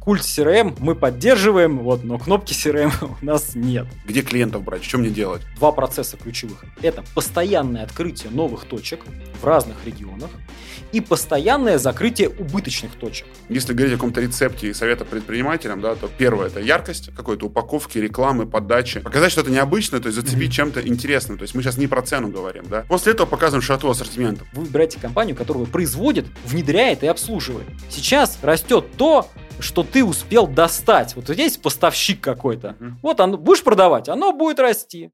[0.00, 3.86] культ CRM мы поддерживаем, вот, но кнопки CRM у нас нет.
[4.06, 4.84] Где клиентов брать?
[4.84, 5.42] Что мне делать?
[5.56, 6.64] Два процесса ключевых.
[6.82, 9.04] Это постоянное открытие новых точек
[9.40, 10.30] в разных регионах
[10.92, 13.26] и постоянное закрытие убыточных точек.
[13.48, 17.98] Если говорить о каком-то рецепте и совета предпринимателям, да, то первое это яркость какой-то упаковки,
[17.98, 19.00] рекламы, подачи.
[19.00, 20.52] Показать что-то необычное, то есть зацепить mm-hmm.
[20.52, 21.38] чем-то интересным.
[21.38, 22.84] То есть мы сейчас не про цену говорим, да.
[22.88, 24.44] После этого показываем широту ассортимента.
[24.52, 27.66] Вы выбираете компанию, которая производит, внедряет и обслуживает.
[27.90, 29.28] Сейчас растет то,
[29.60, 31.14] что ты успел достать.
[31.16, 32.76] Вот здесь поставщик какой-то.
[32.78, 32.92] Mm-hmm.
[33.02, 35.10] Вот оно, будешь продавать, оно будет расти.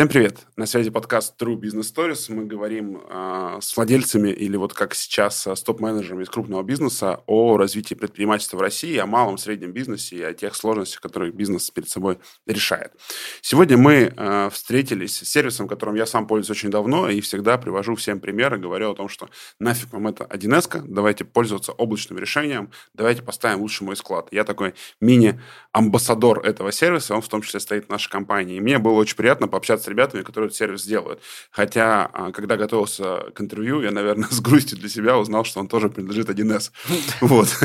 [0.00, 0.46] Всем привет!
[0.56, 2.32] На связи подкаст True Business Stories.
[2.32, 7.58] Мы говорим э, с владельцами или вот как сейчас с топ-менеджерами из крупного бизнеса о
[7.58, 11.90] развитии предпринимательства в России, о малом, среднем бизнесе и о тех сложностях, которые бизнес перед
[11.90, 12.94] собой решает.
[13.42, 17.94] Сегодня мы э, встретились с сервисом, которым я сам пользуюсь очень давно и всегда привожу
[17.94, 23.20] всем примеры, говорю о том, что нафиг вам это 1С, давайте пользоваться облачным решением, давайте
[23.20, 24.28] поставим лучше мой склад.
[24.30, 28.56] Я такой мини-амбассадор этого сервиса, он в том числе стоит в нашей компании.
[28.56, 31.20] И мне было очень приятно пообщаться ребятами, которые этот сервис делают.
[31.50, 35.68] Хотя, а, когда готовился к интервью, я, наверное, с грустью для себя узнал, что он
[35.68, 36.70] тоже принадлежит 1С.
[37.20, 37.48] Вот.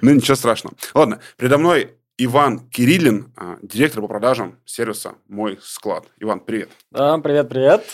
[0.00, 0.74] Ну, ничего страшного.
[0.94, 6.06] Ладно, передо мной Иван Кириллин, а, директор по продажам сервиса «Мой склад».
[6.18, 6.70] Иван, привет.
[6.90, 7.84] Да, привет, привет.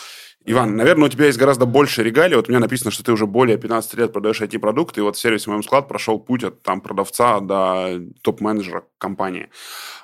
[0.46, 2.36] Иван, наверное, у тебя есть гораздо больше регалий.
[2.36, 5.18] Вот у меня написано, что ты уже более 15 лет продаешь IT-продукты, и вот в
[5.18, 9.48] сервисе «Моем склад» прошел путь от там, продавца до топ-менеджера компании.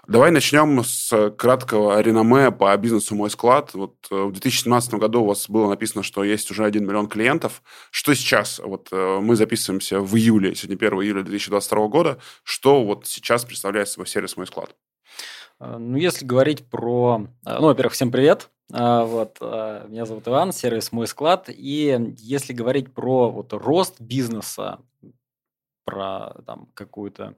[0.08, 3.74] Давай начнем с краткого реноме по бизнесу «Мой склад».
[3.74, 7.62] Вот э, в 2017 году у вас было написано, что есть уже 1 миллион клиентов.
[7.90, 8.60] Что сейчас?
[8.64, 12.18] Вот э, мы записываемся в июле, сегодня 1 июля 2022 года.
[12.44, 14.74] Что вот сейчас представляет собой сервис «Мой склад»?
[15.60, 17.26] Э, ну, если говорить про...
[17.44, 18.50] Ну, во-первых, всем привет.
[18.72, 21.46] Вот, меня зовут Иван, сервис «Мой склад».
[21.48, 24.78] И если говорить про вот рост бизнеса,
[25.90, 27.34] про там, какую-то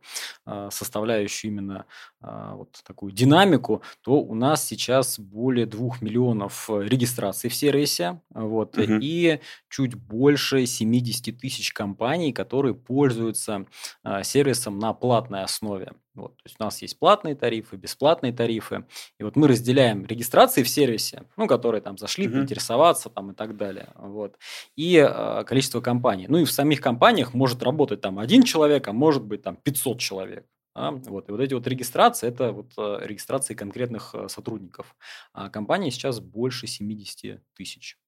[0.46, 1.86] э, составляющую именно
[2.20, 8.76] э, вот такую динамику, то у нас сейчас более двух миллионов регистраций в сервисе, вот,
[8.76, 8.98] угу.
[9.00, 9.40] и
[9.70, 13.66] чуть больше 70 тысяч компаний, которые пользуются
[14.04, 15.92] э, сервисом на платной основе.
[16.14, 18.84] Вот, то есть у нас есть платные тарифы, бесплатные тарифы.
[19.18, 22.32] И вот мы разделяем регистрации в сервисе, ну, которые там зашли, mm-hmm.
[22.32, 23.92] поинтересоваться там и так далее.
[23.96, 24.36] Вот,
[24.76, 26.26] и э, количество компаний.
[26.28, 29.98] Ну и в самих компаниях может работать там один человек, а может быть там 500
[29.98, 30.46] человек.
[30.74, 30.90] Да?
[30.90, 34.94] Вот, и вот эти вот регистрации, это вот э, регистрации конкретных э, сотрудников.
[35.32, 37.98] А компании сейчас больше 70 тысяч.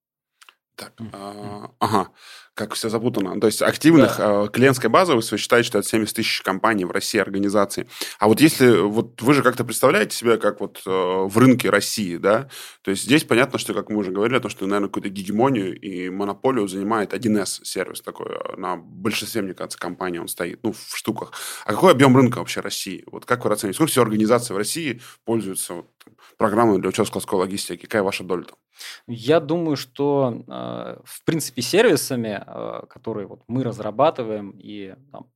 [0.77, 2.09] Так, а, ага,
[2.55, 3.41] как все запутано.
[3.41, 4.45] То есть активных да.
[4.45, 7.87] э, клиентской базы вы считаете, что это 70 тысяч компаний в России, организаций.
[8.19, 12.17] А вот если, вот вы же как-то представляете себя как вот э, в рынке России,
[12.17, 12.49] да?
[12.83, 16.09] То есть здесь понятно, что, как мы уже говорили, то, что, наверное, какую-то гегемонию и
[16.09, 18.37] монополию занимает 1С сервис такой.
[18.57, 21.33] На большинстве, мне кажется, компаний он стоит, ну, в штуках.
[21.65, 23.05] А какой объем рынка вообще России?
[23.13, 23.77] Вот как вы оцениваете?
[23.77, 25.87] Сколько всего организаций в России пользуются вот,
[26.37, 27.83] программой для учета складской логистики?
[27.83, 28.57] Какая ваша доля там?
[29.07, 30.43] Я думаю, что,
[31.05, 35.29] в принципе, сервисами, э, которые вот мы разрабатываем и там,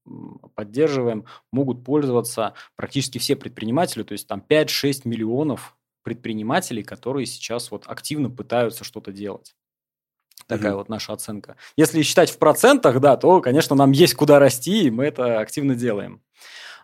[0.55, 7.84] поддерживаем, могут пользоваться практически все предприниматели, то есть там 5-6 миллионов предпринимателей, которые сейчас вот
[7.87, 9.55] активно пытаются что-то делать.
[10.47, 10.78] Такая угу.
[10.78, 11.56] вот наша оценка.
[11.77, 15.75] Если считать в процентах, да, то, конечно, нам есть куда расти, и мы это активно
[15.75, 16.22] делаем.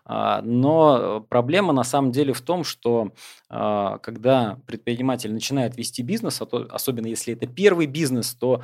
[0.07, 3.11] А, но проблема на самом деле в том, что
[3.49, 8.61] а, когда предприниматель начинает вести бизнес, а особенно если это первый бизнес, то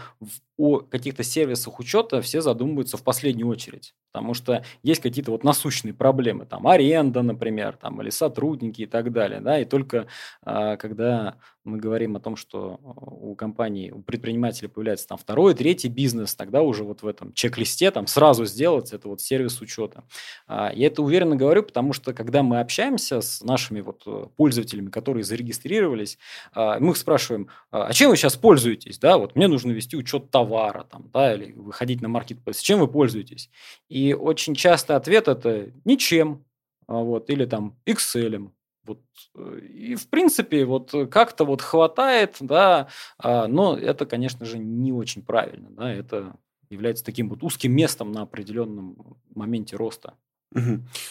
[0.57, 3.95] о каких-то сервисах учета все задумываются в последнюю очередь.
[4.11, 9.11] Потому что есть какие-то вот насущные проблемы, там аренда, например, там, или сотрудники и так
[9.11, 9.39] далее.
[9.39, 9.59] Да?
[9.59, 10.07] И только
[10.43, 16.35] когда мы говорим о том, что у компании, у предпринимателя появляется там второй, третий бизнес,
[16.35, 20.03] тогда уже вот в этом чек-листе там сразу сделать это вот сервис учета.
[20.47, 25.23] Я это уверенно говорю, потому что когда мы общаемся с нашими вот э, пользователями, которые
[25.23, 26.17] зарегистрировались,
[26.53, 28.99] а, мы их спрашиваем, а, а чем вы сейчас пользуетесь?
[28.99, 32.59] Да, вот мне нужно вести учет товара, там, да, или выходить на маркетплейс.
[32.59, 33.49] Чем вы пользуетесь?
[33.89, 36.45] И очень часто ответ это ничем,
[36.87, 38.51] а, вот, или там Excel.
[38.85, 39.01] Вот.
[39.35, 42.87] Э, и, в принципе, вот как-то вот хватает, да,
[43.23, 46.35] но это, конечно же, не очень правильно, да, это
[46.69, 50.15] является таким вот узким местом на определенном моменте роста.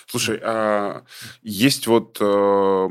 [0.06, 1.02] Слушай, а
[1.42, 2.88] есть вот, э,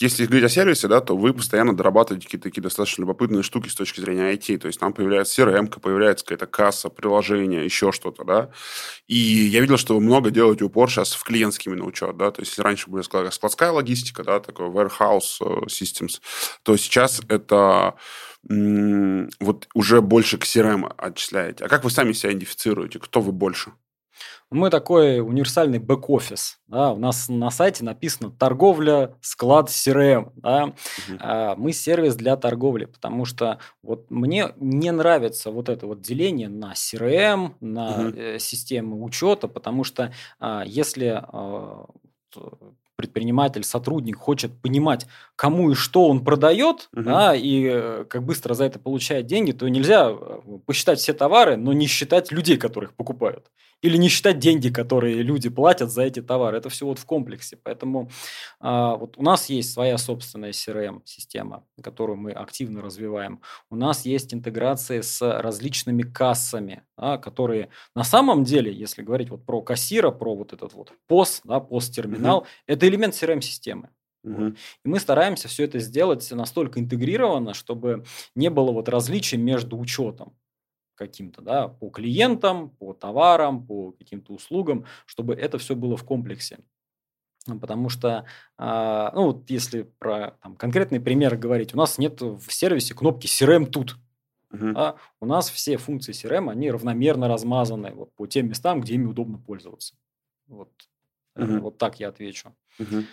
[0.00, 3.74] если говорить о сервисе, да, то вы постоянно дорабатываете какие-то такие достаточно любопытные штуки с
[3.74, 8.50] точки зрения IT, то есть там появляется CRM, появляется какая-то касса, приложение, еще что-то, да,
[9.06, 12.40] и я видел, что вы много делаете упор сейчас в клиентский именно учет, да, то
[12.40, 16.20] есть если раньше были складская логистика, да, такой warehouse э, systems,
[16.62, 17.94] то сейчас это
[18.44, 21.64] вот уже больше к CRM отчисляете.
[21.64, 22.98] А как вы сами себя идентифицируете?
[22.98, 23.72] Кто вы больше?
[24.52, 26.58] Мы такой универсальный бэк-офис.
[26.68, 26.92] Да?
[26.92, 30.32] У нас на сайте написано торговля, склад CRM.
[30.36, 30.64] Да?
[30.64, 31.18] Угу.
[31.20, 36.48] А, мы сервис для торговли, потому что вот мне не нравится вот это вот деление
[36.48, 38.38] на CRM, на угу.
[38.38, 41.86] системы учета, потому что а, если а,
[42.96, 45.06] предприниматель, сотрудник хочет понимать,
[45.36, 47.02] кому и что он продает, угу.
[47.02, 51.56] да, и э, как быстро за это получает деньги, то нельзя э, посчитать все товары,
[51.56, 53.50] но не считать людей, которых покупают
[53.82, 56.56] или не считать деньги, которые люди платят за эти товары.
[56.58, 57.58] Это все вот в комплексе.
[57.62, 58.10] Поэтому
[58.60, 63.40] а, вот у нас есть своя собственная CRM-система, которую мы активно развиваем.
[63.70, 69.44] У нас есть интеграции с различными кассами, да, которые на самом деле, если говорить вот
[69.44, 72.46] про кассира, про вот этот вот POS, да, POS-терминал, угу.
[72.68, 73.90] это элемент CRM-системы.
[74.24, 74.46] Угу.
[74.84, 78.04] И мы стараемся все это сделать настолько интегрированно, чтобы
[78.34, 80.36] не было вот различий между учетом
[80.94, 86.60] каким-то, да, по клиентам, по товарам, по каким-то услугам, чтобы это все было в комплексе.
[87.60, 88.24] Потому что,
[88.56, 93.26] а, ну вот если про там, конкретный пример говорить, у нас нет в сервисе кнопки
[93.26, 93.96] CRM тут.
[94.52, 94.72] Uh-huh.
[94.76, 99.06] А у нас все функции CRM, они равномерно размазаны вот, по тем местам, где ими
[99.06, 99.96] удобно пользоваться.
[100.46, 100.70] Вот,
[101.36, 101.60] uh-huh.
[101.60, 102.54] вот так я отвечу.
[102.78, 103.04] Uh-huh.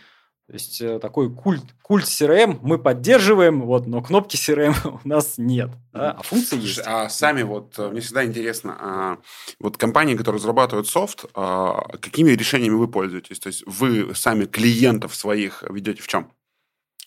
[0.50, 5.38] То есть э, такой культ, культ CRM мы поддерживаем, вот, но кнопки CRM у нас
[5.38, 6.82] нет, да, а функции есть.
[6.88, 9.18] А сами вот, э, мне всегда интересно, а,
[9.60, 13.40] вот компании, которые разрабатывают софт, а, какими решениями вы пользуетесь?
[13.40, 16.32] То есть вы сами клиентов своих ведете в чем?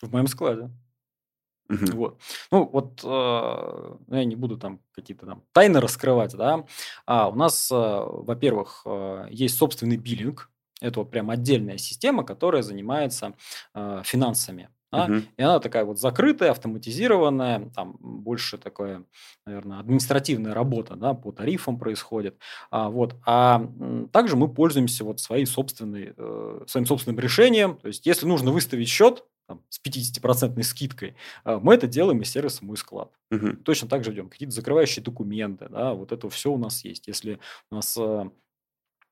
[0.01, 0.69] В моем складе.
[1.69, 1.97] Угу.
[1.97, 2.21] Вот.
[2.51, 6.65] Ну, вот э, я не буду там какие-то там тайны раскрывать, да.
[7.05, 10.49] А у нас, э, во-первых, э, есть собственный биллинг,
[10.81, 13.33] это вот прям отдельная система, которая занимается
[13.73, 14.69] э, финансами.
[14.93, 15.05] Да?
[15.05, 15.15] Угу.
[15.37, 19.03] И она такая вот закрытая, автоматизированная, там больше такое,
[19.45, 22.37] наверное, административная работа да, по тарифам происходит.
[22.69, 23.15] А, вот.
[23.25, 23.67] а
[24.11, 27.77] также мы пользуемся вот своей собственной, э, своим собственным решением.
[27.77, 32.29] То есть, если нужно выставить счет, там, с 50% скидкой, э, мы это делаем из
[32.29, 33.11] сервиса «Мой склад».
[33.31, 33.57] Угу.
[33.63, 34.29] Точно так же ждем.
[34.29, 37.07] Какие-то закрывающие документы, да, вот это все у нас есть.
[37.07, 37.39] Если
[37.71, 38.29] у нас э,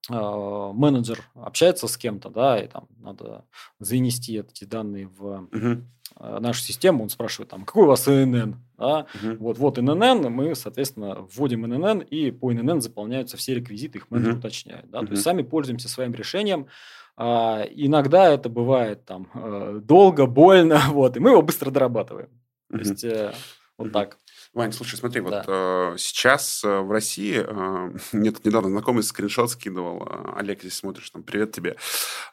[0.09, 3.45] менеджер общается с кем-то, да, и там надо
[3.80, 5.83] занести эти данные в угу.
[6.19, 9.36] нашу систему, он спрашивает там, какой у вас ИНН, да, угу.
[9.39, 14.33] вот, вот ИНН, мы, соответственно, вводим ИНН, и по ИНН заполняются все реквизиты, их менеджер
[14.33, 14.39] угу.
[14.39, 15.07] уточняет, да, угу.
[15.07, 16.68] то есть сами пользуемся своим решением,
[17.15, 22.30] а, иногда это бывает там э, долго, больно, вот, и мы его быстро дорабатываем,
[22.71, 23.33] то есть э,
[23.77, 24.18] вот так.
[24.53, 25.27] Вань, слушай, смотри, да.
[25.27, 30.59] вот э, сейчас э, в России, э, мне тут недавно знакомый скриншот скидывал, э, Олег,
[30.59, 31.77] здесь смотришь, там, привет тебе.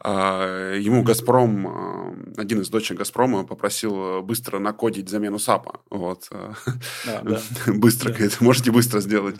[0.02, 1.68] Э, ему «Газпром»,
[2.36, 5.80] э, один из дочек «Газпрома» попросил быстро накодить замену САПа.
[5.90, 6.26] Вот.
[6.32, 6.54] Э,
[7.06, 7.40] да, да.
[7.72, 8.28] Быстро, да.
[8.40, 9.36] можете быстро сделать.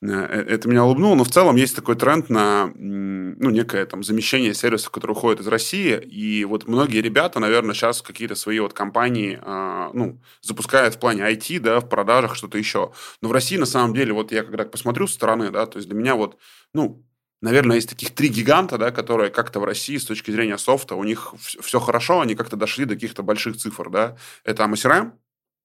[0.00, 4.54] Э, это меня улыбнуло, но в целом есть такой тренд на ну, некое там замещение
[4.54, 9.38] сервисов, которые уходят из России, и вот многие ребята, наверное, сейчас какие-то свои вот компании
[9.42, 12.92] а, ну, запускают в плане IT, да, в продажах, что-то еще.
[13.22, 15.88] Но в России, на самом деле, вот я когда посмотрю со стороны, да, то есть
[15.88, 16.38] для меня вот,
[16.74, 17.04] ну,
[17.40, 21.04] наверное, есть таких три гиганта, да, которые как-то в России с точки зрения софта, у
[21.04, 24.16] них все хорошо, они как-то дошли до каких-то больших цифр, да.
[24.44, 25.12] Это AMSRM, а,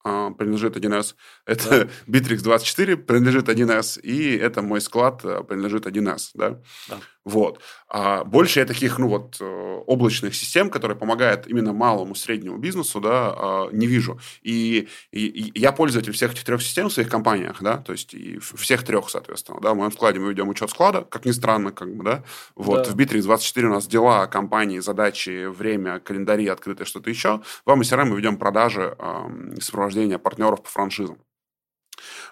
[0.03, 1.15] принадлежит 1С.
[1.45, 1.89] Это да.
[2.07, 6.31] Bittrex 24 принадлежит 1С, и это мой склад а, принадлежит 1С.
[6.33, 6.61] Да?
[6.89, 6.99] Да.
[7.25, 7.61] Вот.
[7.87, 12.99] А больше я таких, ну вот, э, облачных систем, которые помогают именно малому, среднему бизнесу,
[12.99, 14.19] да, а, не вижу.
[14.41, 18.13] И, и, и я пользователь всех этих трех систем в своих компаниях, да, то есть
[18.13, 21.71] и всех трех, соответственно, да, в моем складе мы ведем учет склада, как ни странно,
[21.71, 22.23] как бы, да,
[22.55, 22.91] вот, да.
[22.91, 28.05] в Bittrex 24 у нас дела компании, задачи, время, календари, открытое что-то еще, в AMSRM
[28.05, 31.17] мы ведем продажи, э, сопровождение партнеров по франшизам.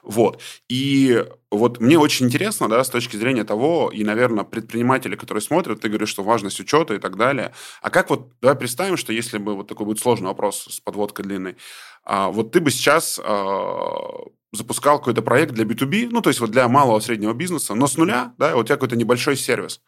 [0.03, 0.41] Вот.
[0.69, 5.81] И вот мне очень интересно, да, с точки зрения того, и, наверное, предприниматели, которые смотрят,
[5.81, 7.53] ты говоришь, что важность учета и так далее.
[7.81, 11.25] А как вот, давай представим, что если бы вот такой будет сложный вопрос с подводкой
[11.25, 11.57] длинной,
[12.03, 16.51] а, вот ты бы сейчас а, запускал какой-то проект для B2B, ну, то есть вот
[16.51, 19.81] для малого среднего бизнеса, но с нуля, да, у тебя какой-то небольшой сервис.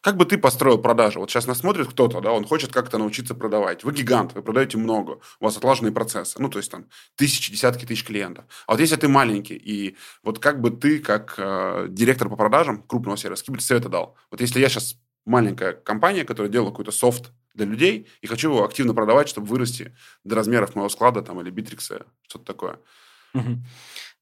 [0.00, 1.18] Как бы ты построил продажи?
[1.18, 3.84] Вот сейчас нас смотрит кто-то, да, он хочет как-то научиться продавать.
[3.84, 6.40] Вы гигант, вы продаете много, у вас отлаженные процессы.
[6.40, 8.46] Ну, то есть там тысячи, десятки тысяч клиентов.
[8.66, 12.82] А вот если ты маленький, и вот как бы ты, как э, директор по продажам
[12.82, 14.16] крупного сервиса, какие бы ты советы дал?
[14.30, 18.64] Вот если я сейчас маленькая компания, которая делает какой-то софт для людей, и хочу его
[18.64, 22.78] активно продавать, чтобы вырасти до размеров моего склада там, или битрикса, что-то такое.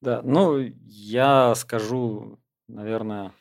[0.01, 3.33] Да, ну, я скажу, наверное,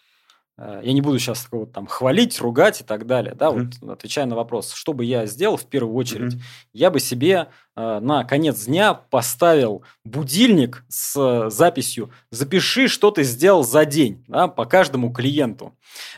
[0.58, 3.74] я не буду сейчас такого там хвалить, ругать и так далее, да, mm-hmm.
[3.82, 6.70] вот отвечая на вопрос, что бы я сделал в первую очередь, mm-hmm.
[6.74, 7.48] я бы себе Э,
[7.78, 14.66] на конец дня поставил будильник с записью «Запиши, что ты сделал за день» да, по
[14.66, 15.74] каждому клиенту.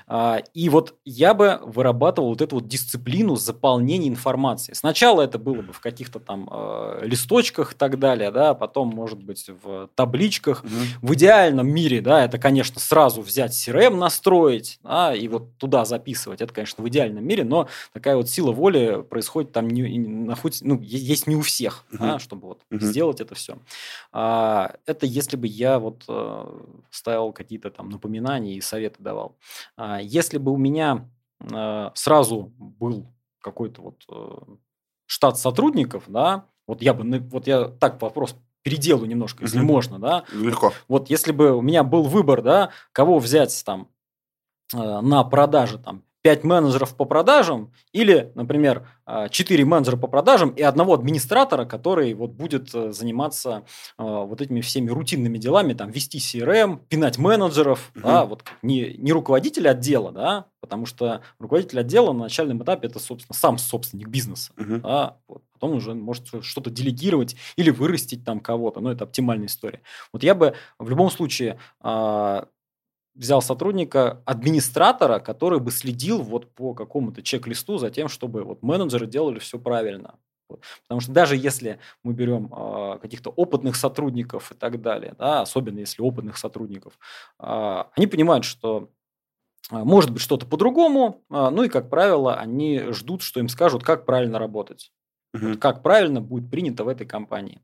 [0.07, 4.73] А, и вот я бы вырабатывал вот эту вот дисциплину заполнения информации.
[4.73, 9.21] Сначала это было бы в каких-то там э, листочках и так далее, да, потом, может
[9.21, 10.63] быть, в табличках.
[10.63, 11.09] Угу.
[11.09, 16.41] В идеальном мире, да, это, конечно, сразу взять CRM, настроить, да, и вот туда записывать.
[16.41, 20.65] Это, конечно, в идеальном мире, но такая вот сила воли происходит там не, не находится,
[20.65, 21.97] ну, есть не у всех, uh-huh.
[21.97, 22.79] да, чтобы вот uh-huh.
[22.79, 23.57] сделать это все.
[24.11, 29.37] А, это если бы я вот э, ставил какие-то там напоминания и советы давал.
[29.75, 31.09] А, если бы у меня
[31.41, 33.07] э, сразу был
[33.41, 34.55] какой-то вот э,
[35.05, 39.65] штат сотрудников, да, вот я бы, вот я так вопрос переделаю немножко, если uh-huh.
[39.65, 40.25] можно, да.
[40.31, 40.73] Легко.
[40.87, 43.89] Вот если бы у меня был выбор, да, кого взять там
[44.73, 48.87] э, на продаже там 5 менеджеров по продажам или, например,
[49.29, 53.63] 4 а, менеджера по продажам и одного администратора, который вот будет э, заниматься
[53.97, 58.03] а, вот этими всеми рутинными делами, там, вести CRM, пинать менеджеров, угу.
[58.03, 62.99] да, вот не, не руководитель отдела, да, потому что руководитель отдела на начальном этапе это,
[62.99, 64.77] собственно, сам собственник бизнеса, угу.
[64.77, 69.81] да, вот, потом уже может что-то делегировать или вырастить там кого-то, но это оптимальная история.
[70.13, 72.47] Вот я бы в любом случае а,
[73.19, 79.07] взял сотрудника, администратора, который бы следил вот по какому-то чек-листу за тем, чтобы вот менеджеры
[79.07, 80.15] делали все правильно.
[80.47, 80.61] Вот.
[80.83, 85.79] Потому что даже если мы берем э, каких-то опытных сотрудников и так далее, да, особенно
[85.79, 86.97] если опытных сотрудников,
[87.39, 88.89] э, они понимают, что
[89.69, 94.05] может быть что-то по-другому, э, ну и, как правило, они ждут, что им скажут, как
[94.05, 94.93] правильно работать.
[95.35, 95.49] Uh-huh.
[95.49, 97.61] Вот как правильно будет принято в этой компании.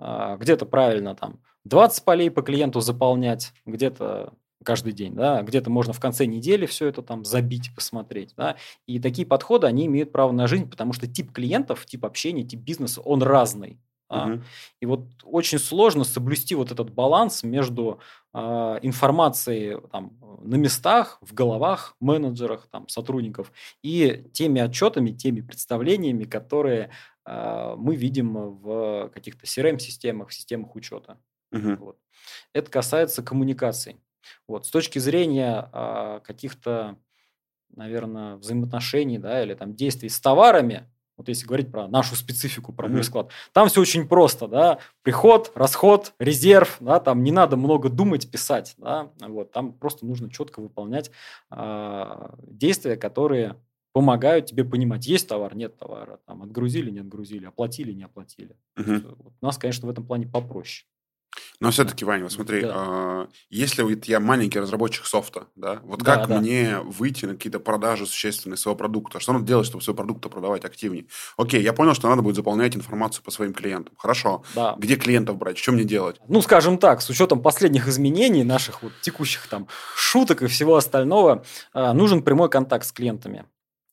[0.00, 6.00] Где-то правильно там 20 полей по клиенту заполнять, где-то каждый день, да, где-то можно в
[6.00, 10.46] конце недели все это там забить, посмотреть, да, и такие подходы, они имеют право на
[10.46, 13.78] жизнь, потому что тип клиентов, тип общения, тип бизнеса, он разный,
[14.12, 14.26] да?
[14.26, 14.42] угу.
[14.80, 18.00] и вот очень сложно соблюсти вот этот баланс между
[18.34, 18.38] э,
[18.82, 23.52] информацией там на местах, в головах менеджерах, там сотрудников
[23.82, 26.90] и теми отчетами, теми представлениями, которые
[27.24, 31.18] э, мы видим в каких-то CRM-системах, системах учета.
[31.52, 31.76] Угу.
[31.76, 31.98] Вот.
[32.52, 33.96] Это касается коммуникаций.
[34.46, 34.66] Вот.
[34.66, 36.96] С точки зрения а, каких-то,
[37.74, 42.88] наверное, взаимоотношений, да, или там действий с товарами, вот если говорить про нашу специфику, про
[42.88, 47.88] мой склад, там все очень просто, да, приход, расход, резерв, да, там не надо много
[47.90, 51.10] думать, писать, да, вот, там просто нужно четко выполнять
[51.50, 53.56] э, действия, которые
[53.92, 58.56] помогают тебе понимать, есть товар, нет товара, там отгрузили, не отгрузили, оплатили, не оплатили.
[58.78, 59.14] Угу.
[59.18, 60.86] Вот, у нас, конечно, в этом плане попроще.
[61.62, 62.72] Но все-таки, Ваня, вот смотри, да.
[62.74, 66.40] э, если вот я маленький разработчик софта, да, вот да, как да.
[66.40, 69.20] мне выйти на какие-то продажи существенные своего продукта?
[69.20, 71.06] Что надо делать, чтобы свой продукт продавать активнее?
[71.36, 73.94] Окей, я понял, что надо будет заполнять информацию по своим клиентам.
[73.96, 74.42] Хорошо.
[74.56, 74.74] Да.
[74.76, 75.56] Где клиентов брать?
[75.56, 76.16] Что мне делать?
[76.26, 81.44] Ну, скажем так, с учетом последних изменений наших вот текущих там шуток и всего остального,
[81.74, 83.44] э, нужен прямой контакт с клиентами.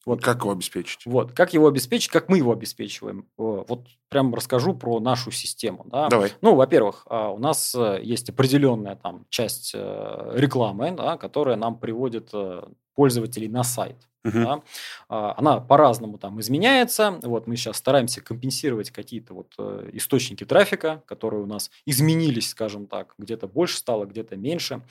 [0.09, 0.23] Вот.
[0.23, 1.05] Как его обеспечить?
[1.05, 3.27] Вот, как его обеспечить, как мы его обеспечиваем.
[3.37, 5.85] Вот прям расскажу про нашу систему.
[5.85, 6.09] Да?
[6.09, 6.31] Давай.
[6.41, 11.77] Ну, во-первых, а, у нас э, есть определенная там часть э, рекламы, да, которая нам
[11.77, 12.63] приводит э,
[12.95, 13.97] пользователей на сайт.
[14.25, 14.39] Угу.
[14.39, 14.61] Да?
[15.07, 17.19] А, она по-разному там изменяется.
[17.23, 22.87] Вот мы сейчас стараемся компенсировать какие-то вот э, источники трафика, которые у нас изменились, скажем
[22.87, 24.81] так, где-то больше стало, где-то меньше.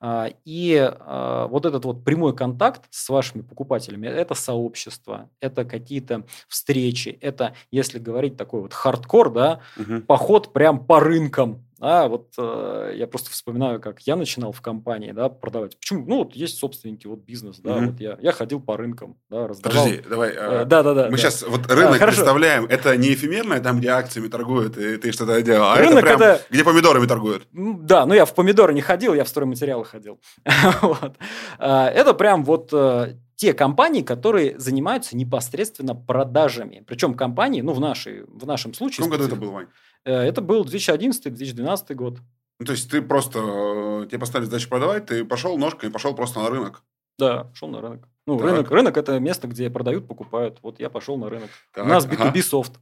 [0.00, 6.26] А, и а, вот этот вот прямой контакт с вашими покупателями– это сообщество, это какие-то
[6.48, 10.00] встречи, это, если говорить такой вот хардкор, да, угу.
[10.02, 15.12] поход прям по рынкам, а вот э, я просто вспоминаю, как я начинал в компании,
[15.12, 15.78] да, продавать.
[15.78, 16.04] Почему?
[16.06, 19.48] Ну, вот есть собственники, вот бизнес, да, mm вот я, я ходил по рынкам, да,
[19.48, 19.84] раздавал.
[19.84, 20.30] Подожди, давай.
[20.30, 21.04] Э, да, да, да.
[21.06, 21.16] Мы да.
[21.16, 25.40] сейчас вот рынок а, представляем, это не эфемерное, там, где акциями торгуют, и ты что-то
[25.42, 26.42] делал, а рынок это прям, это...
[26.50, 27.46] где помидорами торгуют.
[27.52, 30.20] Да, ну я в помидоры не ходил, я в стройматериалы ходил.
[30.82, 31.16] вот.
[31.58, 36.84] А, это прям вот э, те компании, которые занимаются непосредственно продажами.
[36.86, 39.04] Причем компании, ну, в, нашей, в нашем случае...
[39.04, 39.66] В каком году это был, Вань?
[40.04, 42.18] Э, это был 2011-2012 год.
[42.60, 46.14] Ну, то есть ты просто, э, тебе поставили задачу продавать, ты пошел ножкой и пошел
[46.14, 46.82] просто на рынок.
[47.18, 48.08] Да, шел на рынок.
[48.26, 50.58] Ну, рынок, рынок это место, где продают, покупают.
[50.62, 51.50] Вот я пошел на рынок.
[51.72, 52.42] Так, У нас B2B ага.
[52.42, 52.72] софт.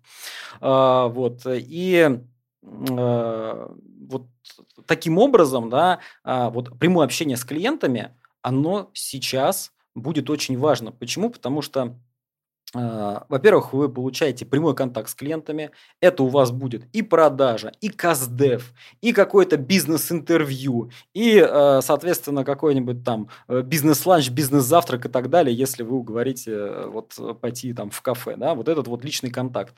[0.61, 1.43] А, вот.
[1.47, 2.21] И
[2.63, 3.75] а,
[4.09, 4.27] вот
[4.87, 10.93] таким образом, да, а, вот прямое общение с клиентами, оно сейчас будет очень важно.
[10.93, 11.29] Почему?
[11.29, 11.99] Потому что
[12.75, 15.71] во-первых, вы получаете прямой контакт с клиентами.
[16.01, 23.05] Это у вас будет и продажа, и каздев, и какое-то бизнес-интервью, и, а, соответственно, какой-нибудь
[23.05, 28.01] там э, бизнес-ланч, бизнес-завтрак и так далее, если вы уговорите э, вот пойти там в
[28.01, 28.37] кафе.
[28.37, 28.55] Да?
[28.55, 29.75] Вот этот вот личный контакт.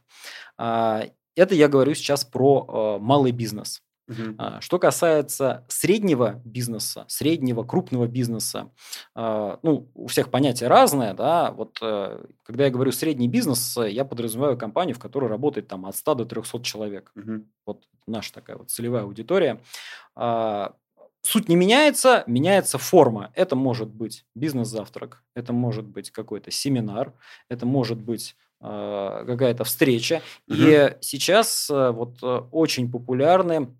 [0.56, 3.82] А, это я говорю сейчас про малый бизнес.
[4.08, 4.61] Угу.
[4.61, 8.70] Что касается среднего бизнеса, среднего крупного бизнеса,
[9.14, 14.04] а, ну, у всех понятия разное, да, вот э, когда я говорю средний бизнес, я
[14.04, 17.12] подразумеваю компанию, в которой работает там от 100 до 300 человек.
[17.16, 17.44] Угу.
[17.66, 19.61] Вот наша такая вот целевая аудитория.
[20.14, 20.75] А,
[21.23, 23.32] суть не меняется, меняется форма.
[23.34, 27.12] Это может быть бизнес-завтрак, это может быть какой-то семинар,
[27.49, 30.23] это может быть какая-то встреча.
[30.49, 30.56] Угу.
[30.56, 33.76] И сейчас э, вот э, очень популярны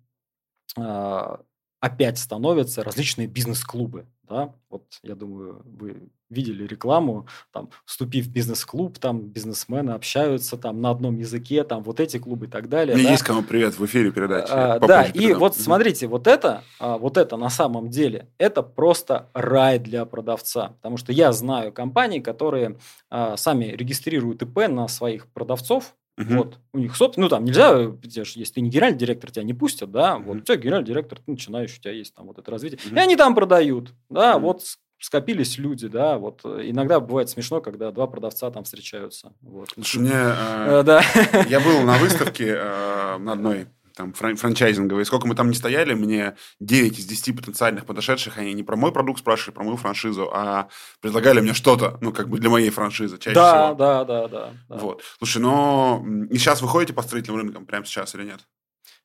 [0.75, 4.07] опять становятся различные бизнес-клубы.
[4.23, 4.53] Да?
[4.69, 10.89] Вот, я думаю, вы видели рекламу, там, вступив в бизнес-клуб, там бизнесмены общаются там на
[10.89, 12.95] одном языке, там вот эти клубы и так далее.
[12.95, 13.11] Мне да?
[13.11, 14.49] есть кому привет в эфире передачи.
[14.51, 19.29] А, да, и вот смотрите, вот это, а, вот это на самом деле, это просто
[19.33, 22.79] рай для продавца, потому что я знаю компании, которые
[23.09, 26.33] а, сами регистрируют ИП на своих продавцов, Угу.
[26.33, 29.91] Вот, у них, собственно, ну, там нельзя, если ты не генеральный директор, тебя не пустят,
[29.91, 30.25] да, угу.
[30.25, 32.95] вот у тебя генеральный директор, ты начинаешь, у тебя есть там вот это развитие, угу.
[32.95, 34.47] и они там продают, да, угу.
[34.47, 34.63] вот
[34.97, 39.33] скопились люди, да, вот иногда бывает смешно, когда два продавца там встречаются.
[39.41, 39.69] Вот.
[39.73, 41.03] Слушай, мне, э, да.
[41.49, 45.93] я был на выставке э, на одной там, фран- франчайзинговые, сколько мы там не стояли,
[45.93, 50.29] мне 9 из 10 потенциальных подошедших, они не про мой продукт спрашивали, про мою франшизу,
[50.31, 50.67] а
[51.01, 53.75] предлагали мне что-то, ну, как бы для моей франшизы чаще да, всего.
[53.75, 54.77] Да, да, да, да.
[54.77, 55.01] Вот.
[55.17, 58.41] Слушай, но и сейчас вы ходите по строительным рынкам прямо сейчас или нет?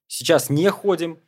[0.06, 1.18] Сейчас не ходим,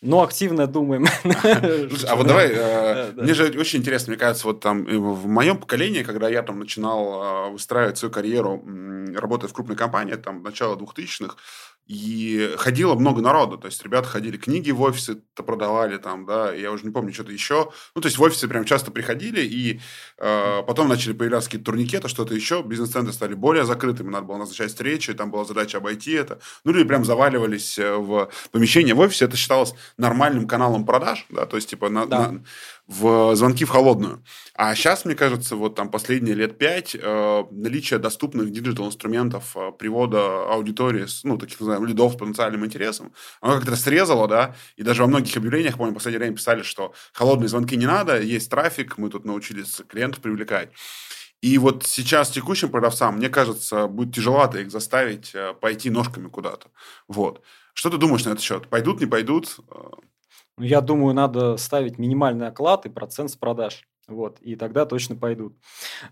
[0.00, 1.06] но активно думаем.
[2.08, 6.02] А вот давай, э, мне же очень интересно, мне кажется, вот там в моем поколении,
[6.02, 8.62] когда я там начинал э, выстраивать свою карьеру,
[9.14, 11.36] работая в крупной компании, там, начало 2000-х,
[11.86, 16.52] и ходило много народу, то есть ребята ходили, книги в офисы -то продавали там, да,
[16.52, 17.70] я уже не помню, что-то еще.
[17.94, 19.80] Ну, то есть в офисы прям часто приходили, и
[20.18, 24.70] э, потом начали появляться какие-то турникеты, что-то еще, бизнес-центры стали более закрытыми, надо было назначать
[24.70, 26.38] встречи, там была задача обойти это.
[26.64, 31.46] Ну, люди прям заваливались э, в помещение в офисе, это считалось нормальным каналом продаж, да,
[31.46, 32.30] то есть типа на, да.
[32.30, 32.44] на,
[32.92, 34.22] в звонки в холодную.
[34.54, 40.44] А сейчас, мне кажется, вот там последние лет пять э, наличие доступных digital-инструментов э, привода
[40.52, 45.08] аудитории, ну, таких, называемых лидов с потенциальным интересом, оно как-то срезало, да, и даже во
[45.08, 49.08] многих объявлениях, помню, в последнее время писали, что холодные звонки не надо, есть трафик, мы
[49.08, 50.70] тут научились клиентов привлекать.
[51.40, 56.68] И вот сейчас текущим продавцам, мне кажется, будет тяжеловато их заставить э, пойти ножками куда-то.
[57.08, 57.42] Вот.
[57.74, 58.68] Что ты думаешь на этот счет?
[58.68, 59.56] Пойдут, не пойдут?
[60.58, 63.88] Ну, я думаю, надо ставить минимальный оклад и процент с продаж.
[64.08, 65.56] Вот, и тогда точно пойдут.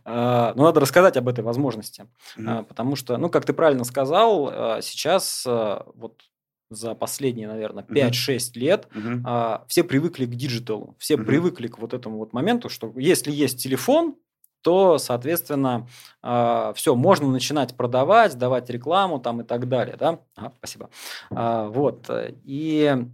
[0.04, 2.06] А, но надо рассказать об этой возможности.
[2.38, 2.64] Mm-hmm.
[2.64, 6.22] Потому что, ну, как ты правильно сказал, а, сейчас вот
[6.70, 8.58] за последние, наверное, 5-6 uh-huh.
[8.58, 9.20] лет uh-huh.
[9.24, 11.24] А, все привыкли к digital у, все uh-huh.
[11.24, 14.14] привыкли к вот этому вот моменту, что если есть телефон,
[14.62, 15.88] то, соответственно,
[16.22, 20.20] э, все, можно начинать продавать, давать рекламу там и так далее, да?
[20.36, 20.90] Ага, спасибо.
[21.30, 22.10] Э, вот,
[22.44, 23.04] и э,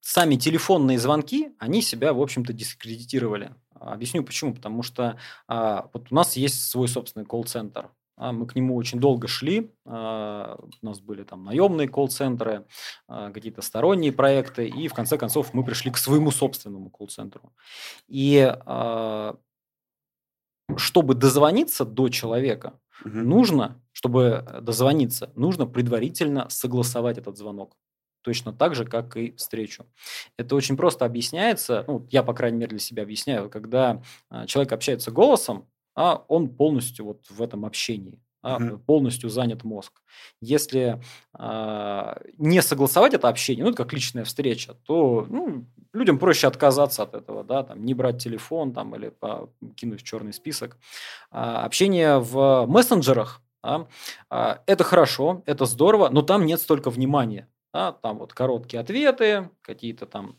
[0.00, 3.54] сами телефонные звонки, они себя, в общем-то, дискредитировали.
[3.74, 4.54] Объясню почему.
[4.54, 5.16] Потому что
[5.48, 7.90] э, вот у нас есть свой собственный колл-центр.
[8.16, 9.72] А, мы к нему очень долго шли.
[9.84, 12.66] А, у нас были там наемные колл-центры,
[13.08, 14.68] а, какие-то сторонние проекты.
[14.68, 17.52] И в конце концов мы пришли к своему собственному колл-центру.
[18.08, 18.54] И
[20.76, 23.18] чтобы дозвониться до человека, угу.
[23.18, 27.76] нужно, чтобы дозвониться, нужно предварительно согласовать этот звонок.
[28.22, 29.84] Точно так же, как и встречу.
[30.36, 34.00] Это очень просто объясняется, ну, я, по крайней мере, для себя объясняю, когда
[34.46, 38.78] человек общается голосом, а он полностью вот в этом общении, угу.
[38.78, 40.02] полностью занят мозг.
[40.40, 41.00] Если
[41.32, 47.02] а, не согласовать это общение, ну, это как личная встреча, то ну, людям проще отказаться
[47.02, 49.12] от этого, да, там, не брать телефон там, или
[49.74, 50.78] кинуть в черный список.
[51.30, 53.86] А, общение в мессенджерах, да,
[54.30, 57.48] а, это хорошо, это здорово, но там нет столько внимания.
[57.72, 60.36] Да, там вот короткие ответы, какие-то там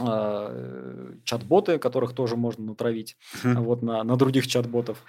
[0.00, 5.02] а, чат-боты, которых тоже можно натравить вот на, на других чат-ботов.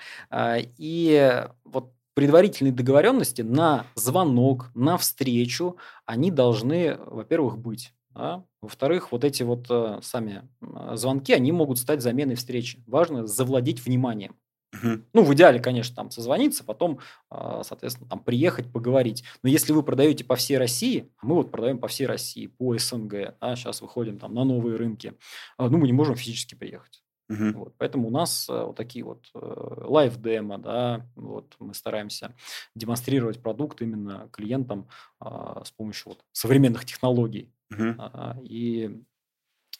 [0.78, 7.93] И вот предварительные договоренности на звонок, на встречу, они должны, во-первых, быть.
[8.13, 8.43] Да?
[8.62, 10.47] Во-вторых, вот эти вот э, сами
[10.93, 12.84] звонки, они могут стать заменой встречи.
[12.86, 14.36] Важно завладеть вниманием.
[14.74, 15.02] Угу.
[15.13, 19.24] Ну, в идеале, конечно, там созвониться, потом, а, соответственно, там приехать, поговорить.
[19.43, 22.78] Но если вы продаете по всей России, а мы вот продаем по всей России, по
[22.78, 25.13] СНГ, а сейчас выходим там на новые рынки,
[25.58, 27.04] а, ну, мы не можем физически приехать.
[27.30, 27.60] Угу.
[27.60, 32.36] Вот, поэтому у нас э, вот такие вот э, live-demo, да, вот мы стараемся
[32.76, 37.54] демонстрировать продукт именно клиентам а, с помощью вот современных технологий.
[37.72, 37.96] Угу.
[37.98, 39.02] А, и,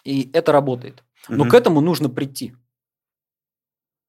[0.06, 1.04] и это работает.
[1.27, 1.51] Но угу.
[1.51, 2.56] к этому нужно прийти.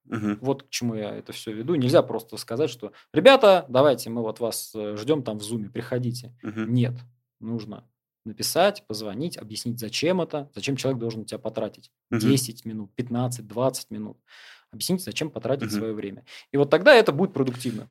[0.07, 0.39] Угу.
[0.41, 1.75] Вот к чему я это все веду.
[1.75, 6.37] Нельзя просто сказать, что ребята, давайте мы вот вас э, ждем там в зуме, приходите.
[6.43, 6.61] Угу.
[6.61, 6.95] Нет,
[7.41, 7.85] нужно
[8.25, 12.21] написать, позвонить, объяснить, зачем это, зачем человек должен у тебя потратить угу.
[12.21, 14.19] 10 минут, 15, 20 минут.
[14.71, 15.77] Объяснить, зачем потратить угу.
[15.77, 16.25] свое время.
[16.51, 17.89] И вот тогда это будет продуктивно.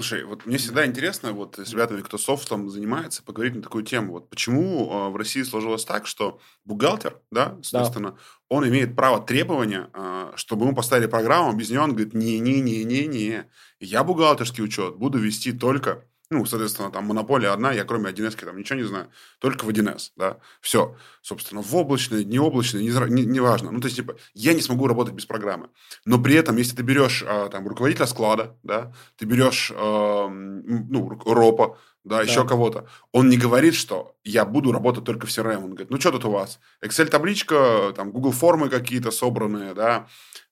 [0.00, 4.12] Слушай, вот мне всегда интересно, вот с ребятами, кто софтом занимается, поговорить на такую тему.
[4.12, 8.16] Вот почему э, в России сложилось так, что бухгалтер, да, соответственно, да.
[8.48, 13.46] он имеет право требования, э, чтобы ему поставили программу, без нее он говорит, не-не-не-не-не,
[13.80, 18.58] я бухгалтерский учет буду вести только ну, соответственно, там монополия одна, я кроме 1С там
[18.58, 20.94] ничего не знаю, только в 1С, да, все.
[21.22, 23.70] Собственно, в облачной, не облачной, не, важно.
[23.70, 25.70] Ну, то есть, типа, я не смогу работать без программы.
[26.04, 31.08] Но при этом, если ты берешь, а, там, руководителя склада, да, ты берешь, э, ну,
[31.24, 32.86] ропа, да, да, еще кого-то.
[33.12, 35.56] Он не говорит, что я буду работать только в CRM.
[35.56, 36.60] Он говорит, ну, что тут у вас?
[36.84, 40.08] Excel-табличка, там, Google формы какие-то собранные, да,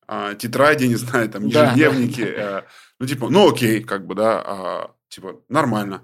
[0.09, 2.25] э, тетради, не знаю, там, ежедневники.
[2.25, 2.61] Да.
[2.61, 2.63] Э,
[2.99, 6.03] ну, типа, ну, окей, как бы, да, Типа, нормально.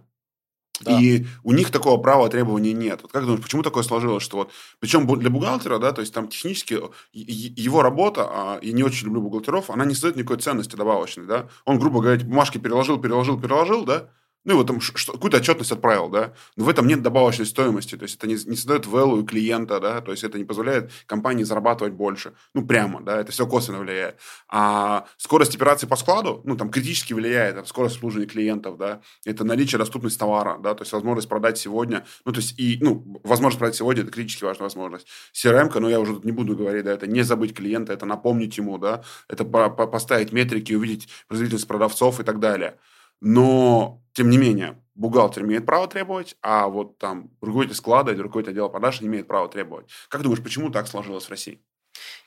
[0.80, 0.98] Да.
[1.00, 3.02] И у них такого права требования нет.
[3.02, 6.28] Вот как думаешь, почему такое сложилось, что вот, причем для бухгалтера, да, то есть там
[6.28, 6.80] технически
[7.12, 11.48] его работа, а я не очень люблю бухгалтеров, она не создает никакой ценности добавочной, да.
[11.64, 14.10] Он, грубо говоря, бумажки переложил, переложил, переложил, да,
[14.44, 18.16] ну, вот там какую-то отчетность отправил, да, но в этом нет добавочной стоимости, то есть
[18.16, 22.32] это не, не создает value клиента, да, то есть это не позволяет компании зарабатывать больше,
[22.54, 24.16] ну, прямо, да, это все косвенно влияет.
[24.48, 29.44] А скорость операции по складу, ну, там, критически влияет, там, скорость обслуживания клиентов, да, это
[29.44, 33.58] наличие, доступность товара, да, то есть возможность продать сегодня, ну, то есть и, ну, возможность
[33.58, 35.06] продать сегодня, это критически важная возможность.
[35.32, 38.58] CRM, ну, я уже тут не буду говорить, да, это не забыть клиента, это напомнить
[38.58, 42.78] ему, да, это по -по поставить метрики, увидеть производительность продавцов и так далее.
[43.20, 48.52] Но, тем не менее, бухгалтер имеет право требовать, а вот там руководитель склада или руководитель
[48.52, 49.86] отдела продаж не имеет права требовать.
[50.08, 51.60] Как думаешь, почему так сложилось в России?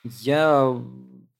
[0.04, 0.76] Я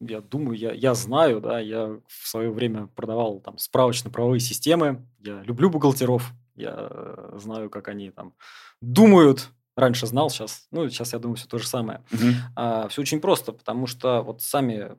[0.02, 5.42] я думаю, я, я знаю, да, я в свое время продавал там справочно-правовые системы, я
[5.44, 8.34] люблю бухгалтеров, я э, знаю, как они там
[8.82, 12.04] думают, раньше знал, сейчас, ну, сейчас я думаю, все то же самое.
[12.12, 12.24] Угу.
[12.56, 14.92] А, все очень просто, потому что вот сами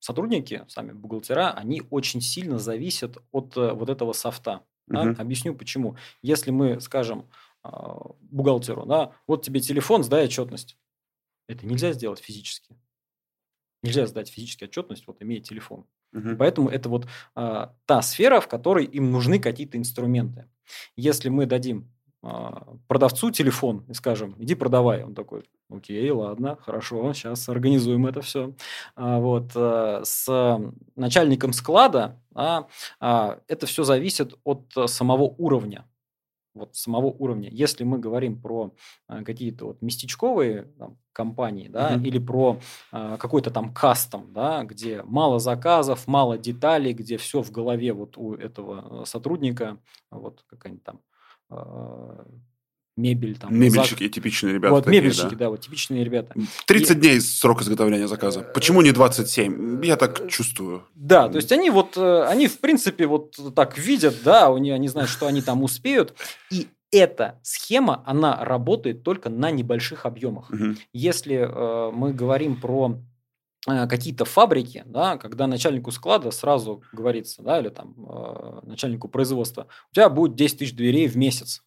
[0.00, 4.64] сотрудники, сами бухгалтера, они очень сильно зависят от э, вот этого софта.
[4.88, 5.02] Да?
[5.02, 5.20] Угу.
[5.20, 5.96] Объясню почему.
[6.20, 7.30] Если мы скажем
[7.62, 10.76] а, бухгалтеру, да, вот тебе телефон, сдай отчетность.
[11.46, 12.76] Это нельзя сделать физически.
[13.82, 15.86] Нельзя сдать физически отчетность, вот имея телефон.
[16.12, 16.36] Угу.
[16.38, 20.48] Поэтому это вот а, та сфера, в которой им нужны какие-то инструменты.
[20.96, 21.92] Если мы дадим
[22.86, 25.02] продавцу телефон и скажем, иди продавай.
[25.04, 28.54] Он такой, окей, ладно, хорошо, сейчас организуем это все.
[28.94, 30.60] А, вот, э, с
[30.96, 32.68] начальником склада а,
[33.48, 35.86] это все зависит от самого уровня.
[36.52, 37.48] Вот самого уровня.
[37.50, 38.74] Если мы говорим про
[39.06, 42.04] какие-то вот местечковые там, компании, да, mm-hmm.
[42.04, 42.58] или про
[42.92, 48.18] э, какой-то там кастом, да, где мало заказов, мало деталей, где все в голове вот
[48.18, 49.78] у этого сотрудника,
[50.10, 51.09] вот какая-нибудь там а,
[53.00, 53.36] мебель.
[53.38, 54.12] Там, Мебельщики, зак...
[54.12, 54.74] типичные ребята.
[54.74, 55.36] Вот, такие, мебельщики, да?
[55.36, 56.34] да, вот типичные ребята.
[56.66, 56.94] 30 и...
[57.00, 58.40] дней срок изготовления заказа.
[58.40, 59.84] Э, Почему не 27?
[59.84, 60.84] Я так чувствую.
[60.94, 64.88] Да, то есть они вот, э, они в принципе вот так видят, да, они, они
[64.88, 66.14] знают, что они там успеют,
[66.50, 70.50] и эта схема, она работает только на небольших объемах.
[70.50, 70.74] Угу.
[70.92, 73.09] Если э, мы говорим про Э,
[73.66, 79.94] какие-то фабрики, да, когда начальнику склада сразу говорится, да, или там э, начальнику производства, у
[79.94, 81.62] тебя будет 10 тысяч дверей в месяц.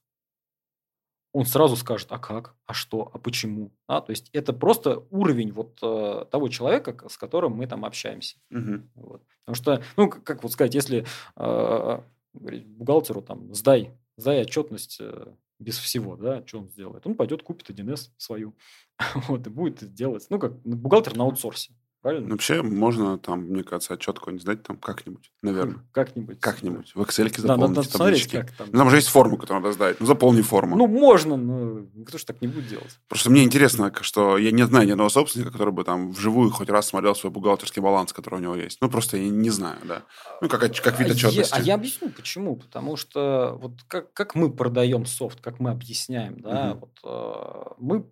[1.33, 3.71] Он сразу скажет, а как, а что, а почему.
[3.87, 4.01] Да?
[4.01, 8.37] То есть это просто уровень вот э, того человека, с которым мы там общаемся.
[8.51, 8.81] Угу.
[8.95, 9.23] Вот.
[9.45, 11.99] Потому что, ну, как, как вот сказать, если э,
[12.33, 17.05] бухгалтеру там, сдай, сдай отчетность э, без всего, да, что он сделает?
[17.07, 18.55] Он пойдет, купит 1С свою,
[19.27, 21.73] вот, и будет делать, ну, как бухгалтер на аутсорсе.
[22.03, 22.31] Правильно?
[22.31, 25.79] Вообще можно там, мне кажется, отчет какой-нибудь сдать там как-нибудь, наверное.
[25.93, 26.37] Как-нибудь.
[26.41, 26.91] Как-нибудь.
[26.93, 28.35] В Excel заполнить да, надо таблички.
[28.41, 28.67] Как там.
[28.73, 30.01] Ну, там же есть форма, которую надо сдать.
[30.01, 30.75] Ну, заполни форму.
[30.75, 32.99] Ну, можно, но никто же так не будет делать.
[33.07, 36.69] Просто мне интересно, что я не знаю ни одного собственника, который бы там вживую хоть
[36.69, 38.79] раз смотрел свой бухгалтерский баланс, который у него есть.
[38.81, 40.03] Ну, просто я не знаю, да.
[40.41, 41.53] Ну, как, как вид отчетности.
[41.53, 42.57] Я, а я объясню, почему.
[42.57, 46.79] Потому что вот как, как мы продаем софт, как мы объясняем, да, угу.
[46.81, 48.05] вот э, мы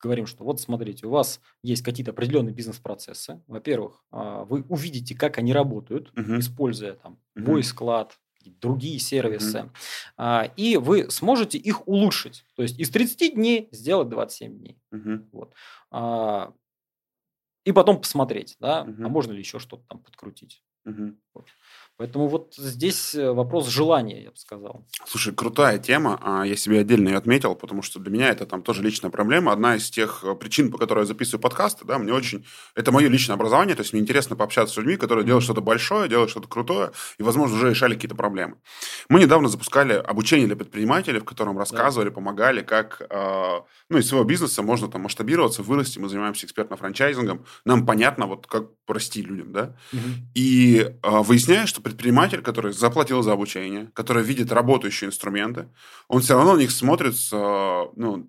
[0.00, 3.42] говорим, что вот смотрите, у вас есть какие-то определенные бизнес-процессы.
[3.46, 6.38] Во-первых, а, вы увидите, как они работают, uh-huh.
[6.38, 9.70] используя там бой склад, другие сервисы,
[10.16, 10.50] uh-huh.
[10.56, 12.44] и вы сможете их улучшить.
[12.56, 14.80] То есть из 30 дней сделать 27 дней.
[14.92, 15.28] Uh-huh.
[15.32, 15.54] Вот.
[15.90, 16.52] А,
[17.64, 19.04] и потом посмотреть, да, uh-huh.
[19.04, 20.62] а можно ли еще что-то там подкрутить.
[20.86, 21.16] Uh-huh.
[21.34, 21.46] Вот.
[21.98, 24.86] Поэтому вот здесь э, вопрос желания, я бы сказал.
[25.04, 26.20] Слушай, крутая тема.
[26.22, 29.50] А, я себе отдельно ее отметил, потому что для меня это там тоже личная проблема.
[29.50, 32.46] Одна из тех э, причин, по которой я записываю подкасты, да, мне очень...
[32.76, 36.08] Это мое личное образование, то есть мне интересно пообщаться с людьми, которые делают что-то большое,
[36.08, 38.58] делают что-то крутое, и, возможно, уже решали какие-то проблемы.
[39.08, 42.14] Мы недавно запускали обучение для предпринимателей, в котором рассказывали, да.
[42.14, 45.98] помогали, как э, ну, из своего бизнеса можно там масштабироваться, вырасти.
[45.98, 47.44] Мы занимаемся экспертно-франчайзингом.
[47.64, 49.76] Нам понятно, вот как расти людям, да.
[49.92, 50.00] Угу.
[50.36, 55.68] И выясняешь, что предприниматель, который заплатил за обучение, который видит работающие инструменты,
[56.08, 58.28] он все равно на них смотрит с, ну,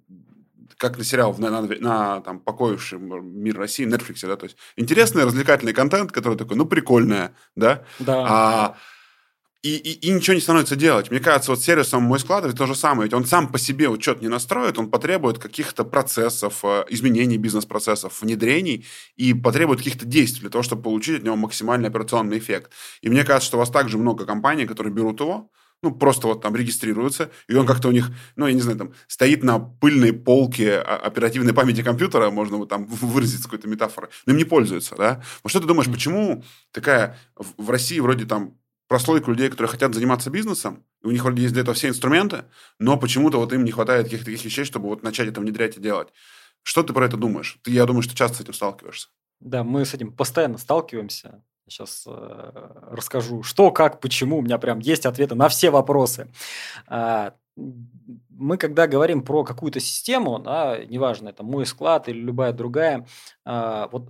[0.77, 5.25] как на сериал на, на, на там, покоивший мир России, Netflix, да, то есть интересный
[5.25, 8.25] развлекательный контент, который такой, ну, прикольное, да, да.
[8.27, 8.77] А,
[9.61, 11.11] и, и, и ничего не становится делать.
[11.11, 13.03] Мне кажется, вот сервисом мой складывает то же самое.
[13.03, 18.21] Ведь он сам по себе учет не настроит, он потребует каких-то процессов, э, изменений бизнес-процессов,
[18.21, 18.85] внедрений
[19.17, 22.71] и потребует каких-то действий для того, чтобы получить от него максимальный операционный эффект.
[23.01, 26.41] И мне кажется, что у вас также много компаний, которые берут его, ну, просто вот
[26.41, 30.11] там регистрируются, и он как-то у них, ну, я не знаю, там, стоит на пыльной
[30.13, 35.23] полке оперативной памяти компьютера, можно вот там выразить какой-то метафорой, но им не пользуются, да?
[35.43, 38.58] Вот что ты думаешь, почему такая в России вроде там
[38.89, 42.45] прослойку людей, которые хотят заниматься бизнесом, и у них вроде есть для этого все инструменты,
[42.79, 45.79] но почему-то вот им не хватает каких-то таких вещей, чтобы вот начать это внедрять и
[45.79, 46.09] делать.
[46.63, 47.59] Что ты про это думаешь?
[47.63, 49.07] Ты, я думаю, что часто с этим сталкиваешься.
[49.39, 51.43] Да, мы с этим постоянно сталкиваемся.
[51.67, 52.51] Сейчас э,
[52.91, 54.39] расскажу, что, как, почему.
[54.39, 56.27] У меня прям есть ответы на все вопросы.
[56.87, 57.35] А,
[58.29, 63.07] мы, когда говорим про какую-то систему, да, неважно, это мой склад или любая другая,
[63.45, 64.09] а, вот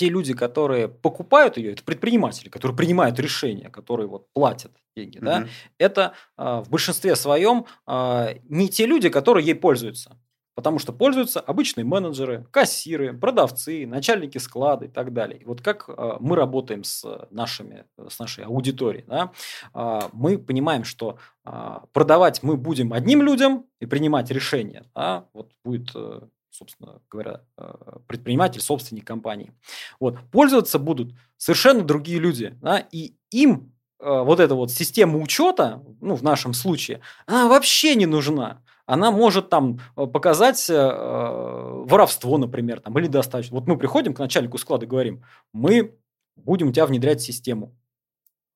[0.00, 5.24] те люди, которые покупают ее, это предприниматели, которые принимают решения, которые вот платят деньги, mm-hmm.
[5.24, 10.16] да, это э, в большинстве своем э, не те люди, которые ей пользуются.
[10.54, 15.38] Потому что пользуются обычные менеджеры, кассиры, продавцы, начальники склада и так далее.
[15.38, 19.32] И вот как э, мы работаем с, нашими, с нашей аудиторией, да,
[19.74, 24.86] э, мы понимаем, что э, продавать мы будем одним людям и принимать решения.
[24.94, 27.72] Да, вот будет э, собственно говоря, э,
[28.06, 29.52] предприниматель, собственник компании.
[29.98, 30.18] Вот.
[30.30, 32.56] Пользоваться будут совершенно другие люди.
[32.60, 37.94] Да, и им э, вот эта вот система учета, ну, в нашем случае, она вообще
[37.94, 38.62] не нужна.
[38.86, 43.56] Она может там э, показать э, воровство, например, там, или достаточно.
[43.56, 45.94] Вот мы приходим к начальнику склада и говорим, мы
[46.36, 47.72] будем у тебя внедрять систему.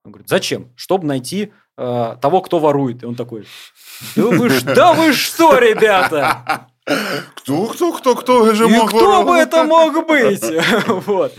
[0.04, 0.72] Он говорит, зачем?
[0.74, 3.02] Чтобы найти э, того, кто ворует.
[3.02, 3.46] И он такой,
[4.16, 6.68] да вы, да вы что, ребята?
[6.84, 10.44] Кто, кто, кто, кто же И мог кто бы это мог быть?
[11.06, 11.32] Вот.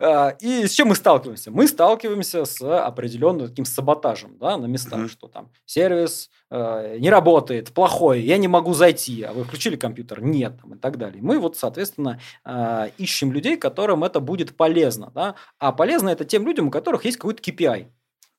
[0.00, 1.50] А, и с чем мы сталкиваемся?
[1.50, 5.08] Мы сталкиваемся с определенным таким саботажем да, на местах, mm-hmm.
[5.08, 10.22] что там сервис э, не работает, плохой, я не могу зайти, а вы включили компьютер?
[10.22, 11.22] Нет, там, и так далее.
[11.22, 15.10] Мы вот, соответственно, э, ищем людей, которым это будет полезно.
[15.14, 15.36] Да?
[15.58, 17.86] А полезно это тем людям, у которых есть какой-то KPI.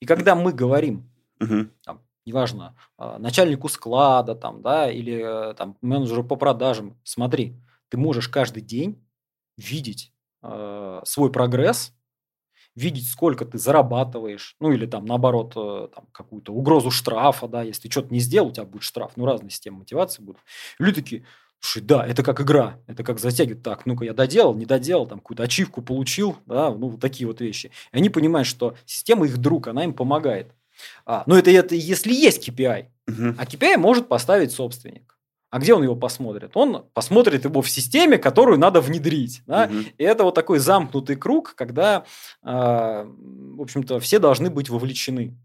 [0.01, 1.69] И когда мы говорим, mm-hmm.
[1.83, 7.55] там, неважно, а, начальнику склада там, да, или э, там, менеджеру по продажам, смотри,
[7.89, 9.01] ты можешь каждый день
[9.57, 10.11] видеть
[10.41, 11.93] э, свой прогресс,
[12.75, 17.83] видеть, сколько ты зарабатываешь, ну или там наоборот э, там, какую-то угрозу штрафа, да, если
[17.83, 20.41] ты что-то не сделал, у тебя будет штраф, ну разные системы мотивации будут.
[20.77, 21.25] люди такие,
[21.59, 25.19] слушай, да, это как игра, это как затягивать, так, ну-ка я доделал, не доделал, там
[25.19, 27.67] какую-то ачивку получил, да, ну вот такие вот вещи.
[27.91, 30.53] И они понимают, что система их друг, она им помогает.
[31.05, 32.85] А, но это, это если есть KPI.
[33.07, 33.35] Угу.
[33.37, 35.15] А KPI может поставить собственник.
[35.49, 36.51] А где он его посмотрит?
[36.55, 39.41] Он посмотрит его в системе, которую надо внедрить.
[39.45, 39.69] Да?
[39.71, 39.77] Угу.
[39.97, 42.03] И это вот такой замкнутый круг, когда,
[42.43, 45.37] э, в общем-то, все должны быть вовлечены.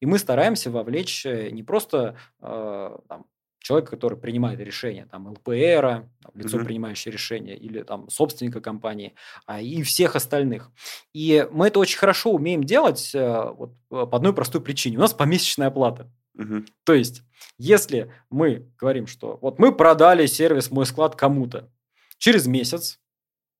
[0.00, 3.26] И мы стараемся вовлечь э, не просто э, там,
[3.60, 6.64] человека, который принимает решение, там, ЛПР, там, лицо, mm-hmm.
[6.64, 9.14] принимающее решение, или там собственника компании,
[9.46, 10.70] а и всех остальных.
[11.12, 14.96] И мы это очень хорошо умеем делать э, вот, по одной простой причине.
[14.96, 16.10] У нас помесячная оплата.
[16.36, 16.66] Mm-hmm.
[16.84, 17.22] То есть,
[17.58, 21.70] если мы говорим, что вот мы продали сервис «Мой склад» кому-то,
[22.18, 22.98] через месяц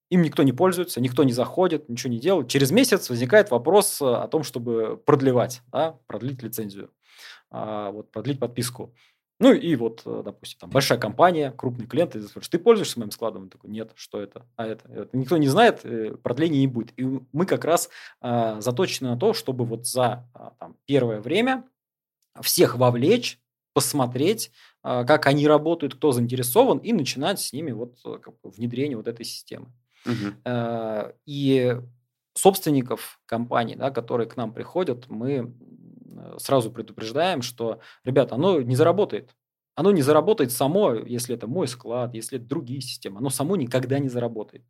[0.09, 2.49] им никто не пользуется, никто не заходит, ничего не делает.
[2.49, 6.91] Через месяц возникает вопрос о том, чтобы продлевать, да, продлить лицензию,
[7.51, 8.93] а, вот, продлить подписку.
[9.41, 12.99] Ну и вот, э, допустим, там большая компания, крупный клиент, и ты спрашиваешь, ты пользуешься
[12.99, 13.45] моим складом?
[13.45, 14.47] Он такой, нет, что это?
[14.57, 14.87] А это?
[14.93, 15.17] это.
[15.17, 16.93] Никто не знает, э, продления не будет.
[16.99, 17.89] И мы как раз
[18.21, 21.65] а, заточены на то, чтобы вот за а, там, первое время
[22.43, 23.41] всех вовлечь
[23.73, 24.51] посмотреть,
[24.83, 28.99] а, как они работают, кто заинтересован, и начинать с ними вот э, как бы, внедрение
[28.99, 29.73] вот этой системы.
[30.05, 31.13] Угу.
[31.27, 31.77] И
[32.35, 35.53] собственников компаний, да, которые к нам приходят, мы
[36.39, 39.35] сразу предупреждаем, что, ребята, оно не заработает.
[39.75, 43.19] Оно не заработает само, если это мой склад, если это другие системы.
[43.19, 44.65] Оно само никогда не заработает.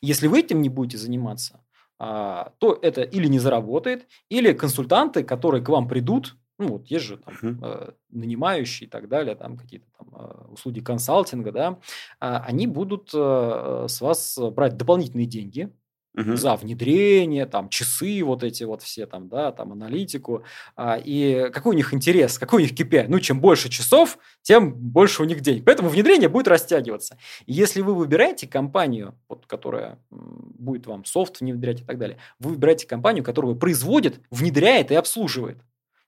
[0.00, 1.64] Если вы этим не будете заниматься,
[1.98, 7.04] а, то это или не заработает, или консультанты, которые к вам придут, ну вот есть
[7.04, 7.94] же там uh-huh.
[8.10, 11.78] нанимающие и так далее, там какие-то там э, услуги консалтинга, да,
[12.18, 15.70] а, они будут э, с вас брать дополнительные деньги,
[16.14, 16.36] угу.
[16.36, 20.44] за внедрение, там, часы вот эти вот все там, да, там, аналитику.
[20.76, 23.06] А, и какой у них интерес, какой у них KPI?
[23.08, 25.64] Ну, чем больше часов, тем больше у них денег.
[25.64, 27.18] Поэтому внедрение будет растягиваться.
[27.46, 32.50] И если вы выбираете компанию, вот, которая будет вам софт внедрять и так далее, вы
[32.50, 35.58] выбираете компанию, которая производит, внедряет и обслуживает.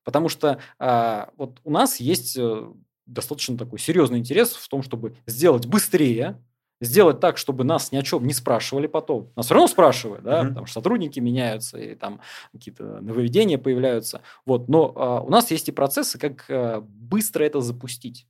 [0.04, 2.72] Потому что а, вот у нас есть э,
[3.06, 6.42] достаточно такой серьезный интерес в том, чтобы сделать быстрее,
[6.82, 9.30] сделать так, чтобы нас ни о чем не спрашивали потом.
[9.36, 12.20] Нас все равно спрашивают, да, потому что сотрудники меняются, и там
[12.52, 14.22] какие-то нововведения появляются.
[14.44, 14.68] Вот.
[14.68, 18.26] Но а, у нас есть и процессы, как а, быстро это запустить.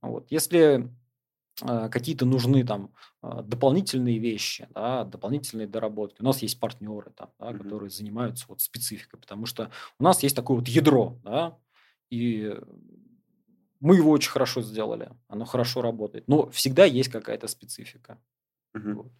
[0.00, 0.26] Вот.
[0.30, 0.90] Если
[1.62, 6.20] а, какие-то нужны там а, дополнительные вещи, да, дополнительные доработки.
[6.20, 10.36] У нас есть партнеры, там, да, которые занимаются вот спецификой, потому что у нас есть
[10.36, 11.56] такое вот ядро, да,
[12.10, 12.56] и
[13.80, 16.28] мы его очень хорошо сделали, оно хорошо работает.
[16.28, 18.20] Но всегда есть какая-то специфика.
[18.74, 18.92] Угу.
[18.92, 19.12] Вот.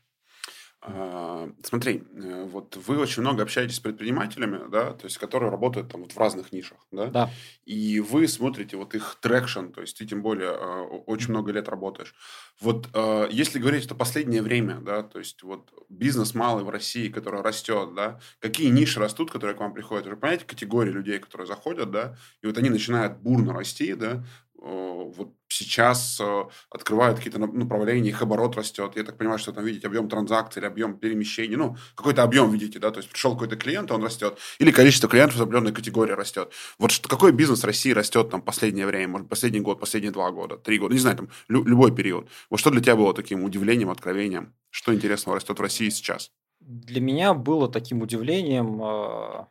[0.81, 5.91] А, смотри, э, вот вы очень много общаетесь с предпринимателями, да, то есть которые работают
[5.91, 7.31] там вот в разных нишах, да, да.
[7.65, 11.69] и вы смотрите вот их traction, то есть ты тем более э, очень много лет
[11.69, 12.15] работаешь.
[12.61, 17.09] Вот э, если говорить это последнее время, да, то есть вот бизнес малый в России,
[17.09, 21.49] который растет, да, какие ниши растут, которые к вам приходят, вы понимаете категории людей, которые
[21.49, 24.25] заходят, да, и вот они начинают бурно расти, да,
[24.61, 28.93] вот сейчас э, открывают какие-то направления, их оборот растет.
[28.97, 31.57] Я так понимаю, что там видите объем транзакций или объем перемещений.
[31.57, 34.39] Ну, какой-то объем видите, да, то есть пришел какой-то клиент, он растет.
[34.59, 36.53] Или количество клиентов в определенной категории растет.
[36.79, 40.79] Вот какой бизнес России растет там последнее время, может, последний год, последние два года, три
[40.79, 42.29] года, не знаю, там лю- любой период.
[42.51, 44.55] Вот что для тебя было таким удивлением, откровением?
[44.71, 46.31] Что интересного растет в России сейчас?
[46.61, 49.47] Для меня было таким удивлением э,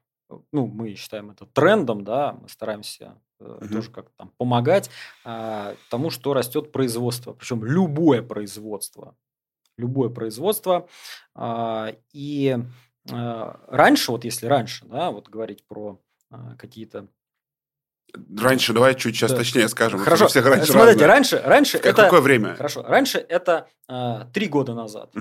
[0.52, 3.72] ну, мы считаем это трендом, да, мы стараемся uh-huh.
[3.72, 4.90] тоже как-то там помогать
[5.24, 9.16] а, тому, что растет производство, причем любое производство,
[9.78, 10.88] любое производство.
[11.36, 12.58] А, и
[13.12, 17.08] а, раньше, вот если раньше, да, вот говорить про а, какие-то
[18.38, 19.38] Раньше, давай чуть сейчас да.
[19.38, 20.00] точнее скажем.
[20.00, 22.04] Хорошо, всех раньше смотрите, раньше, раньше это...
[22.04, 22.56] Какое время?
[22.56, 23.68] Хорошо, раньше это
[24.34, 25.14] три года назад,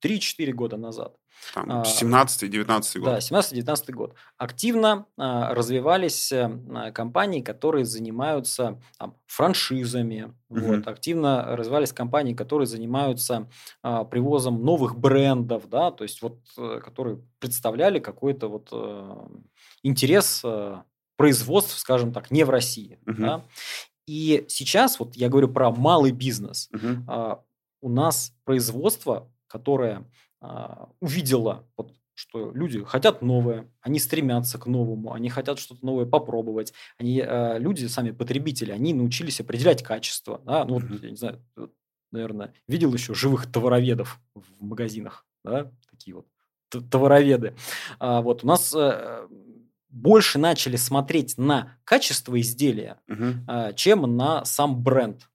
[0.00, 0.58] три-четыре угу.
[0.58, 1.16] года назад.
[1.54, 3.04] Там 17-19 а, год.
[3.04, 4.14] Да, 17-19 год.
[4.38, 10.34] Активно а, развивались а, компании, которые занимаются там, франшизами.
[10.48, 10.60] Угу.
[10.60, 10.88] Вот.
[10.88, 13.48] Активно развивались компании, которые занимаются
[13.82, 19.28] а, привозом новых брендов, да, то есть вот, а, которые представляли какой-то вот а,
[19.82, 20.84] интерес а,
[21.16, 22.98] производств, скажем так, не в России.
[23.06, 23.22] Угу.
[23.22, 23.44] Да.
[24.06, 27.04] И сейчас, вот я говорю про малый бизнес, угу.
[27.08, 27.42] а,
[27.80, 30.04] у нас производство, которое
[31.00, 36.72] увидела, вот, что люди хотят новое, они стремятся к новому, они хотят что-то новое попробовать.
[36.96, 40.40] Они, э, люди, сами потребители, они научились определять качество.
[40.44, 40.64] Да?
[40.64, 41.42] Ну, вот, я не знаю,
[42.12, 45.70] наверное, видел еще живых товароведов в магазинах, да?
[45.90, 46.26] такие вот
[46.90, 47.54] товароведы.
[47.98, 49.28] А, вот у нас э,
[49.88, 53.74] больше начали смотреть на качество изделия, угу.
[53.76, 55.28] чем на сам бренд.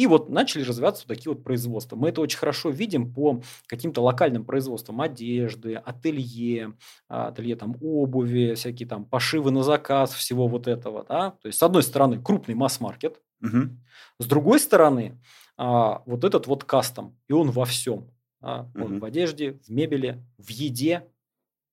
[0.00, 1.94] И вот начали развиваться вот такие вот производства.
[1.94, 6.72] Мы это очень хорошо видим по каким-то локальным производствам одежды, ателье,
[7.06, 11.04] а, ателье там обуви, всякие там пошивы на заказ, всего вот этого.
[11.06, 11.32] Да?
[11.42, 13.76] То есть, с одной стороны, крупный масс-маркет, угу.
[14.18, 15.20] с другой стороны,
[15.58, 18.10] а, вот этот вот кастом, и он во всем.
[18.40, 19.00] А, он угу.
[19.00, 21.10] в одежде, в мебели, в еде,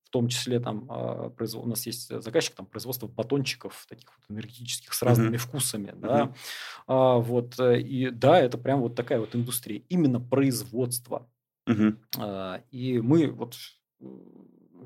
[0.08, 4.94] в том числе там а, у нас есть заказчик там производство батончиков таких вот энергетических
[4.94, 5.38] с разными mm-hmm.
[5.38, 6.34] вкусами, да, mm-hmm.
[6.86, 11.28] а, вот э, и да, это прям вот такая вот индустрия, именно производство,
[11.68, 11.96] mm-hmm.
[12.18, 13.56] а, и мы вот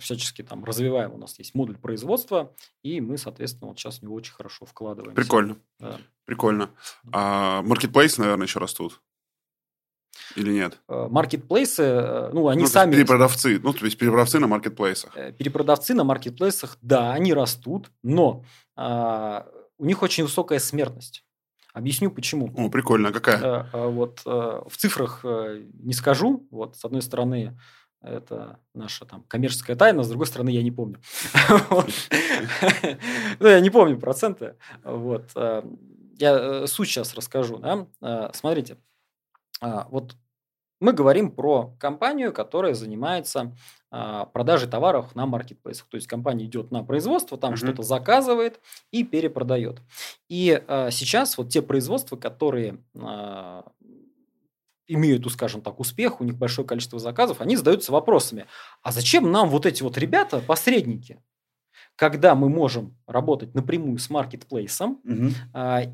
[0.01, 4.15] всячески там развиваем, у нас есть модуль производства, и мы, соответственно, вот сейчас в него
[4.15, 5.15] очень хорошо вкладываем.
[5.15, 5.99] Прикольно, да.
[6.25, 6.71] прикольно.
[7.13, 9.01] А маркетплейсы, наверное, еще растут.
[10.37, 10.79] Или нет?
[10.89, 12.93] Э, маркетплейсы, э, ну, они ну, сами...
[12.93, 15.17] Перепродавцы, ну, то есть перепродавцы на маркетплейсах.
[15.17, 18.45] Э, перепродавцы на маркетплейсах, да, они растут, но
[18.77, 19.47] а,
[19.79, 21.25] у них очень высокая смертность.
[21.75, 22.53] Объясню почему.
[22.57, 23.69] О, прикольно, какая?
[23.73, 26.47] А, вот в цифрах не скажу.
[26.51, 27.59] Вот, с одной стороны,
[28.03, 31.01] это наша там коммерческая тайна, с другой стороны, я не помню.
[33.39, 34.57] Ну, я не помню проценты.
[34.85, 35.31] Вот.
[36.19, 37.63] Я суть сейчас расскажу.
[38.33, 38.77] Смотрите,
[39.63, 40.17] вот
[40.81, 43.55] мы говорим про компанию, которая занимается
[43.91, 45.87] продажей товаров на маркетплейсах.
[45.89, 48.61] То есть компания идет на производство, там что-то заказывает
[48.91, 49.81] и перепродает.
[50.29, 50.61] И
[50.91, 52.79] сейчас вот те производства, которые
[54.89, 58.47] имеют, скажем так, успех, у них большое количество заказов, они задаются вопросами,
[58.83, 61.23] а зачем нам вот эти вот ребята, посредники,
[61.97, 65.31] когда мы можем работать напрямую с маркетплейсом, угу.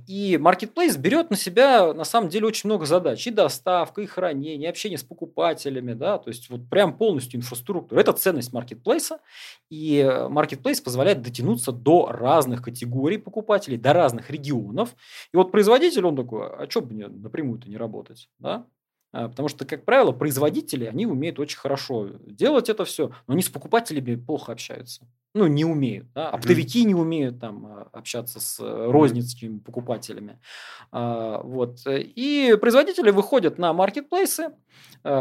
[0.07, 4.69] и маркетплейс берет на себя на самом деле очень много задач, и доставка, и хранение,
[4.69, 8.01] и общение с покупателями, да, то есть вот прям полностью инфраструктура.
[8.01, 9.19] Это ценность маркетплейса,
[9.71, 14.95] и маркетплейс позволяет дотянуться до разных категорий покупателей, до разных регионов.
[15.33, 18.67] И вот производитель, он такой, а что бы мне напрямую-то не работать, да?
[19.13, 23.43] А, потому что, как правило, производители, они умеют очень хорошо делать это все, но они
[23.43, 25.07] с покупателями плохо общаются.
[25.35, 26.13] Ну, не умеют.
[26.15, 26.31] Да?
[26.31, 30.39] Оптовики не умеют там а, общаться с э, розничными покупателями.
[30.93, 31.81] А, вот.
[31.87, 34.51] И производители выходят на маркетплейсы,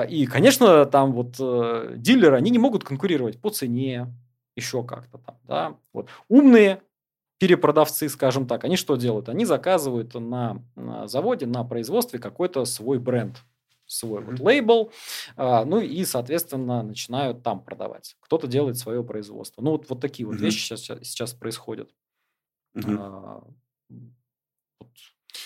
[0.10, 4.08] и, конечно, там вот э, дилеры, они не могут конкурировать по цене,
[4.56, 5.38] еще как-то там.
[5.44, 5.76] Да?
[5.94, 6.10] Вот.
[6.30, 6.82] Умные
[7.38, 9.30] перепродавцы, скажем так, они что делают?
[9.30, 13.44] Они заказывают на, на заводе, на производстве какой-то свой бренд
[13.88, 14.92] свой вот лейбл,
[15.36, 18.16] а, ну и, соответственно, начинают там продавать.
[18.20, 19.62] Кто-то делает свое производство.
[19.62, 20.40] Ну вот, вот такие вот mm-hmm.
[20.40, 21.90] вещи сейчас, сейчас происходят.
[22.76, 22.98] Mm-hmm.
[23.00, 23.44] А,
[23.90, 24.90] вот.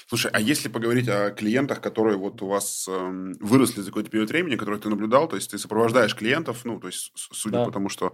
[0.07, 4.29] Слушай, а если поговорить о клиентах, которые вот у вас э, выросли за какой-то период
[4.29, 7.65] времени, который ты наблюдал, то есть ты сопровождаешь клиентов, ну, то есть судя да.
[7.65, 8.13] по тому, что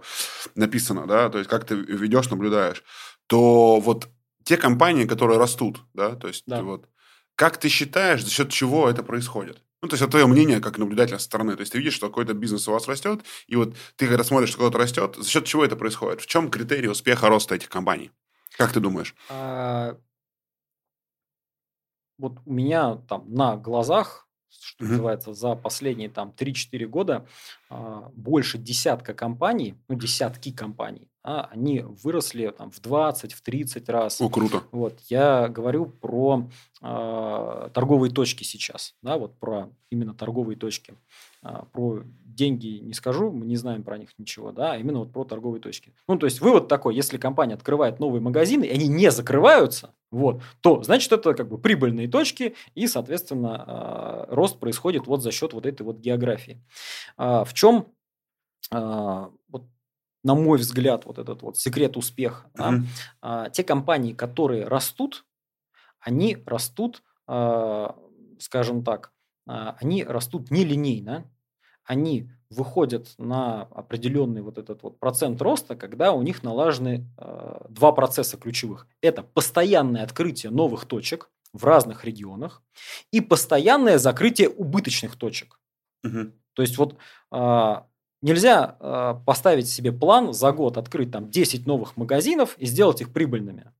[0.54, 2.84] написано, да, то есть как ты ведешь, наблюдаешь,
[3.26, 4.08] то вот
[4.44, 6.62] те компании, которые растут, да, то есть да.
[6.62, 6.88] вот,
[7.34, 9.62] как ты считаешь, за счет чего это происходит?
[9.80, 11.54] Ну, то есть, это твое мнение как наблюдателя со стороны.
[11.54, 14.50] То есть, ты видишь, что какой-то бизнес у вас растет, и вот ты, когда смотришь,
[14.50, 16.20] что кто-то растет, за счет чего это происходит?
[16.20, 18.10] В чем критерий успеха роста этих компаний?
[18.56, 19.14] Как ты думаешь?
[19.28, 19.96] А,
[22.18, 24.92] вот у меня там на глазах, что угу.
[24.92, 27.26] называется, за последние там 3-4 года
[27.70, 33.86] а, больше десятка компаний, ну, десятки компаний, а, они выросли там, в 20, в 30
[33.90, 34.18] раз.
[34.18, 34.62] О, круто.
[34.72, 36.48] Вот, я говорю про
[36.80, 40.94] э, торговые точки сейчас, да, вот про именно торговые точки.
[41.42, 45.12] А, про деньги не скажу, мы не знаем про них ничего, да, а именно вот
[45.12, 45.92] про торговые точки.
[46.08, 50.40] Ну, то есть вывод такой, если компания открывает новые магазины, и они не закрываются, вот,
[50.62, 55.52] то значит это как бы прибыльные точки, и, соответственно, э, рост происходит вот за счет
[55.52, 56.64] вот этой вот географии.
[57.18, 57.88] Э, в чем
[58.72, 59.64] э, вот
[60.28, 62.50] на мой взгляд, вот этот вот секрет успеха.
[62.54, 62.82] Mm-hmm.
[63.22, 63.48] Да?
[63.48, 65.24] те компании, которые растут,
[66.00, 67.96] они растут, а,
[68.38, 69.12] скажем так,
[69.46, 71.24] а, они растут нелинейно,
[71.84, 77.06] они выходят на определенный вот этот вот процент роста, когда у них налажены
[77.70, 78.86] два процесса ключевых.
[79.00, 82.62] Это постоянное открытие новых точек в разных регионах
[83.10, 85.58] и постоянное закрытие убыточных точек.
[86.04, 86.32] Угу.
[86.52, 86.96] То есть вот
[88.20, 93.12] Нельзя э, поставить себе план за год открыть там 10 новых магазинов и сделать их
[93.12, 93.70] прибыльными.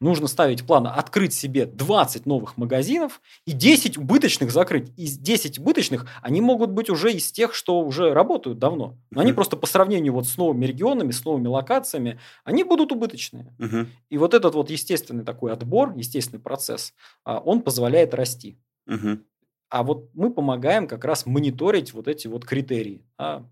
[0.00, 4.90] Нужно ставить план открыть себе 20 новых магазинов и 10 убыточных закрыть.
[4.96, 8.96] Из 10 убыточных они могут быть уже из тех, что уже работают давно.
[9.10, 13.54] Но они просто по сравнению вот с новыми регионами, с новыми локациями, они будут убыточные.
[13.58, 13.86] Uh-huh.
[14.08, 18.58] И вот этот вот естественный такой отбор, естественный процесс, а, он позволяет расти.
[18.88, 19.22] Uh-huh.
[19.68, 23.04] А вот мы помогаем как раз мониторить вот эти вот критерии.
[23.18, 23.44] А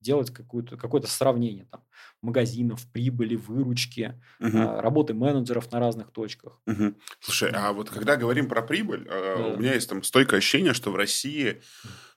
[0.00, 1.82] делать какое-то какое сравнение там,
[2.22, 4.58] магазинов, прибыли, выручки, угу.
[4.58, 6.60] работы менеджеров на разных точках.
[6.66, 6.94] Угу.
[7.20, 9.46] Слушай, а вот когда говорим про прибыль, а, да.
[9.54, 11.60] у меня есть там стойкое ощущение, что в России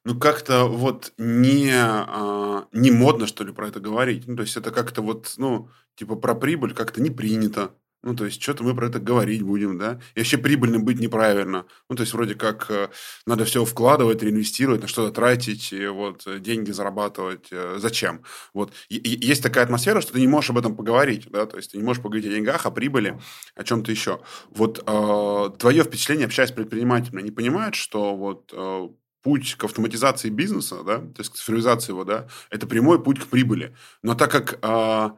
[0.03, 4.27] ну как-то вот не, а, не модно, что ли, про это говорить.
[4.27, 7.75] Ну, то есть это как-то вот, ну, типа про прибыль как-то не принято.
[8.03, 9.99] Ну, то есть, что-то мы про это говорить будем, да?
[10.15, 11.65] И вообще прибыльным быть неправильно.
[11.87, 12.89] Ну, то есть, вроде как э,
[13.27, 17.49] надо все вкладывать, реинвестировать, на что-то тратить, и вот э, деньги зарабатывать.
[17.51, 18.23] Э, зачем?
[18.53, 18.73] Вот.
[18.89, 18.95] И,
[19.25, 21.45] есть такая атмосфера, что ты не можешь об этом поговорить, да?
[21.45, 23.19] То есть, ты не можешь поговорить о деньгах, о прибыли,
[23.55, 24.21] о чем-то еще.
[24.49, 28.87] Вот э, твое впечатление, общаясь с предпринимателями, они понимают, что вот э,
[29.21, 33.27] путь к автоматизации бизнеса, да, то есть к цифровизации его, да, это прямой путь к
[33.27, 33.75] прибыли.
[34.01, 34.57] Но так как...
[34.63, 35.11] Э,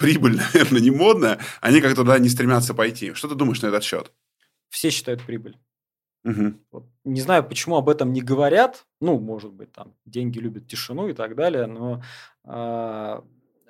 [0.00, 3.12] прибыль, наверное, не модная, они как-то туда не стремятся пойти.
[3.12, 4.10] Что ты думаешь на этот счет?
[4.70, 5.56] Все считают прибыль.
[6.24, 6.54] Угу.
[6.72, 6.86] Вот.
[7.04, 8.86] Не знаю, почему об этом не говорят.
[9.00, 12.02] Ну, может быть, там деньги любят тишину и так далее, но
[12.44, 13.20] э,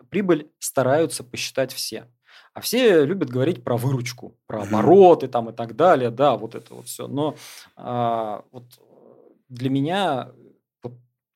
[0.08, 2.06] прибыль стараются посчитать все.
[2.54, 6.74] А все любят говорить про выручку, про обороты там и так далее, да, вот это
[6.74, 7.06] вот все.
[7.06, 7.36] Но
[7.76, 8.64] э, вот
[9.48, 10.32] для меня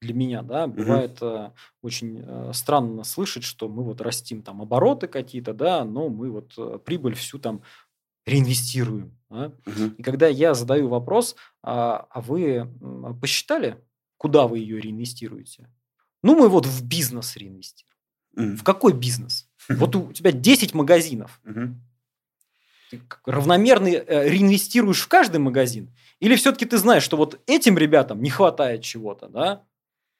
[0.05, 1.51] для меня, да, бывает э,
[1.83, 6.53] очень э, странно слышать, что мы вот растим там обороты какие-то, да, но мы вот
[6.59, 7.63] э, прибыль всю там
[8.27, 9.19] реинвестируем.
[9.31, 9.53] Да?
[9.65, 9.95] Мгм.
[9.99, 12.71] И когда я задаю вопрос, а, а вы
[13.21, 13.79] посчитали,
[14.17, 15.71] куда вы ее реинвестируете?
[16.23, 17.97] Ну, мы вот в бизнес реинвестируем.
[18.35, 18.57] Мгм.
[18.57, 19.49] В какой бизнес?
[19.69, 21.41] Вот у тебя 10 магазинов.
[21.45, 21.83] Мгм.
[22.91, 25.95] Ты равномерно реинвестируешь в каждый магазин?
[26.21, 29.65] Или все-таки ты знаешь, что вот этим ребятам не хватает чего-то, да?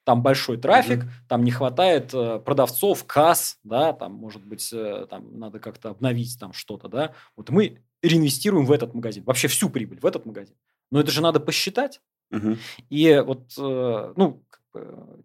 [0.05, 1.09] Там большой трафик, Мгм.
[1.27, 6.39] там не хватает э, продавцов, касс, да, там, может быть, э, там надо как-то обновить
[6.39, 7.13] там что-то, да.
[7.35, 10.55] Вот мы реинвестируем в этот магазин, вообще всю прибыль в этот магазин.
[10.91, 12.01] Но это же надо посчитать.
[12.29, 12.57] Мгм.
[12.89, 14.41] И вот, э, ну,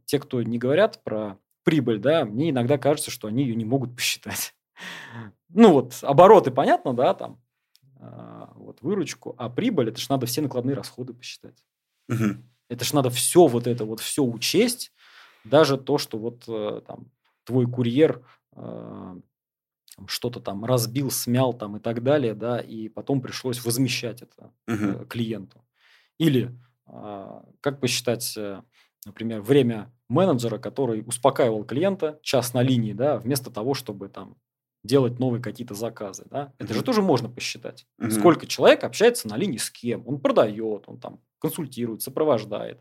[0.07, 3.95] те, кто не говорят про прибыль, да, мне иногда кажется, что они ее не могут
[3.95, 4.55] посчитать.
[5.53, 7.41] Ну, вот обороты, понятно, да, там,
[7.99, 11.65] а, вот выручку, а прибыль, это же надо все накладные расходы посчитать.
[12.09, 12.49] Мгм.
[12.71, 14.93] Это же надо все вот это вот все учесть,
[15.45, 17.11] даже то, что вот э, там
[17.45, 19.17] твой курьер э,
[20.07, 25.05] что-то там разбил, смял там и так далее, да, и потом пришлось возмещать это э,
[25.09, 25.65] клиенту.
[26.19, 26.57] Или
[26.87, 28.37] а, как посчитать,
[29.07, 34.37] например, время менеджера, который успокаивал клиента час на линии, да, вместо того, чтобы там
[34.85, 36.87] делать новые какие-то заказы, да, это же Мгм.
[36.87, 37.87] тоже можно посчитать.
[37.99, 38.11] Мгм.
[38.13, 42.81] Сколько человек общается на линии с кем, он продает, он там консультирует, сопровождает.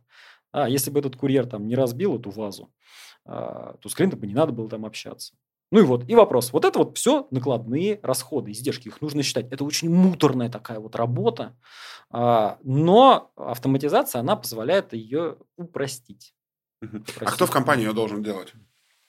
[0.51, 2.74] А если бы этот курьер там не разбил эту вазу,
[3.26, 5.36] а, то с клиентом бы не надо было там общаться.
[5.72, 6.51] Ну и вот, и вопрос.
[6.51, 8.88] Вот это вот все накладные расходы, издержки.
[8.88, 9.51] Их нужно считать.
[9.51, 11.55] Это очень муторная такая вот работа.
[12.10, 16.34] а, Но автоматизация, она позволяет ее упростить.
[16.82, 16.97] Мгм.
[16.97, 17.36] А Упростить.
[17.36, 18.53] кто в компании ее должен делать?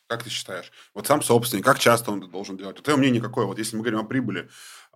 [0.07, 0.73] Как ты считаешь?
[0.93, 2.77] Вот сам собственник, как часто он это должен делать?
[2.77, 3.47] Вот твое мнение какое?
[3.47, 4.51] Вот если мы говорим о прибыли,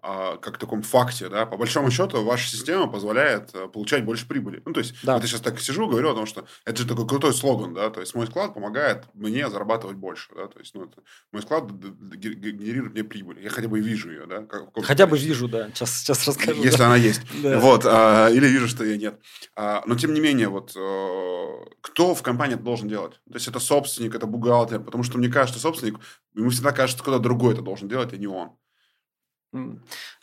[0.07, 4.61] а, как таком факте, да, по большому счету ваша система позволяет э, получать больше прибыли.
[4.66, 5.14] Ну, то есть, Да.
[5.14, 7.88] вот я сейчас так сижу, говорю о том, что это же такой крутой слоган, да,
[7.88, 11.02] то есть мой склад помогает мне зарабатывать больше, да, то есть, ну, это,
[11.32, 14.42] мой склад генерирует мне прибыль, я хотя бы вижу ее, да.
[14.42, 15.68] как- каком-то Хотя бы вижу, да.
[15.74, 16.62] Сейчас, сейчас расскажу.
[16.62, 16.86] Если да.
[16.86, 17.22] она есть.
[17.42, 17.59] Да.
[17.59, 19.20] Вот, а, или вижу, что ее нет.
[19.57, 21.48] А, но тем не менее, вот э,
[21.80, 23.20] кто в компании это должен делать?
[23.28, 25.98] То есть это собственник, это бухгалтер, потому что мне кажется, собственник,
[26.34, 28.52] ему всегда кажется, что кто-то другой это должен делать, а не он.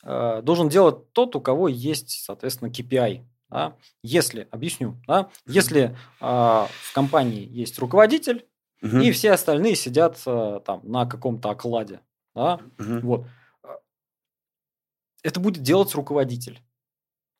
[0.03, 3.23] Э, должен делать тот, у кого есть, соответственно, KPI.
[3.49, 3.75] да.
[4.03, 8.45] Если, объясню, да, если а, в компании есть руководитель,
[8.82, 9.01] Мгм.
[9.01, 11.99] и все остальные сидят а, там на каком-то окладе,
[12.34, 13.01] да, Мгм.
[13.01, 13.25] вот.
[15.23, 16.59] Это будет делать руководитель,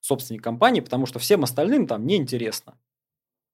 [0.02, 2.78] собственник компании, потому что всем остальным там неинтересно.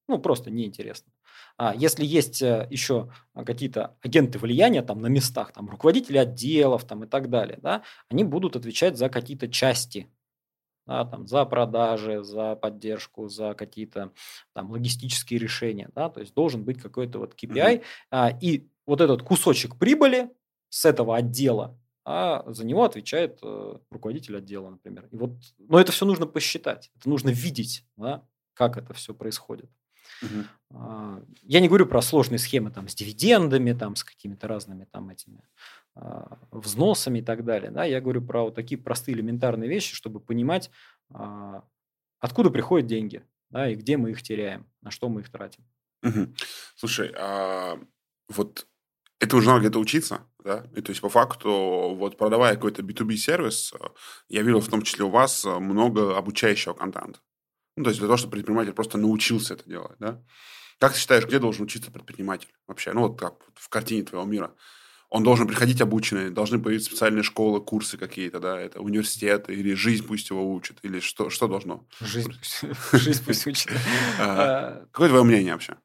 [0.07, 1.11] Ну, просто неинтересно.
[1.57, 6.85] А если есть э, еще а, какие-то агенты влияния там на местах, там руководители отделов
[6.85, 10.07] там и так далее, да, они будут отвечать за какие-то части,
[10.85, 14.13] да, там, за продажи, за поддержку, за какие-то
[14.53, 19.23] там логистические решения, да, то есть должен быть какой-то вот KPI, а, и вот этот
[19.23, 20.29] кусочек прибыли
[20.69, 25.09] с этого отдела, а за него отвечает э, руководитель отдела, например.
[25.11, 29.69] И вот, но это все нужно посчитать, это нужно видеть, да, как это все происходит.
[30.73, 35.09] А, Я не говорю про сложные схемы там с дивидендами, там с какими-то разными там
[35.09, 35.41] этими
[35.95, 37.71] а, взносами и так далее.
[37.71, 37.83] Да?
[37.85, 40.69] Я говорю про вот такие простые элементарные вещи, чтобы понимать,
[41.09, 41.63] а,
[42.19, 45.63] откуда приходят деньги, да, и где мы их теряем, на что мы их тратим.
[46.03, 46.35] Мгм.
[46.75, 47.79] Слушай, а
[48.27, 48.67] вот
[49.19, 50.67] это уже надо где-то учиться, да?
[50.75, 53.85] И то есть, по факту, вот продавая какой-то B2B-сервис, э,
[54.29, 57.19] я видел в том числе у вас много обучающего контента.
[57.77, 60.23] Ну, то есть, для того, чтобы предприниматель просто научился это делать, да?
[60.79, 62.93] Как ты считаешь, где должен учиться предприниматель вообще?
[62.93, 64.55] Ну, вот как в картине твоего мира.
[65.09, 70.05] Он должен приходить обученный, должны появиться специальные школы, курсы какие-то, да, это университеты, или жизнь
[70.07, 71.87] пусть его учит, или что, что должно?
[71.99, 72.61] Жизнь пусть,
[72.93, 73.71] жизнь пусть учит.
[74.19, 75.77] А, Какое твое мнение вообще?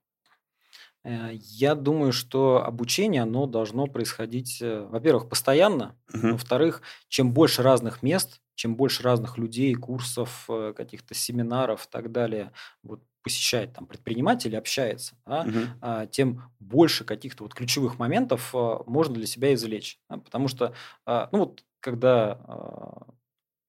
[1.05, 5.97] э, Я думаю, что обучение, оно должно происходить, э, во-первых, постоянно.
[6.13, 12.13] Во-вторых, чем больше разных мест, чем больше разных людей, курсов, э, каких-то семинаров и так
[12.13, 15.81] далее, вот посещает там предприниматель, общается, да, Мгм.
[15.81, 20.01] а, тем больше каких-то вот ключевых моментов а, можно для себя извлечь.
[20.11, 20.75] да, потому что,
[21.07, 23.07] а, ну вот, когда а,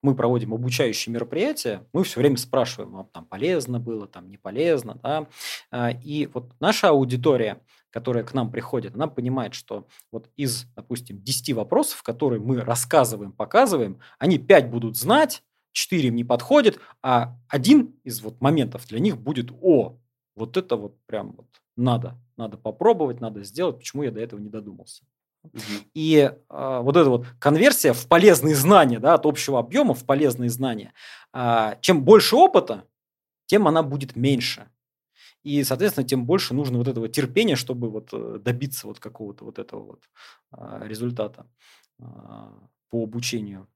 [0.02, 4.96] мы проводим обучающие мероприятия, мы все время спрашиваем, вам там полезно было, там не полезно,
[5.02, 5.28] да,
[5.70, 7.62] А, и вот наша аудитория,
[7.94, 13.30] которая к нам приходит, она понимает, что вот из, допустим, 10 вопросов, которые мы рассказываем,
[13.30, 18.98] показываем, они 5 будут знать, 4 им не подходит, а один из вот моментов для
[18.98, 19.96] них будет «О,
[20.34, 24.48] вот это вот прям вот надо, надо попробовать, надо сделать, почему я до этого не
[24.48, 25.04] додумался».
[25.94, 30.50] И а, вот эта вот конверсия в полезные знания, да, от общего объема в полезные
[30.50, 30.94] знания,
[31.32, 32.88] а, чем больше опыта,
[33.46, 34.68] тем она будет меньше.
[35.44, 39.58] И, соответственно, тем больше нужно вот этого терпения, чтобы вот э, добиться вот какого-то вот
[39.58, 40.10] этого вот
[40.50, 41.46] а, результата
[42.00, 42.52] а,
[42.90, 43.68] по обучению.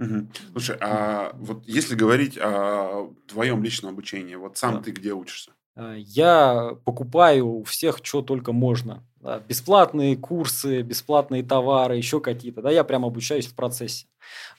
[0.00, 0.28] Угу.
[0.50, 4.80] Слушай, а вот если говорить о твоем личном обучении, вот сам да.
[4.82, 5.52] ты где учишься?
[5.76, 9.04] А, я покупаю у всех, что только можно.
[9.20, 12.60] Да, бесплатные курсы, бесплатные товары, еще какие-то.
[12.60, 14.06] Да, я прям обучаюсь в процессе.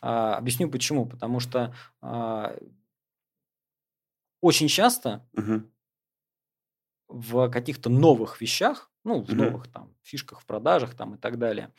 [0.02, 1.06] А, объясню почему.
[1.06, 2.56] Потому что а,
[4.42, 5.64] очень часто угу.
[7.08, 11.72] В каких-то новых вещах, ну, в новых там фишках в продажах там и так далее,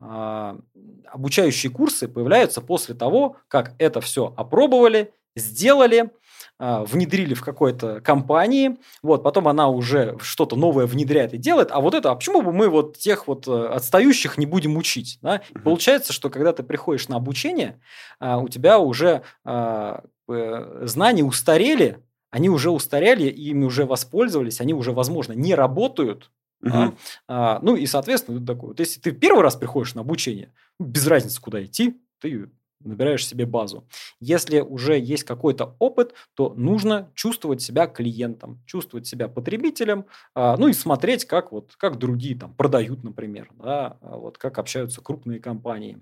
[0.00, 0.58] а,
[1.06, 6.10] обучающие курсы появляются после того, как это все опробовали, сделали,
[6.58, 11.80] а, внедрили в какой-то компании, вот, потом она уже что-то новое внедряет и делает, а
[11.80, 15.36] вот это, а почему бы мы вот тех вот э, отстающих не будем учить, да?
[15.36, 15.62] Uh-huh.
[15.62, 17.80] Получается, что когда ты приходишь на обучение,
[18.18, 21.98] а, у тебя уже а, знания устарели,
[22.30, 26.30] они уже устарели, ими уже воспользовались, они уже, возможно, не работают,
[26.62, 26.94] Uh-huh.
[27.26, 31.40] А, ну и, соответственно, такой, вот если ты первый раз приходишь на обучение, без разницы,
[31.40, 32.50] куда идти, ты
[32.80, 33.86] набираешь себе базу.
[34.20, 40.68] Если уже есть какой-то опыт, то нужно чувствовать себя клиентом, чувствовать себя потребителем, а, ну
[40.68, 45.40] и смотреть, как, вот, как другие там продают, например, да, а вот, как общаются крупные
[45.40, 46.00] компании.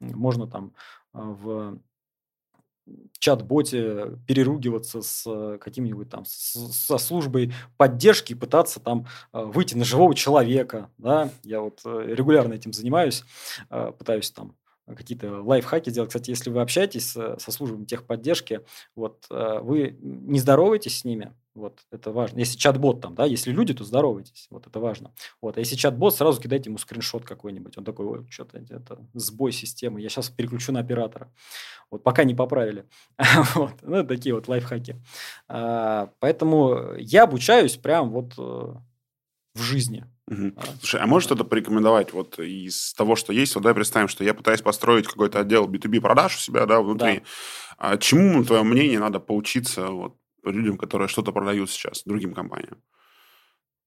[0.00, 0.74] Можно там
[1.12, 1.78] а, в
[3.18, 11.30] чат-боте переругиваться с каким-нибудь там, со службой поддержки, пытаться там выйти на живого человека, да,
[11.42, 13.24] я вот э, регулярно этим занимаюсь,
[13.68, 14.54] пытаюсь там
[14.94, 16.10] какие-то лайфхаки делать.
[16.10, 18.60] Кстати, если вы общаетесь со, службами техподдержки,
[18.94, 22.38] вот, э, вы не здороваетесь с ними, вот, это важно.
[22.38, 25.12] Если чат-бот там, да, если люди, то здоровайтесь, вот, это важно.
[25.42, 29.52] Вот, а если чат-бот, сразу кидайте ему скриншот какой-нибудь, он такой, ой, что-то, это сбой
[29.52, 31.32] системы, я сейчас переключу на оператора.
[31.90, 32.84] Вот, пока не поправили.
[33.54, 34.96] вот, ну, такие вот лайфхаки.
[35.48, 38.74] А, поэтому я обучаюсь прям вот э,
[39.54, 40.04] в жизни.
[40.28, 40.52] Угу.
[40.80, 43.54] Слушай, а можешь что-то порекомендовать вот из того, что есть?
[43.54, 47.18] Вот давай представим, что я пытаюсь построить какой-то отдел B2B продаж у себя, да, внутри.
[47.18, 47.24] Да.
[47.78, 50.16] А чему, твое мнение, надо поучиться вот,
[50.52, 52.82] людям, которые что-то продают сейчас, другим компаниям?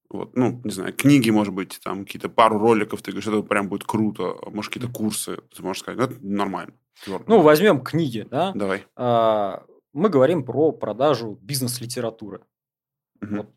[0.08, 3.68] Вот, ну, не знаю, книги, может быть, там какие-то пару роликов, ты говоришь, это прям
[3.68, 6.74] будет круто, может, какие-то курсы, ты можешь сказать, это нормально.
[7.02, 7.24] Твердо.
[7.26, 8.52] Ну, возьмем книги, да?
[8.54, 8.84] Давай.
[8.94, 12.44] А, мы говорим про продажу бизнес-литературы.
[13.22, 13.36] Угу.
[13.36, 13.50] Вот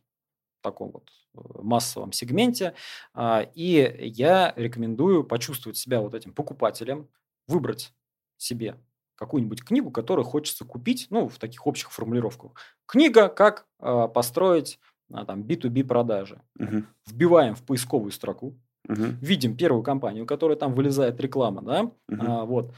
[0.65, 2.73] таком вот э, массовом сегменте.
[3.13, 7.07] А, и я рекомендую почувствовать себя вот этим покупателем,
[7.47, 7.93] выбрать
[8.37, 8.75] себе
[9.15, 12.51] какую-нибудь книгу, которую хочется купить, ну, в таких общих формулировках.
[12.85, 14.79] Книга «Как а, построить
[15.11, 16.41] а, там, B2B продажи».
[16.59, 16.83] Угу.
[17.07, 18.57] Вбиваем в поисковую строку,
[18.87, 19.03] угу.
[19.21, 21.93] видим первую компанию, у которой там вылезает реклама, да, угу.
[22.09, 22.73] а, вот,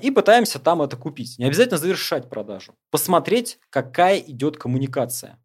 [0.00, 1.38] и пытаемся там это купить.
[1.38, 2.74] Не обязательно завершать продажу.
[2.90, 5.38] Посмотреть, какая идет коммуникация.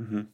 [0.00, 0.26] Угу.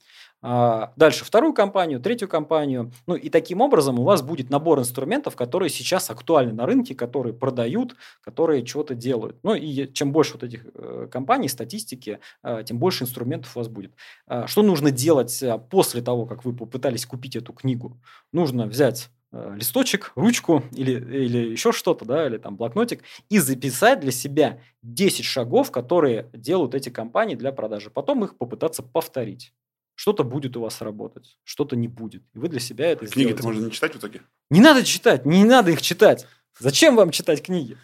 [0.45, 2.90] А, дальше вторую компанию, третью компанию.
[3.07, 7.32] Ну и таким образом у вас будет набор инструментов, которые сейчас актуальны на рынке, которые
[7.32, 9.36] продают, которые что-то делают.
[9.45, 13.68] Ну и чем больше вот этих э, компаний, статистики, э, тем больше инструментов у вас
[13.68, 13.93] будет.
[14.26, 18.01] А, что нужно делать э, после того, как вы попытались купить эту книгу?
[18.32, 24.12] Нужно взять листочек, ручку или, или еще что-то, да, или там блокнотик, и записать для
[24.12, 27.88] себя 10 шагов, которые делают эти компании для продажи.
[27.88, 29.55] Потом их попытаться повторить.
[29.95, 32.22] Что-то будет у вас работать, что-то не будет.
[32.34, 33.43] И вы для себя это Книги сделаете.
[33.43, 34.22] можно не читать в итоге?
[34.51, 36.26] Не надо читать, не надо их читать.
[36.59, 37.76] Зачем вам читать книги?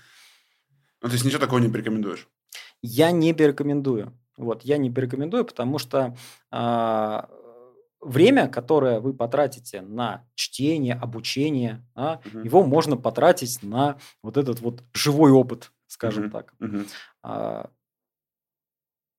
[1.03, 2.29] Ну, то есть ничего такого не порекомендуешь?
[2.83, 4.13] Я не порекомендую.
[4.37, 6.17] Вот, я не порекомендую, потому что
[6.51, 7.29] а,
[8.01, 12.39] время, которое вы потратите на чтение, обучение, а, угу.
[12.41, 16.33] его можно потратить на вот этот вот живой опыт, скажем угу.
[16.33, 16.55] так.
[16.61, 16.85] Угу.
[17.25, 17.71] А,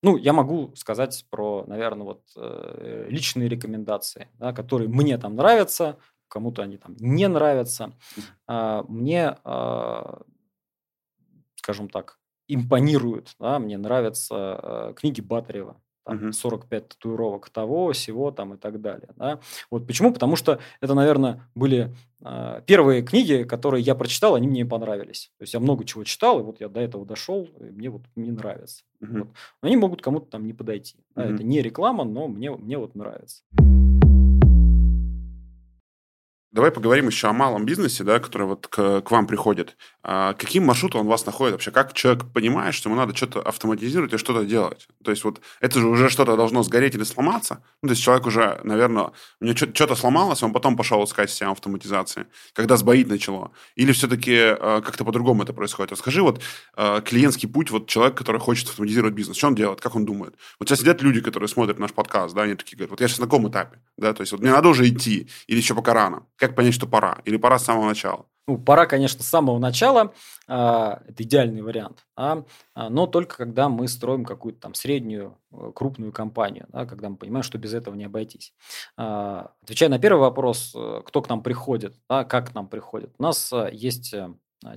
[0.02, 5.98] ну, я могу сказать про, наверное, вот э, личные рекомендации, да, которые мне там нравятся,
[6.28, 7.92] кому-то они там не нравятся.
[8.46, 10.22] А, мне, а,
[11.56, 15.80] скажем так, импонируют, да, мне нравятся а, книги Батарева
[16.10, 16.32] там, угу.
[16.32, 19.08] 45 татуировок того, всего там и так далее.
[19.16, 19.40] Да?
[19.70, 20.12] Вот почему?
[20.12, 21.94] Потому что это, наверное, были
[22.24, 25.30] э, первые книги, которые я прочитал, они мне понравились.
[25.38, 28.02] То есть я много чего читал, и вот я до этого дошел, и мне вот
[28.16, 28.82] мне нравится.
[29.00, 29.18] Угу.
[29.18, 29.28] Вот.
[29.62, 30.96] Но они могут кому-то там не подойти.
[31.14, 31.24] Да?
[31.24, 31.34] Угу.
[31.34, 33.44] Это не реклама, но мне, мне вот нравится.
[36.52, 39.76] Давай поговорим еще о малом бизнесе, да, который вот к, к вам приходит.
[40.02, 41.70] А каким маршрутом он вас находит вообще?
[41.70, 44.88] Как человек понимает, что ему надо что-то автоматизировать и что-то делать?
[45.04, 47.62] То есть вот это же уже что-то должно сгореть или сломаться.
[47.82, 51.52] Ну, то есть человек уже, наверное, у него что-то сломалось, он потом пошел искать систему
[51.52, 53.52] автоматизации, когда сбоит начало.
[53.76, 55.92] Или все-таки э, как-то по-другому это происходит?
[55.92, 56.42] Расскажи вот
[56.76, 60.34] э, клиентский путь, вот человек, который хочет автоматизировать бизнес, что он делает, как он думает?
[60.58, 63.20] Вот сейчас сидят люди, которые смотрят наш подкаст, да, они такие говорят, вот я сейчас
[63.20, 63.78] на каком этапе?
[63.96, 66.24] Да, то есть вот мне надо уже идти или еще пока рано?
[66.40, 67.18] Как понять, что пора?
[67.26, 68.24] Или пора с самого начала?
[68.46, 70.14] Ну, пора, конечно, с самого начала.
[70.48, 72.06] А, это идеальный вариант.
[72.16, 77.10] А, а, но только когда мы строим какую-то там среднюю, э, крупную компанию, да, когда
[77.10, 78.54] мы понимаем, что без этого не обойтись.
[78.96, 83.14] Отвечая на первый вопрос, э, кто к нам приходит, да, как к нам приходит.
[83.18, 84.14] У нас э, есть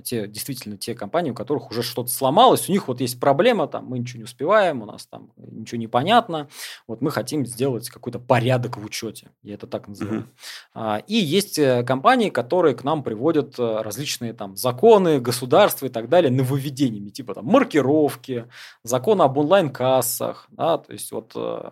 [0.02, 3.86] те, действительно те компании, у которых уже что-то сломалось, у них вот есть проблема, там,
[3.86, 6.48] мы ничего не успеваем, у нас там ничего не понятно,
[6.86, 10.28] вот мы хотим сделать какой-то порядок в учете, я это так называю.
[10.74, 11.04] Uh-huh.
[11.06, 16.08] И есть э, компании, которые к нам приводят э, различные там законы, государства и так
[16.08, 18.46] далее нововведениями, типа там маркировки,
[18.82, 21.70] закон об онлайн-кассах, да, то есть вот э,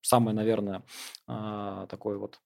[0.00, 0.82] самое, наверное,
[1.26, 2.40] такое вот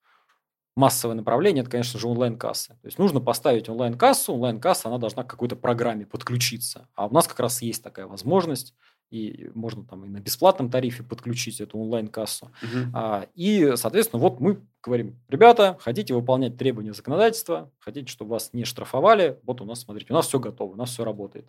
[0.77, 2.69] массовое направление, это, конечно же, онлайн-кассы.
[2.69, 6.87] То есть нужно поставить онлайн-кассу, онлайн-касса, она должна к какой-то программе подключиться.
[6.95, 8.75] А у нас как раз есть такая возможность,
[9.11, 12.53] и можно там и на бесплатном тарифе подключить эту онлайн-кассу.
[12.63, 12.91] Угу.
[12.93, 18.65] А, и, соответственно, вот мы говорим, ребята, хотите выполнять требования законодательства, хотите, чтобы вас не
[18.65, 21.49] штрафовали, вот у нас, смотрите, у нас все готово, у нас все работает.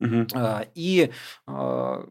[0.00, 0.26] Угу.
[0.34, 1.12] А, и
[1.46, 2.06] а,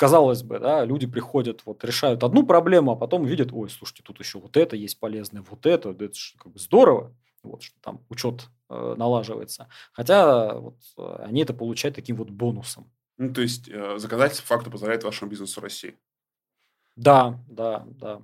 [0.00, 4.18] казалось бы, да, люди приходят, вот решают одну проблему, а потом видят, ой, слушайте, тут
[4.18, 8.02] еще вот это есть полезное, вот это, это же как бы здорово, вот, что там
[8.08, 9.68] учет э, налаживается.
[9.92, 12.90] Хотя вот, э, они это получают таким вот бонусом.
[13.18, 15.98] Ну, то есть э, законодательство факту позволяет вашему бизнесу России.
[16.96, 18.22] Да, да, да.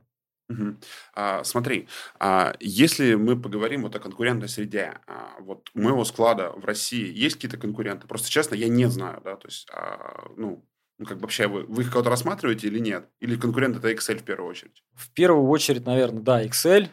[0.48, 0.76] Угу.
[1.12, 6.52] А, смотри, а, если мы поговорим вот о конкурентной среде, а, вот у моего склада
[6.52, 8.06] в России есть какие-то конкуренты?
[8.06, 10.64] Просто честно, я не знаю, да, то есть, а, ну,
[10.98, 13.08] ну, как вообще вы, вы их кого-то рассматриваете или нет?
[13.20, 14.82] Или конкурент это Excel в первую очередь?
[14.94, 16.88] В первую очередь, наверное, да, Excel,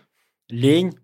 [0.50, 0.98] лень.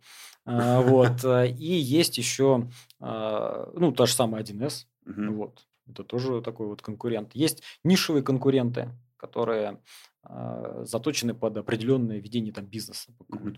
[0.46, 1.24] А, вот.
[1.24, 2.70] Э, и есть еще,
[3.00, 4.86] а, ну, та же самая 1С.
[5.06, 5.66] Вот.
[5.88, 7.32] Это тоже такой вот конкурент.
[7.34, 8.90] Есть нишевые конкуренты,
[9.20, 9.80] которые
[10.24, 13.12] а, заточены под определенное ведение там бизнеса,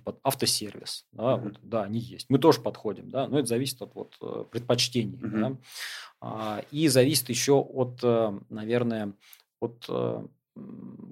[0.04, 1.06] под автосервис.
[1.12, 2.30] Да, вот, да, они есть.
[2.30, 5.20] Мы тоже подходим, да, но это зависит от вот, э, предпочтений.
[6.22, 6.64] Да.
[6.72, 9.14] И зависит еще от, э, наверное,
[9.60, 10.28] от э,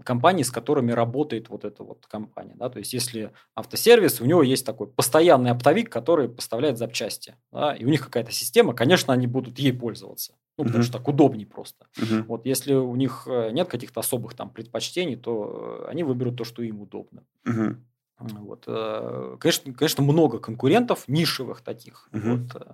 [0.04, 2.56] компаний, с которыми работает вот эта вот компания.
[2.56, 2.70] Да?
[2.70, 7.76] То есть, если автосервис, у него есть такой постоянный оптовик, который поставляет запчасти, да?
[7.76, 10.34] и у них какая-то система, конечно, они будут ей пользоваться.
[10.58, 10.88] Ну, потому uh-huh.
[10.88, 11.88] что так удобнее просто.
[11.98, 12.24] Uh-huh.
[12.24, 16.62] Вот если у них э, нет каких-то особых там предпочтений, то они выберут то, что
[16.62, 17.24] им удобно.
[17.48, 17.78] Uh-huh.
[18.20, 18.66] Вот.
[18.68, 22.10] Э, конечно, конечно, много конкурентов, нишевых таких.
[22.12, 22.30] Угу.
[22.30, 22.68] Вот.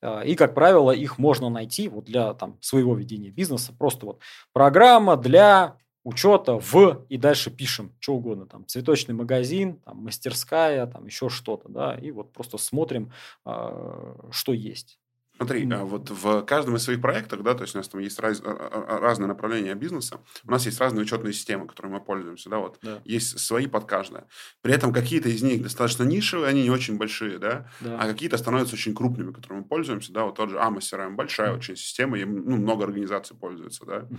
[0.00, 3.72] Э, и, как правило, их можно найти вот для там, своего ведения бизнеса.
[3.76, 4.20] Просто вот
[4.52, 5.76] программа для
[6.08, 11.68] учета в и дальше пишем что угодно там цветочный магазин там мастерская там еще что-то
[11.68, 13.12] да и вот просто смотрим
[13.44, 14.97] э, что есть
[15.38, 15.84] Смотри, mm.
[15.84, 18.50] вот в каждом из своих проектов, да, то есть у нас там есть раз, а,
[18.88, 22.78] а, разные направления бизнеса, у нас есть разные учетные системы, которыми мы пользуемся, да, вот
[22.82, 23.00] да.
[23.04, 24.26] есть свои под каждое.
[24.62, 27.98] При этом какие-то из них достаточно нишевые, они не очень большие, да, да.
[28.00, 31.52] а какие-то становятся очень крупными, которыми мы пользуемся, да, вот тот же AMA CRM, большая
[31.52, 31.56] mm.
[31.56, 33.98] очень система, и ну, много организаций пользуются, да.
[33.98, 34.18] Mm.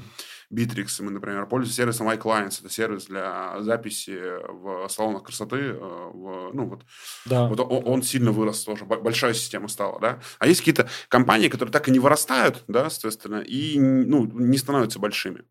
[0.54, 4.18] Bittrex, мы, например, пользуемся сервисом iClients, это сервис для записи
[4.48, 6.86] в салонах красоты, э, в, ну вот,
[7.26, 7.48] да.
[7.48, 10.20] вот он, он сильно вырос тоже, большая система стала, да.
[10.40, 15.00] А есть какие-то компании, которые так и не вырастают, да, соответственно, и ну, не становятся
[15.00, 15.44] большими.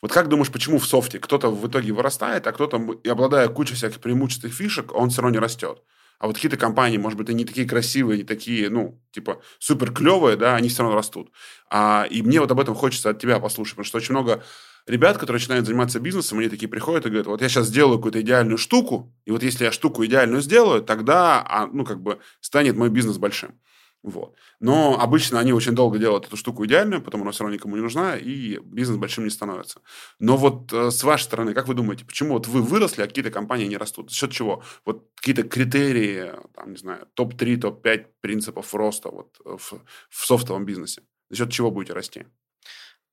[0.00, 4.00] Вот как думаешь, почему в софте кто-то в итоге вырастает, а кто-то, обладая кучей всяких
[4.00, 5.82] преимуществ фишек, он все равно не растет?
[6.18, 10.36] А вот какие-то компании, может быть, они такие красивые, не такие, ну, типа, супер клевые,
[10.36, 11.32] да, они все равно растут.
[11.70, 14.42] А, и мне вот об этом хочется от тебя послушать, потому что очень много
[14.86, 18.20] ребят, которые начинают заниматься бизнесом, они такие приходят и говорят, вот я сейчас сделаю какую-то
[18.20, 22.76] идеальную штуку, и вот если я штуку идеальную сделаю, тогда, а, ну, как бы, станет
[22.76, 23.58] мой бизнес большим.
[24.02, 24.34] Вот.
[24.60, 27.82] Но обычно они очень долго делают эту штуку идеальную, потом она все равно никому не
[27.82, 29.82] нужна, и бизнес большим не становится.
[30.18, 33.30] Но вот э, с вашей стороны, как вы думаете, почему вот вы выросли, а какие-то
[33.30, 34.10] компании не растут?
[34.10, 34.62] За счет чего?
[34.86, 39.72] Вот какие-то критерии, там, не знаю, топ-3, топ-5 принципов роста вот э, в,
[40.08, 41.02] в софтовом бизнесе?
[41.28, 42.24] За счет чего будете расти?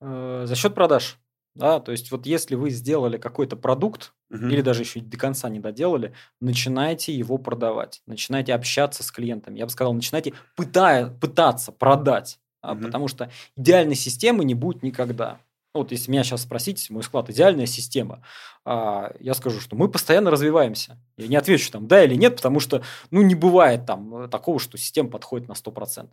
[0.00, 1.18] Э, за счет продаж.
[1.58, 4.46] Да, то есть вот если вы сделали какой-то продукт, угу.
[4.46, 9.58] или даже еще до конца не доделали, начинайте его продавать, начинайте общаться с клиентами.
[9.58, 12.78] Я бы сказал, начинайте пытая, пытаться продать, угу.
[12.84, 15.40] потому что идеальной системы не будет никогда.
[15.74, 18.22] вот если меня сейчас спросить, мой склад идеальная система,
[18.64, 20.96] а, я скажу, что мы постоянно развиваемся.
[21.16, 24.60] Я не отвечу там да или нет, потому что ну, не бывает там э, такого,
[24.60, 26.08] что система подходит на 100%.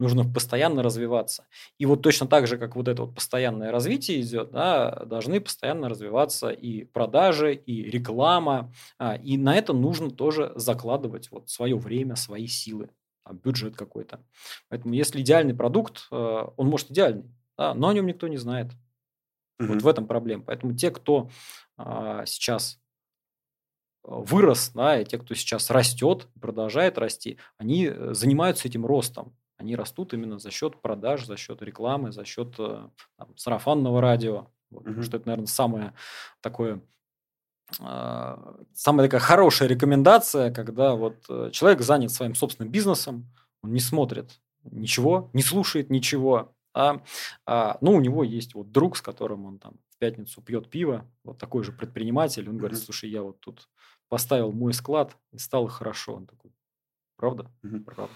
[0.00, 1.44] Нужно постоянно развиваться.
[1.76, 5.90] И вот точно так же, как вот это вот постоянное развитие идет, да, должны постоянно
[5.90, 8.72] развиваться и продажи, и реклама.
[8.98, 12.88] А, и на это нужно тоже закладывать вот свое время, свои силы,
[13.30, 14.24] бюджет какой-то.
[14.70, 18.68] Поэтому если идеальный продукт, э, он может идеальный, да, но о нем никто не знает.
[19.60, 19.66] Mm-hmm.
[19.66, 20.44] Вот в этом проблема.
[20.44, 21.28] Поэтому те, кто
[21.76, 22.80] а, сейчас
[24.02, 29.36] вырос, да, и те, кто сейчас растет, продолжает расти, они э, занимаются этим ростом.
[29.60, 34.46] Они растут именно за счет продаж, за счет рекламы, за счет э, там, сарафанного радио.
[34.70, 35.02] Вот, mm-hmm.
[35.02, 35.94] Что это, наверное, самое
[36.40, 36.80] такое
[37.78, 43.30] а, самая такая хорошая рекомендация, когда вот э, человек занят своим собственным бизнесом,
[43.62, 47.02] он не смотрит ничего, не слушает ничего, а,
[47.46, 51.06] а, ну, у него есть вот друг, с которым он там в пятницу пьет пиво,
[51.22, 53.68] вот такой же предприниматель, он говорит, слушай, я вот тут
[54.08, 56.14] поставил МойСклад и стало хорошо.
[56.16, 56.52] Он такой,
[57.16, 57.50] правда?
[57.62, 57.84] Mm-hmm.
[57.84, 58.14] Правда.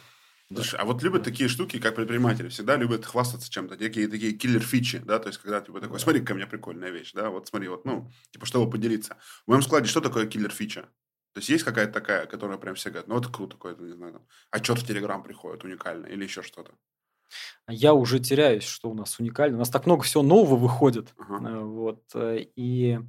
[0.53, 4.99] Слушай, а вот любят такие штуки, как предприниматели, всегда любят хвастаться чем-то, такие, такие killer-фичи,
[4.99, 7.85] да, то есть, когда типа такой, смотри, у меня прикольная вещь, да, вот смотри, вот,
[7.85, 9.17] ну, типа, чтобы поделиться.
[9.47, 10.83] В МоемСкладе что такое killer-фича?
[10.83, 14.13] То есть, есть какая-то такая, которая прям все говорят, ну, это круто, какой-то, не знаю,
[14.13, 16.73] там, отчет в Телеграм приходит уникально или еще что-то.
[17.69, 19.57] Я уже теряюсь, что у нас уникально.
[19.57, 21.15] У нас так много всего нового выходит.
[21.17, 21.65] Uh-huh.
[21.65, 22.05] Вот.
[22.15, 23.01] Э, и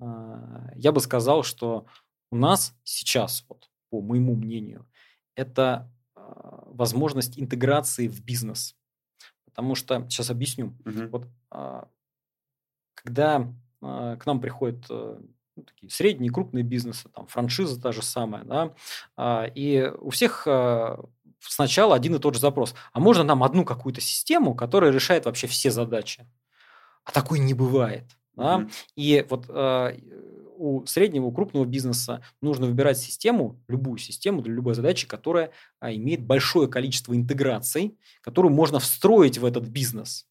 [0.00, 1.86] а, я бы сказал, что
[2.30, 4.86] у нас сейчас, вот, по моему мнению,
[5.34, 5.90] это а,
[6.66, 8.76] возможность интеграции в бизнес.
[9.44, 11.08] Потому что, сейчас объясню, uh-huh.
[11.08, 11.26] вот
[12.94, 19.50] когда к нам приходят ну, такие средние, крупные бизнесы, там франшиза та же самая, да,
[19.54, 20.46] и у всех
[21.40, 22.74] сначала один и тот же запрос.
[22.92, 26.26] А можно нам одну какую-то систему, которая решает вообще все задачи?
[27.04, 28.04] А такой не бывает.
[28.34, 28.58] Да?
[28.58, 28.70] Mm-hmm.
[28.96, 29.98] И вот э,
[30.58, 35.92] у среднего, у крупного бизнеса нужно выбирать систему, любую систему для любой задачи, которая а,
[35.92, 40.26] имеет большое количество интеграций, которую можно встроить в этот бизнес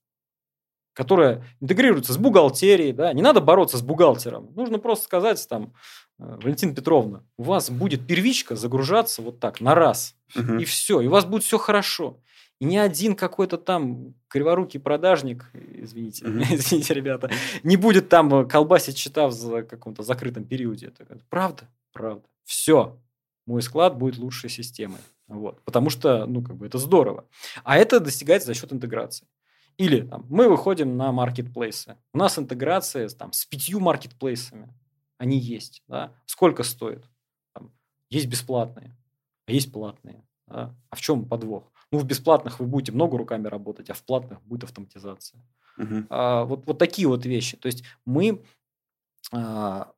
[0.97, 5.75] которая интегрируется с бухгалтерией, да, не надо бороться с бухгалтером, нужно просто сказать там,
[6.17, 10.55] э, Валентина Петровна, у вас будет первичка загружаться вот так на раз, угу.
[10.55, 12.19] и все, и у вас будет все хорошо.
[12.59, 16.45] И ни один какой-то там криворукий продажник, извините, mm-hmm.
[16.55, 17.29] извините, ребята,
[17.63, 20.91] не будет там э, колбасить счета в каком-то закрытом периоде.
[20.97, 21.69] Это правда?
[21.93, 22.23] Правда.
[22.43, 22.99] Все.
[23.45, 24.99] Мой склад будет лучшей системой.
[25.27, 25.61] Вот.
[25.63, 27.25] Потому что, ну, как бы это здорово.
[27.63, 29.27] А это достигается за счет интеграции.
[29.77, 31.97] Или там, мы выходим на маркетплейсы.
[32.13, 34.73] У нас интеграция там, с пятью маркетплейсами.
[35.19, 35.83] Они есть.
[35.87, 36.13] Да?
[36.25, 37.07] Сколько стоит?
[37.53, 37.71] Там,
[38.09, 38.95] есть бесплатные,
[39.45, 40.25] а есть платные.
[40.47, 40.75] Да?
[40.89, 41.71] А в чем подвох?
[41.91, 45.41] Ну, в бесплатных вы будете много руками работать, а в платных будет автоматизация.
[45.77, 46.05] Угу.
[46.09, 47.55] А, вот, вот такие вот вещи.
[47.57, 48.43] То есть мы
[49.31, 49.91] а,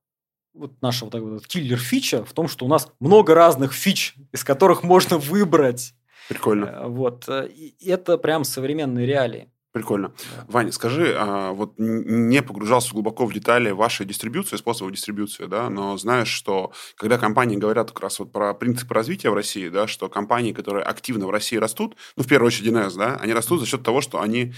[0.54, 4.44] вот наша вот такая вот киллер-фича в том, что у нас много разных фич, из
[4.44, 5.94] которых можно выбрать.
[6.28, 6.66] Прикольно.
[6.66, 7.28] Э, вот.
[7.28, 9.52] Э, и это прям современные реалии.
[9.72, 10.12] Прикольно.
[10.36, 10.46] Да.
[10.48, 15.96] Ваня, скажи, а, вот не погружался глубоко в детали вашей дистрибуции, способов дистрибуции, да, но
[15.98, 20.10] знаешь, что когда компании говорят как раз вот про принципы развития в России, да, что
[20.10, 23.68] компании, которые активно в России растут, ну, в первую очередь ДНС, да, они растут за
[23.68, 24.54] счет того, что они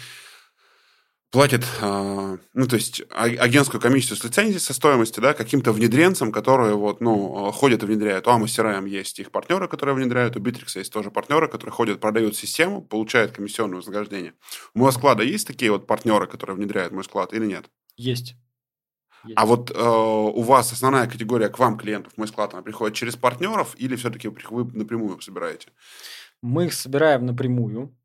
[1.31, 6.31] платит, э, ну, то есть а, агентскую комиссию с лицензией, со стоимости, да, каким-то внедренцам,
[6.31, 8.27] которые вот, ну, ходят и внедряют.
[8.27, 12.01] У Amos CRM есть их партнеры, которые внедряют, у Bittrex есть тоже партнеры, которые ходят,
[12.01, 14.33] продают систему, получают комиссионное вознаграждение.
[14.75, 17.65] У моего склада есть такие вот партнеры, которые внедряют мой склад или нет?
[17.95, 18.35] Есть.
[19.23, 19.37] Есть.
[19.37, 23.15] А вот э, у вас основная категория к вам клиентов, мой склад, она приходит через
[23.15, 25.69] партнеров или все-таки вы напрямую собираете?
[26.41, 27.95] Мы их собираем напрямую.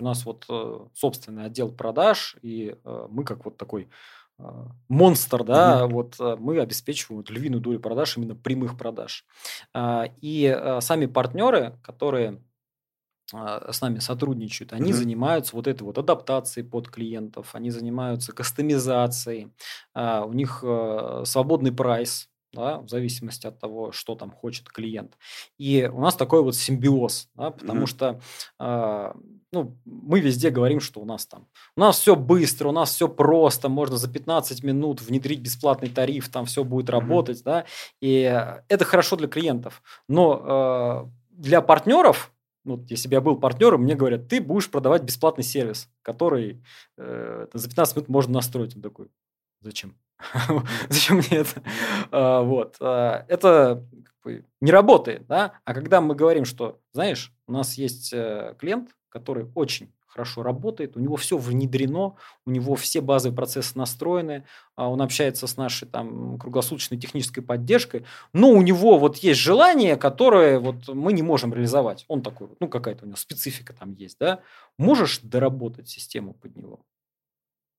[0.00, 3.88] А, у нас вот э, собственный отдел продаж, и э, мы как вот такой
[4.38, 4.42] э,
[4.88, 5.88] монстр, да, mm-hmm.
[5.88, 9.24] вот мы обеспечиваем вот львиную долю продаж, именно прямых продаж.
[9.74, 12.42] А, и сами партнеры, которые
[13.32, 14.94] с нами сотрудничают, они mm-hmm.
[14.94, 19.52] занимаются вот этой вот адаптацией под клиентов, они занимаются кастомизацией,
[19.94, 20.64] а, у них
[21.24, 25.16] свободный прайс, да, в зависимости от того, что там хочет клиент.
[25.58, 28.18] И у нас такой вот симбиоз, да, потому mm-hmm.
[28.58, 29.14] что
[29.52, 31.46] ну, мы везде говорим, что у нас там,
[31.76, 36.28] у нас все быстро, у нас все просто, можно за 15 минут внедрить бесплатный тариф,
[36.28, 36.92] там все будет mm-hmm.
[36.92, 37.64] работать, да,
[38.00, 38.20] и
[38.68, 39.82] это хорошо для клиентов.
[40.08, 42.32] Но э, для партнеров,
[42.64, 46.62] ну, если бы я был партнером, мне говорят, ты будешь продавать бесплатный сервис, который
[46.96, 48.76] э, за 15 минут можно настроить.
[48.76, 49.08] Он такой,
[49.60, 49.96] зачем?
[50.90, 51.62] Зачем мне это?
[52.10, 52.76] А, вот.
[52.80, 53.86] А, это
[54.60, 55.54] не работает, да?
[55.64, 60.96] А когда мы говорим, что, знаешь, у нас есть э, клиент, который очень хорошо работает,
[60.96, 64.44] у него все внедрено, у него все базовые процессы настроены,
[64.74, 69.96] а он общается с нашей там круглосуточной технической поддержкой, но у него вот есть желание,
[69.96, 72.04] которое вот мы не можем реализовать.
[72.08, 74.40] Он такой, ну какая-то у него специфика там есть, да?
[74.78, 76.80] Можешь доработать систему под него?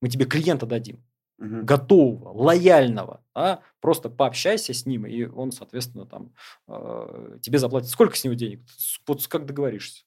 [0.02, 1.04] Мы тебе клиента дадим
[1.38, 1.64] угу.
[1.64, 6.32] готового, лояльного, а просто пообщайся с ним, и он, соответственно, там
[6.68, 7.90] э, тебе заплатит.
[7.90, 8.62] Сколько с него денег?
[9.06, 10.04] Вот как договоришься.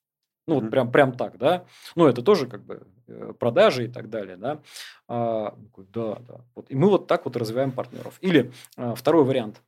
[0.47, 1.65] Ну, вот прям, прям так, да.
[1.97, 4.61] Ну, это тоже как бы э, продажи и так далее, да.
[5.09, 6.41] А, да, да.
[6.55, 6.71] Вот.
[6.71, 8.19] И мы вот так вот развиваем партнеров.
[8.21, 9.63] Или а, второй вариант.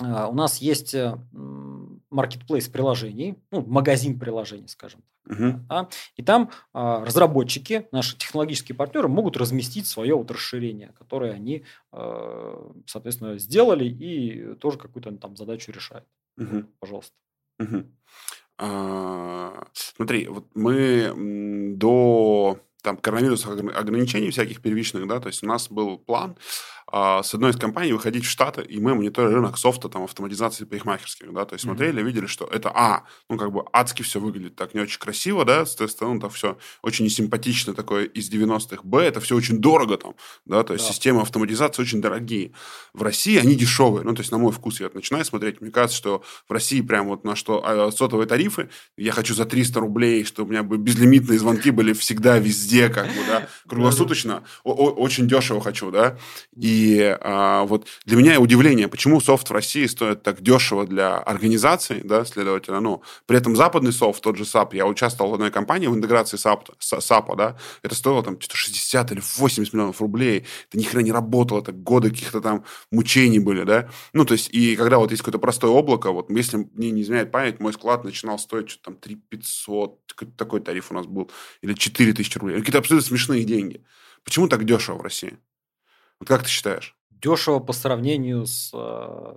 [0.00, 0.94] А, у нас есть
[2.10, 5.38] маркетплейс приложений, ну, магазин приложений, скажем так.
[5.38, 5.60] Угу.
[5.68, 11.64] Да, и там а, разработчики, наши технологические партнеры могут разместить свое вот расширение, которое они,
[11.90, 16.06] а, соответственно, сделали и тоже какую-то там задачу решают.
[16.38, 16.64] Угу.
[16.78, 17.14] Пожалуйста.
[17.58, 17.84] Угу.
[18.58, 21.12] А, смотри, вот мы
[21.76, 26.36] до там коронавирусных ограничений всяких первичных, да, то есть у нас был план
[26.88, 30.64] а, с одной из компаний выходить в Штаты, и мы мониторили рынок софта, там, автоматизации
[30.64, 32.06] парикмахерских, да, то есть смотрели, mm-hmm.
[32.06, 35.66] видели, что это, а, ну, как бы адски все выглядит так не очень красиво, да,
[35.66, 40.14] соответственно, ну, там все очень несимпатично такое из 90-х, б, это все очень дорого там,
[40.44, 40.92] да, то есть да.
[40.92, 42.52] системы автоматизации очень дорогие.
[42.92, 45.98] В России они дешевые, ну, то есть на мой вкус я начинаю смотреть, мне кажется,
[45.98, 50.24] что в России прям вот на что а, сотовые тарифы, я хочу за 300 рублей,
[50.24, 55.60] чтобы у меня бы безлимитные звонки были всегда везде, как бы, да, круглосуточно, очень дешево
[55.60, 56.16] хочу, да,
[56.54, 61.16] и и а, вот для меня удивление, почему софт в России стоит так дешево для
[61.16, 65.50] организации, да, следовательно, ну, при этом западный софт, тот же SAP, я участвовал в одной
[65.50, 70.78] компании в интеграции SAP, SAP да, это стоило там 60 или 80 миллионов рублей, это
[70.78, 74.76] ни хрена не работало, это годы каких-то там мучений были, да, ну, то есть, и
[74.76, 78.38] когда вот есть какое-то простое облако, вот, если мне не изменяет память, мой склад начинал
[78.38, 81.30] стоить что-то там 3 500, такой тариф у нас был,
[81.62, 83.82] или 4 тысячи рублей, какие-то абсолютно смешные деньги.
[84.24, 85.38] Почему так дешево в России?
[86.20, 86.96] Вот как ты считаешь?
[87.10, 89.34] Дешево по сравнению с э,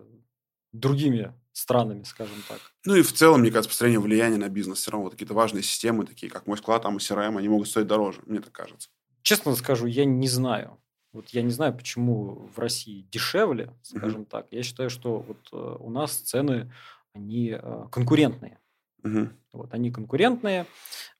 [0.71, 2.59] другими странами, скажем так.
[2.85, 4.79] Ну и в целом, мне кажется, построение влияния на бизнес.
[4.79, 7.67] Все равно вот какие-то важные системы, такие как мой склад, там и CRM, они могут
[7.67, 8.89] стоить дороже, мне так кажется.
[9.21, 10.79] Честно скажу, я не знаю.
[11.11, 14.29] Вот я не знаю, почему в России дешевле, скажем uh-huh.
[14.29, 14.47] так.
[14.51, 16.71] Я считаю, что вот э, у нас цены,
[17.13, 18.59] они э, конкурентные.
[19.03, 19.29] Uh-huh.
[19.53, 20.67] Вот, они конкурентные.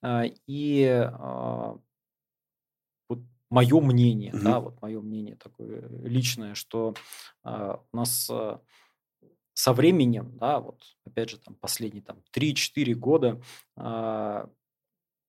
[0.04, 1.10] Э, и
[3.50, 4.44] мое мнение, угу.
[4.44, 6.94] да, вот мое мнение такое личное, что
[7.44, 8.60] э, у нас э,
[9.54, 13.42] со временем, да, вот опять же там последние там 3-4 года
[13.78, 14.48] э,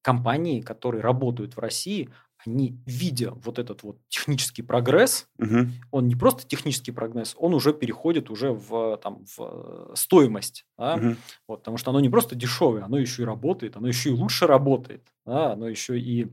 [0.02, 2.10] компании, которые работают в России,
[2.46, 5.68] они, видя вот этот вот технический прогресс, угу.
[5.90, 10.66] он не просто технический прогресс, он уже переходит уже в, там, в стоимость.
[10.78, 10.94] Да?
[10.94, 11.16] Угу.
[11.48, 14.46] Вот, потому что оно не просто дешевое, оно еще и работает, оно еще и лучше
[14.46, 15.52] работает, да?
[15.52, 16.28] оно еще и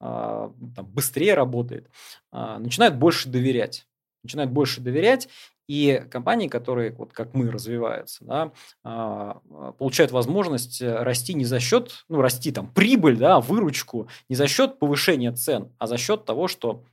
[0.00, 1.90] а, там, быстрее работает.
[2.30, 3.86] А, начинают больше доверять.
[4.22, 5.28] Начинают больше доверять,
[5.68, 8.52] и компании, которые, вот как мы, развиваются, да,
[8.82, 14.08] а, а, получают возможность э, расти не за счет, ну, расти там прибыль, да, выручку,
[14.28, 16.84] не за счет повышения цен, а за счет того, что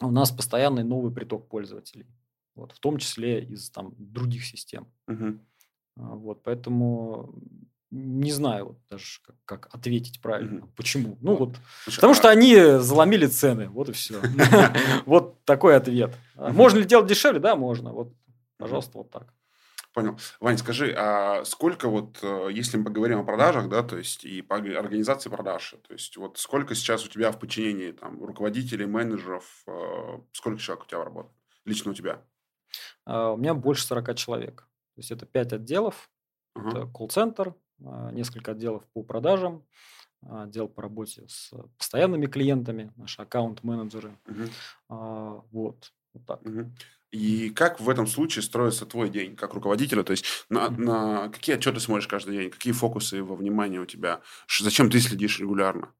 [0.00, 2.06] у нас постоянный новый приток пользователей.
[2.54, 4.86] Вот, в том числе из там, других систем.
[5.08, 5.38] Угу.
[5.96, 7.34] Вот, поэтому
[7.92, 10.66] не знаю даже как, как ответить правильно.
[10.76, 11.18] Почему?
[11.20, 12.16] Ну вот, Слушай, потому а...
[12.16, 14.20] что они заломили цены, вот и все.
[15.06, 16.16] Вот такой ответ.
[16.36, 17.38] Можно ли делать дешевле?
[17.38, 17.92] Да, можно.
[17.92, 18.14] Вот,
[18.56, 19.34] пожалуйста, вот так.
[19.92, 20.18] Понял.
[20.40, 24.40] Вань, скажи, а сколько вот, э, если мы поговорим о продажах, да, то есть и
[24.40, 29.44] по организации продаж, то есть вот сколько сейчас у тебя в подчинении там руководителей, менеджеров,
[29.66, 31.36] э, сколько человек у тебя работает?
[31.66, 32.22] Лично у тебя?
[33.04, 34.66] А, у меня больше 40 человек.
[34.94, 36.10] То есть это 5 отделов,
[36.56, 36.70] uh-huh.
[36.70, 37.54] это колл-центр, а,
[38.12, 39.64] несколько отделов по продажам,
[40.22, 44.16] а, отдел по работе с постоянными клиентами, наши аккаунт-менеджеры.
[44.26, 45.44] Угу.
[45.50, 46.42] Вот, вот так.
[46.42, 46.72] Угу.
[47.12, 50.02] И как в этом случае строится твой день как руководителя?
[50.02, 52.50] То есть на, на какие отчеты смотришь каждый день?
[52.50, 54.22] Какие фокусы во внимание у тебя?
[54.48, 55.92] Зачем ты следишь регулярно?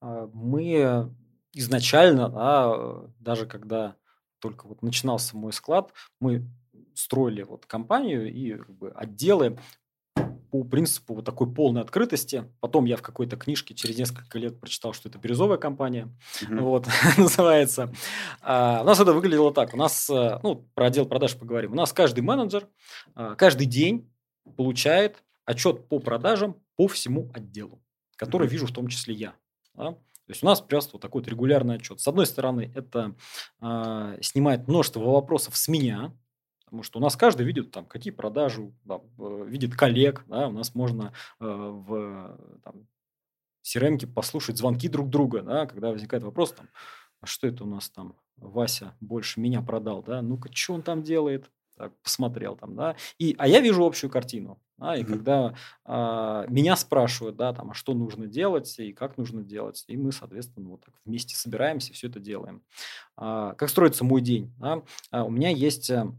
[0.00, 1.10] Мы
[1.52, 3.96] изначально, да, даже когда
[4.38, 6.46] только вот начинался мой склад, мы
[6.94, 9.58] строили вот компанию и как бы отделы
[10.54, 12.44] по принципу вот такой полной открытости.
[12.60, 16.08] Потом я в какой-то книжке через несколько лет прочитал, что это бирюзовая компания,
[16.42, 16.60] mm-hmm.
[16.60, 16.86] вот,
[17.18, 17.92] называется.
[18.40, 19.74] А, у нас это выглядело так.
[19.74, 21.72] У нас, э, ну, про отдел продаж поговорим.
[21.72, 22.68] У нас каждый менеджер
[23.16, 24.08] а, каждый день
[24.56, 27.82] получает отчет по продажам по всему отделу,
[28.14, 28.50] который mm-hmm.
[28.50, 29.34] вижу в том числе я.
[29.74, 29.86] Да?
[29.90, 29.98] То
[30.28, 31.98] есть у нас просто вот такой вот регулярный отчет.
[31.98, 33.16] С одной стороны, это
[33.60, 36.12] э, снимает множество вопросов с меня,
[36.74, 39.00] Потому что у нас каждый видит, там, какие продажи, да,
[39.46, 42.88] видит коллег, да, у нас можно э, в там,
[43.64, 46.68] crm послушать звонки друг друга, да, когда возникает вопрос, там,
[47.20, 51.04] а что это у нас там, Вася больше меня продал, да, ну-ка, что он там
[51.04, 55.06] делает, так, посмотрел там, да, и, а я вижу общую картину, да, и mm-hmm.
[55.06, 55.54] когда
[55.84, 60.10] а, меня спрашивают, да, там, а что нужно делать и как нужно делать, и мы,
[60.10, 62.64] соответственно, вот так вместе собираемся, все это делаем.
[63.16, 64.52] А, как строится мой день?
[64.58, 64.82] Да?
[65.12, 66.12] А, у меня есть, а,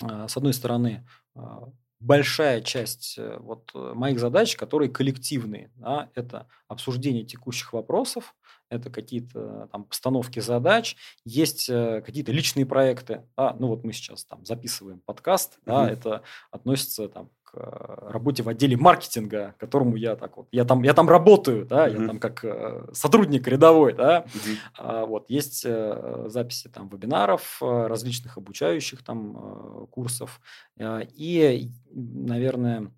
[0.00, 1.68] с одной стороны, а,
[2.00, 8.34] большая часть э, вот моих задач, которые коллективные, да, это обсуждение текущих вопросов,
[8.70, 14.24] это какие-то там постановки задач, есть э, какие-то личные проекты, да, ну вот мы сейчас
[14.24, 15.62] там записываем подкаст, mm-hmm.
[15.66, 20.64] да, это относится там к э, работе в отделе маркетинга, которому я так вот, я
[20.64, 22.00] там, я там работаю, да, mm-hmm.
[22.00, 25.06] я там как э, сотрудник рядовой, да, mm-hmm.
[25.06, 30.40] вот, есть э, записи там вебинаров, различных обучающих там курсов,
[30.78, 32.92] и, наверное,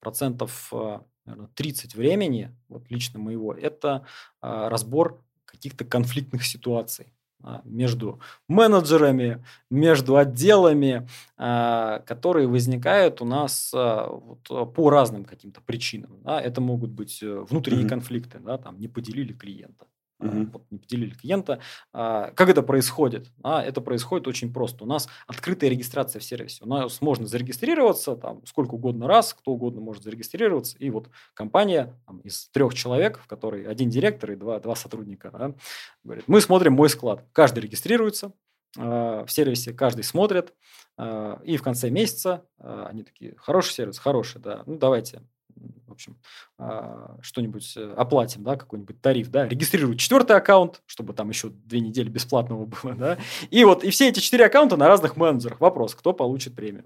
[0.00, 0.72] процентов
[1.24, 4.06] наверное, 30 времени, вот лично моего, это
[4.40, 7.12] разбор каких-то конфликтных ситуаций.
[7.42, 15.60] А, между менеджерами, между отделами, а, которые возникают у нас а, вот по разным каким-то
[15.62, 16.20] причинам.
[16.26, 17.88] Это могут быть э, внутренние mm-hmm.
[17.88, 19.86] конфликты, да, там не поделили клиента
[20.20, 20.36] Угу.
[20.36, 21.60] Не поделили клиента.
[21.92, 23.30] А, как это происходит?
[23.42, 24.84] А, это происходит очень просто.
[24.84, 26.62] У нас открытая регистрация в сервисе.
[26.62, 30.76] У нас можно зарегистрироваться там, сколько угодно раз, кто угодно может зарегистрироваться.
[30.78, 35.30] И вот компания там, из трех человек, в которой один директор и два, два сотрудника,
[35.30, 35.54] да,
[36.04, 37.24] говорит, мы смотрим мой склад.
[37.32, 38.32] Каждый регистрируется,
[38.76, 40.54] в сервисе каждый смотрит,
[41.44, 45.22] и в конце месяца они такие, хороший сервис, хороший, да, ну давайте
[45.86, 46.16] в общем,
[46.58, 51.80] а, что-нибудь э, оплатим, да, какой-нибудь тариф, да, регистрируют четвертый аккаунт, чтобы там еще две
[51.80, 53.18] недели бесплатного было, да,
[53.50, 55.60] и вот, и все эти четыре аккаунта на разных менеджерах.
[55.60, 56.84] Вопрос, кто получит премию?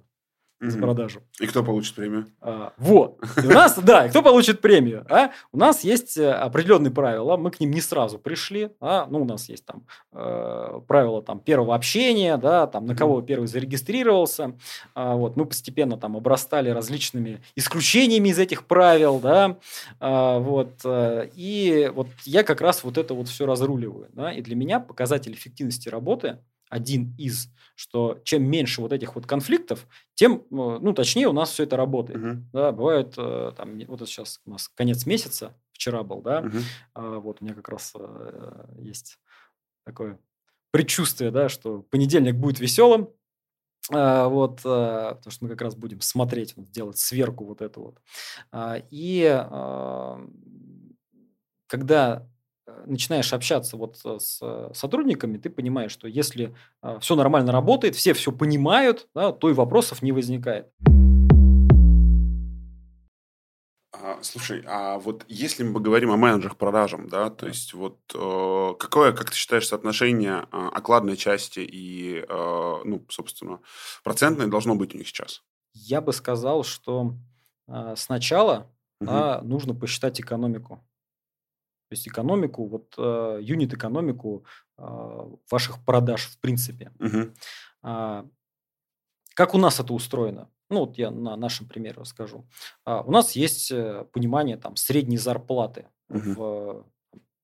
[0.61, 1.22] За продажу.
[1.40, 2.26] И кто получит премию?
[2.40, 3.18] А, вот.
[3.42, 5.07] И у нас, да, и кто получит премию?
[5.11, 5.30] А?
[5.52, 8.70] У нас есть э, определенные правила, мы к ним не сразу пришли.
[8.80, 9.07] А?
[9.11, 13.46] Ну, у нас есть там э, правила там, первого общения, да, там, на кого первый
[13.46, 14.57] зарегистрировался.
[14.94, 19.18] А, вот, мы постепенно там обрастали различными исключениями из этих правил.
[19.18, 19.59] Да,
[20.00, 24.09] а, вот, и вот я как раз вот это вот все разруливаю.
[24.12, 26.38] Да, и для меня показатель эффективности работы
[26.75, 31.51] один из, что чем меньше вот этих вот конфликтов, тем, э, ну, точнее у нас
[31.51, 32.18] все это работает.
[32.20, 32.43] Uh-huh.
[32.53, 37.20] Да, бывает, э, там, вот это сейчас у нас конец месяца, вчера был, да, uh-huh.
[37.20, 39.18] вот у меня как раз э, есть
[39.85, 40.18] такое
[40.72, 43.11] предчувствие, да, что понедельник будет веселым,
[43.93, 48.01] а, вот, потому что мы как раз будем смотреть, делать сверку вот это вот.
[48.51, 49.22] А, и
[51.68, 52.27] когда
[52.86, 58.32] начинаешь общаться вот с сотрудниками, ты понимаешь, что если а, все нормально работает, все все
[58.32, 60.68] понимают, да, то и вопросов не возникает.
[64.22, 69.12] Слушай, а вот если мы поговорим о менеджерах продажам, да, то есть вот э, какое,
[69.12, 73.60] как ты считаешь, соотношение э, окладной части и, э, ну, собственно,
[74.02, 75.42] процентное должно быть у них сейчас?
[75.74, 77.14] Я бы сказал, что
[77.68, 79.10] э, сначала угу.
[79.10, 80.84] да, нужно посчитать экономику.
[81.95, 84.45] То есть экономику, вот э, юнит-экономику
[84.78, 84.82] э,
[85.49, 86.90] ваших продаж в принципе.
[86.99, 87.32] Угу.
[87.82, 88.26] А,
[89.34, 90.51] как у нас это устроено?
[90.70, 92.49] Ну, вот я на нашем примере расскажу.
[92.84, 96.32] А, у нас есть э, понимание там средней зарплаты угу.
[96.32, 96.84] в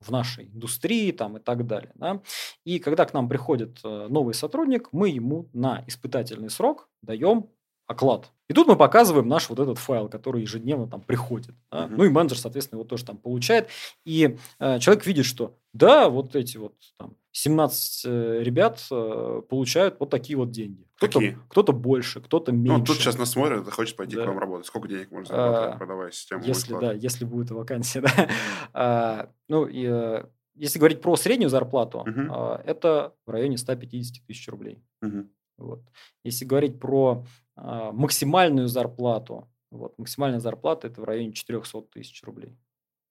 [0.01, 1.93] в нашей индустрии там, и так далее.
[1.95, 2.23] Да?
[2.65, 7.51] И когда к нам приходит э, новый сотрудник, мы ему на испытательный срок даем
[7.91, 8.31] оклад.
[8.49, 11.57] И тут мы показываем наш вот этот файл, который ежедневно там приходит.
[11.73, 11.87] Да?
[11.87, 11.95] Uh-huh.
[11.97, 13.69] Ну и менеджер, соответственно, его тоже там получает.
[14.05, 19.97] И э, человек видит, что да, вот эти вот там 17 э, ребят э, получают
[19.99, 20.87] вот такие вот деньги.
[20.99, 22.79] Кто-то, кто-то больше, кто-то меньше.
[22.79, 24.25] Ну, тут сейчас нас смотрят, ты хочешь пойти да.
[24.25, 24.67] к вам работать.
[24.67, 26.45] Сколько денег можно заработать, а, продавая систему?
[26.45, 28.29] Если, да, если будет вакансия, да.
[28.73, 30.25] а, ну, и, э,
[30.55, 32.27] если говорить про среднюю зарплату, uh-huh.
[32.31, 34.81] а, это в районе 150 тысяч рублей.
[35.03, 35.27] Uh-huh.
[35.61, 35.83] Вот.
[36.25, 37.25] Если говорить про
[37.57, 42.57] а, максимальную зарплату, вот, максимальная зарплата это в районе 400 тысяч рублей.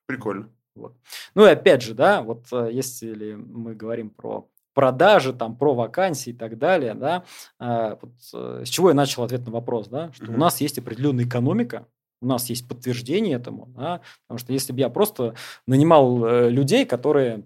[0.07, 0.49] Прикольно.
[0.75, 0.95] Вот.
[1.35, 6.31] Ну и опять же, да, вот э, если мы говорим про продажи, там, про вакансии
[6.31, 7.25] и так далее, да,
[7.59, 10.35] а, вот, э, с чего я начал ответ на вопрос, да, что mm-hmm.
[10.35, 11.85] у нас есть определенная экономика,
[12.21, 15.35] у нас есть подтверждение этому, да, потому что если бы я просто
[15.65, 17.45] нанимал э, людей, которые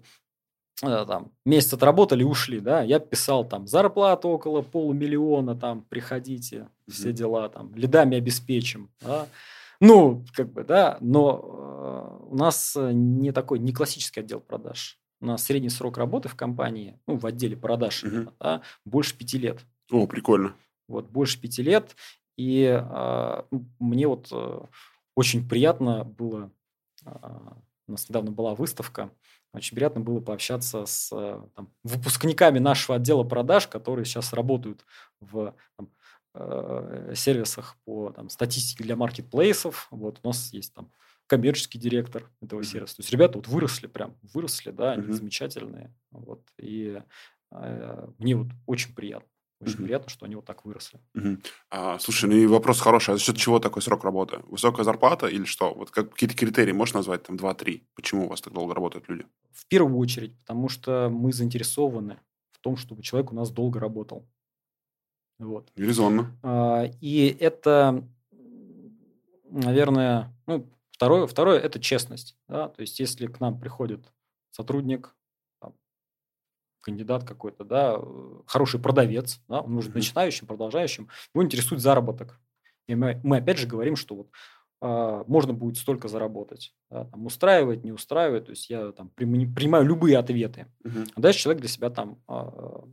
[0.80, 6.92] там, месяц отработали, ушли, да, я писал там зарплату около полумиллиона, там, приходите, mm-hmm.
[6.92, 9.26] все дела, там, лидами обеспечим, да.
[9.80, 14.98] Ну, как бы, да, но э, у нас не такой, не классический отдел продаж.
[15.20, 18.32] У нас средний срок работы в компании, ну, в отделе продаж, mm-hmm.
[18.40, 19.60] да, больше пяти лет.
[19.90, 20.54] О, прикольно.
[20.88, 21.96] Вот, больше пяти лет.
[22.36, 23.42] И э,
[23.78, 24.60] мне вот э,
[25.14, 26.50] очень приятно было
[27.86, 29.10] у нас недавно была выставка,
[29.58, 31.08] очень приятно было пообщаться с
[31.54, 34.84] там, выпускниками нашего отдела продаж, которые сейчас работают
[35.20, 35.90] в там,
[36.34, 39.86] э, сервисах по там, статистике для маркетплейсов.
[39.90, 40.90] Вот у нас есть там
[41.26, 42.64] коммерческий директор этого mm-hmm.
[42.64, 42.96] сервиса.
[42.96, 45.12] То есть ребята вот выросли прям, выросли, да, они mm-hmm.
[45.12, 45.94] замечательные.
[46.10, 47.00] Вот, и
[47.52, 49.28] э, мне вот очень приятно.
[49.64, 49.84] Очень mm-hmm.
[49.84, 51.00] приятно, что они вот так выросли.
[51.16, 51.46] Mm-hmm.
[51.70, 53.14] А, слушай, ну и вопрос хороший.
[53.14, 54.40] А за счет чего такой срок работы?
[54.46, 55.72] Высокая зарплата или что?
[55.72, 57.82] Вот как, какие-то критерии можешь назвать, там, 2-3?
[57.94, 59.26] Почему у вас так долго работают люди?
[59.52, 62.18] В первую очередь, потому что мы заинтересованы
[62.52, 64.26] в том, чтобы человек у нас долго работал.
[65.38, 65.70] Вот.
[65.76, 66.36] Резонно.
[66.42, 68.06] А, и это,
[69.50, 72.36] наверное, ну, второе, второе– это честность.
[72.48, 72.68] Да?
[72.68, 74.12] То есть, если к нам приходит
[74.50, 75.14] сотрудник,
[76.84, 77.98] кандидат какой-то, да,
[78.46, 79.96] хороший продавец, да, он может mm-hmm.
[79.96, 82.38] начинающим, продолжающим, его интересует заработок.
[82.86, 84.28] И мы, мы опять же говорим, что вот
[84.80, 86.74] а, можно будет столько заработать.
[86.90, 88.46] Да, там, устраивает, не устраивает.
[88.46, 90.66] То есть я там принимаю любые ответы.
[90.84, 91.08] Uh-huh.
[91.14, 92.84] А дальше человек для себя там а,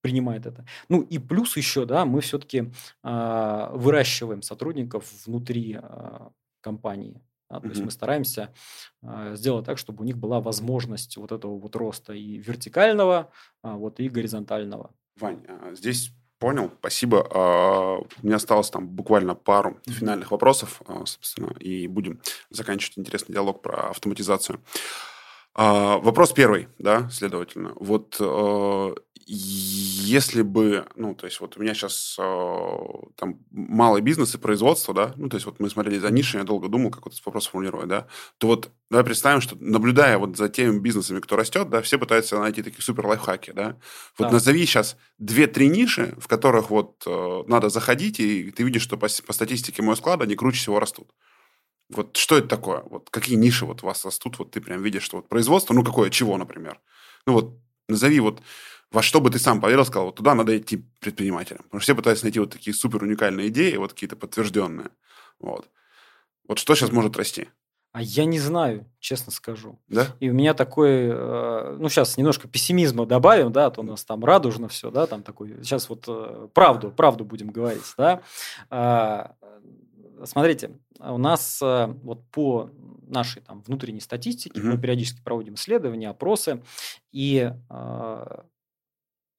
[0.00, 0.64] принимает это.
[0.88, 2.72] Ну и плюс еще, да, мы все-таки
[3.02, 6.32] а, выращиваем сотрудников внутри а,
[6.62, 7.20] компании.
[7.50, 7.70] Да, то mm-hmm.
[7.70, 8.54] есть мы стараемся
[9.02, 13.32] э, сделать так, чтобы у них была возможность вот этого вот роста и вертикального,
[13.64, 14.94] э, вот и горизонтального.
[15.16, 18.06] Вань, а, здесь понял, спасибо.
[18.22, 19.92] У меня осталось там буквально пару mm-hmm.
[19.92, 24.62] финальных вопросов, собственно, и будем заканчивать интересный диалог про автоматизацию.
[25.54, 27.72] Вопрос первый, да, следовательно.
[27.74, 28.16] Вот
[29.32, 32.78] если бы, ну, то есть вот у меня сейчас э,
[33.16, 36.44] там малый бизнес и производство, да, ну, то есть вот мы смотрели за нишей, я
[36.44, 38.08] долго думал, как вот этот вопрос формулировать, да,
[38.38, 42.40] то вот давай представим, что наблюдая вот за теми бизнесами, кто растет, да, все пытаются
[42.40, 43.78] найти такие супер лайфхаки, да.
[44.18, 44.32] Вот да.
[44.32, 49.06] назови сейчас две-три ниши, в которых вот э, надо заходить, и ты видишь, что по,
[49.26, 51.08] по статистике моего склада они круче всего растут.
[51.88, 52.82] Вот что это такое?
[52.90, 54.40] Вот какие ниши вот у вас растут?
[54.40, 56.80] Вот ты прям видишь, что вот производство, ну какое, чего, например?
[57.26, 58.42] Ну вот назови вот
[58.90, 61.62] во что бы ты сам поверил, сказал, вот туда надо идти предпринимателем.
[61.64, 64.90] Потому что все пытаются найти вот такие супер уникальные идеи, вот какие-то подтвержденные.
[65.38, 65.68] Вот.
[66.48, 67.48] Вот что сейчас может расти?
[67.92, 69.80] А я не знаю, честно скажу.
[69.88, 70.14] Да?
[70.20, 74.04] И у меня такой, э, ну сейчас немножко пессимизма добавим, да, а то у нас
[74.04, 75.56] там радужно все, да, там такой.
[75.64, 78.22] Сейчас вот э, правду, правду будем говорить, да.
[78.68, 79.34] А,
[80.22, 82.70] смотрите, у нас э, вот по
[83.08, 84.68] нашей там внутренней статистике угу.
[84.68, 86.62] мы периодически проводим исследования, опросы,
[87.10, 87.52] и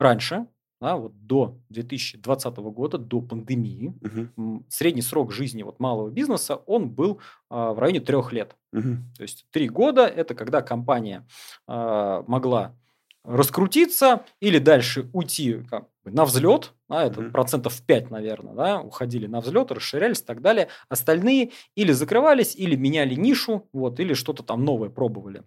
[0.01, 0.47] раньше,
[0.81, 4.65] да, вот до 2020 года, до пандемии, угу.
[4.67, 7.19] средний срок жизни вот малого бизнеса, он был
[7.49, 8.55] а, в районе трех лет.
[8.73, 8.95] Угу.
[9.17, 11.27] То есть три года– это когда компания
[11.67, 12.75] а, могла
[13.23, 18.81] раскрутиться или дальше уйти как бы, на взлет, да, это mm процентов 5, наверное, да,
[18.81, 20.69] уходили на взлет, расширялись и так далее.
[20.89, 25.43] Остальные или закрывались, или меняли нишу, вот, или что-то там новое пробовали.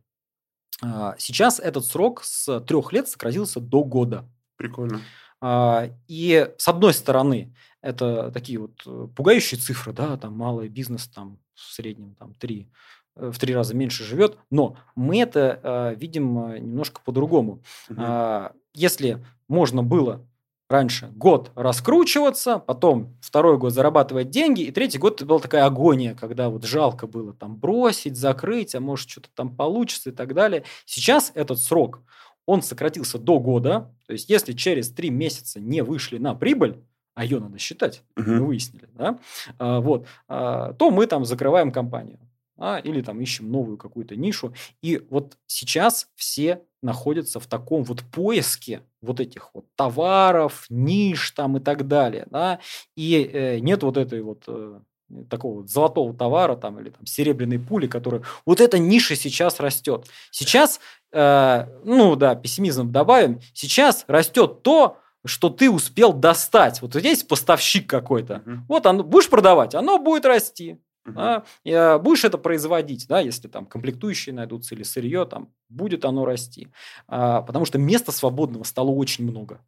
[0.83, 4.29] А, сейчас этот срок с трех лет сократился до года.
[4.57, 5.01] Прикольно.
[5.41, 11.07] А, и с одной стороны, это такие вот э, пугающие цифры, да, там малый бизнес
[11.07, 12.71] там в среднем там три
[13.15, 17.63] э, в три раза меньше живет, но мы это э, видим немножко по-другому.
[17.91, 18.01] Угу.
[18.01, 20.27] Э, если можно было
[20.69, 26.15] раньше год раскручиваться, потом второй год зарабатывать деньги, и третий год это была такая агония,
[26.15, 30.65] когда вот жалко было там бросить, закрыть, а может что-то там получится и так далее.
[30.87, 32.01] Сейчас этот срок,
[32.47, 33.95] он сократился до года.
[34.07, 36.83] То есть, если через три месяца не вышли на прибыль,
[37.15, 38.25] а ее надо считать, uh-huh.
[38.27, 39.21] мы выяснили, да,
[39.59, 42.19] а, вот, а, то мы там закрываем компанию.
[42.57, 44.55] А, или там ищем новую какую-то нишу.
[44.81, 51.57] И вот сейчас все находятся в таком вот поиске вот этих вот товаров, ниш там
[51.57, 52.27] и так далее.
[52.31, 52.61] Да?
[52.97, 54.81] И э, нет вот этой вот э,
[55.29, 60.07] такого вот золотого товара там или там серебряной пули, которая вот эта ниша сейчас растет.
[60.31, 60.81] Сейчас,
[61.13, 66.83] э, ну да, пессимизм добавим, сейчас растет то, что ты успел достать.
[66.83, 68.43] Вот здесь поставщик какой-то.
[68.45, 68.59] Uh-huh.
[68.69, 70.79] Вот он будешь продавать, оно будет расти.
[71.07, 71.45] Да?
[71.65, 76.25] И, а, будешь это производить, да, если там комплектующие найдутся или сырье, там будет оно
[76.25, 76.69] расти.
[77.07, 79.61] А, потому что места свободного стало очень много.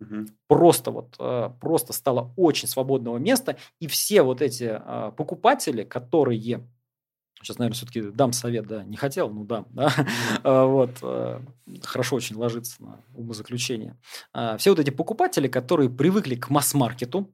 [0.00, 0.26] Угу.
[0.48, 6.64] Просто вот, э, просто стало очень свободного места, и все вот эти э, покупатели, которые
[7.42, 9.92] Сейчас, наверное, все-таки дам совет, да, не хотел, ну дам, да,
[10.42, 11.40] mm вот, э,
[11.82, 13.96] хорошо очень ложится на умозаключение.
[14.32, 17.30] А, все вот эти покупатели, которые привыкли к масс-маркету,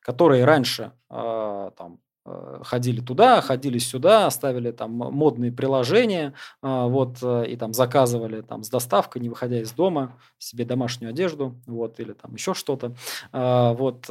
[0.00, 7.56] которые раньше там ходили туда, ходили сюда, ставили там модные приложения, э, вот, э, и
[7.56, 12.34] там заказывали там с доставкой, не выходя из дома, себе домашнюю одежду, вот, или там
[12.34, 12.94] еще что-то,
[13.32, 14.08] вот,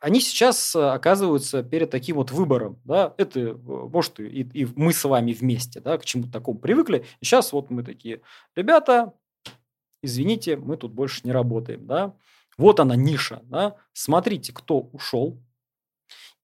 [0.00, 5.32] они сейчас оказываются перед таким вот выбором, да, это, может, и, и мы с вами
[5.32, 8.22] вместе, да, к чему-то такому привыкли, и сейчас вот мы такие,
[8.56, 9.12] ребята,
[10.02, 12.14] извините, мы тут больше не работаем, да,
[12.58, 15.38] вот она ниша, да, смотрите, кто ушел,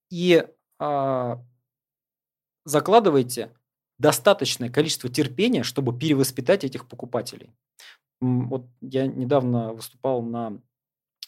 [0.09, 0.45] и
[0.79, 1.41] а,
[2.65, 3.51] закладывайте
[3.97, 7.51] достаточное количество терпения, чтобы перевоспитать этих покупателей.
[8.21, 10.59] Вот я недавно выступал на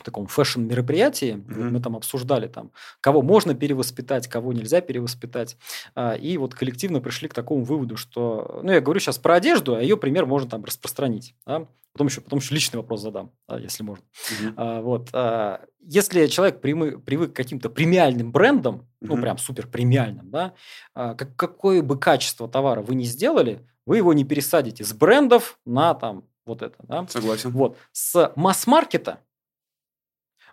[0.04, 1.36] таком фэшн-мероприятии.
[1.36, 1.70] Mm-hmm.
[1.70, 2.72] Мы там обсуждали, там,
[3.02, 5.58] кого можно перевоспитать, кого нельзя перевоспитать.
[5.96, 8.62] А, и вот коллективно пришли к такому выводу, что...
[8.64, 11.36] Ну, я говорю сейчас про одежду, а ее пример можно там распространить.
[11.46, 11.68] Да?
[11.94, 14.04] Потом еще, потом еще личный вопрос задам, да, если можно.
[14.04, 14.54] Mm-hmm.
[14.56, 19.08] А, вот, а, если человек примы, привык к каким-то премиальным брендам, mm-hmm.
[19.08, 20.54] ну, прям супер премиальным, да,
[20.94, 25.60] а, как, какое бы качество товара вы не сделали, вы его не пересадите с брендов
[25.66, 26.78] на там вот это.
[26.84, 27.06] Да?
[27.08, 27.52] Согласен.
[27.52, 27.78] Вот.
[27.92, 29.20] С масс-маркета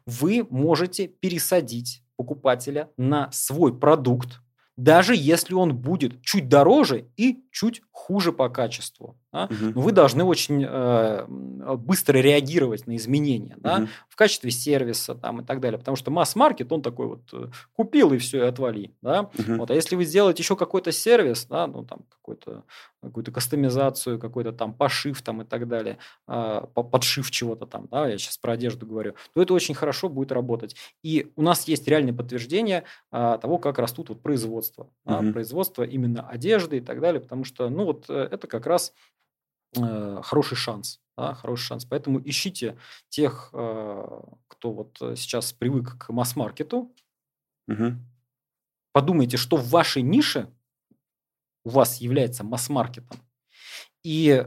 [0.07, 4.41] вы можете пересадить покупателя на свой продукт,
[4.77, 9.19] даже если он будет чуть дороже и чуть хуже по качеству.
[9.33, 9.45] Да?
[9.45, 9.73] Угу.
[9.75, 11.27] Но вы должны очень э,
[11.77, 13.79] быстро реагировать на изменения да?
[13.79, 13.89] угу.
[14.09, 15.79] в качестве сервиса там, и так далее.
[15.79, 17.47] Потому что масс-маркет, он такой вот э,
[17.77, 18.93] купил и все, и отвали.
[19.03, 19.31] Да?
[19.39, 19.57] Угу.
[19.59, 19.71] Вот.
[19.71, 22.65] А если вы сделаете еще какой-то сервис, да, ну, там, какой-то
[23.03, 28.19] какую-то кастомизацию, какой-то там пошив там и так далее, э, подшив чего-то там, да, я
[28.19, 30.75] сейчас про одежду говорю, то это очень хорошо будет работать.
[31.03, 34.89] И у нас есть реальное подтверждение э, того, как растут вот производства.
[35.05, 35.33] Угу.
[35.33, 38.93] Производство именно одежды и так далее, потому что, ну, вот э, это как раз
[39.77, 41.01] э, хороший шанс.
[41.17, 41.85] Да, хороший шанс.
[41.85, 42.79] Поэтому ищите
[43.09, 46.95] тех, э, кто вот сейчас привык к масс-маркету.
[47.67, 47.95] Угу.
[48.93, 50.53] Подумайте, что в вашей нише
[51.65, 53.19] у вас является масс-маркетом.
[54.03, 54.47] И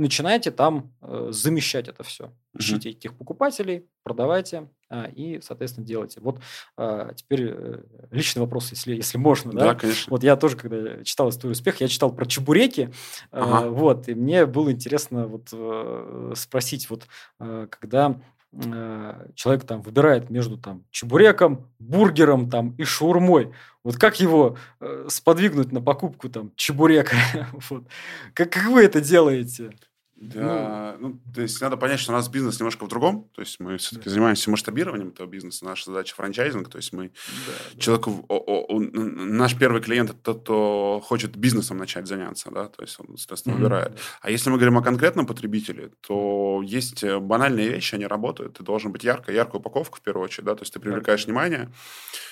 [0.00, 2.32] начинайте там э, замещать это все.
[2.58, 2.92] Ищите mm-hmm.
[2.92, 6.20] этих покупателей, продавайте а, и, соответственно, делайте.
[6.20, 6.40] Вот
[6.76, 9.52] а, теперь э, личный вопрос, если, если можно.
[9.52, 10.10] Да, да, конечно.
[10.10, 12.90] Вот я тоже, когда читал историю успеха, я читал про чебуреки.
[13.30, 13.66] А, ага.
[13.66, 17.06] А, вот, и мне было интересно вот э, спросить, вот
[17.38, 18.20] э, когда
[18.52, 23.52] э, человек там выбирает между там чебуреком, бургером там и шаурмой.
[23.84, 27.16] Вот как его э, сподвигнуть на покупку там чебурека?
[27.70, 27.84] вот.
[28.34, 29.70] как, как вы это делаете?
[30.20, 33.30] Да, ну, ну, то есть надо понять, что у нас бизнес немножко в другом.
[33.34, 34.10] То есть мы все-таки да.
[34.10, 35.64] занимаемся масштабированием этого бизнеса.
[35.64, 36.68] Наша задача франчайзинг.
[36.68, 38.26] То есть мы да, человеку...
[38.28, 38.34] Да.
[38.34, 42.98] О, о, наш первый клиент это тот, кто хочет бизнесом начать заняться, да, то есть
[43.00, 43.58] он, соответственно, mm-hmm.
[43.58, 43.98] выбирает.
[44.20, 48.58] А если мы говорим о конкретном потребителе, то есть э, банальные вещи, они работают.
[48.58, 51.26] Ты должен быть ярко, яркая упаковка в первую очередь, да, то есть ты привлекаешь да.
[51.26, 51.72] внимание.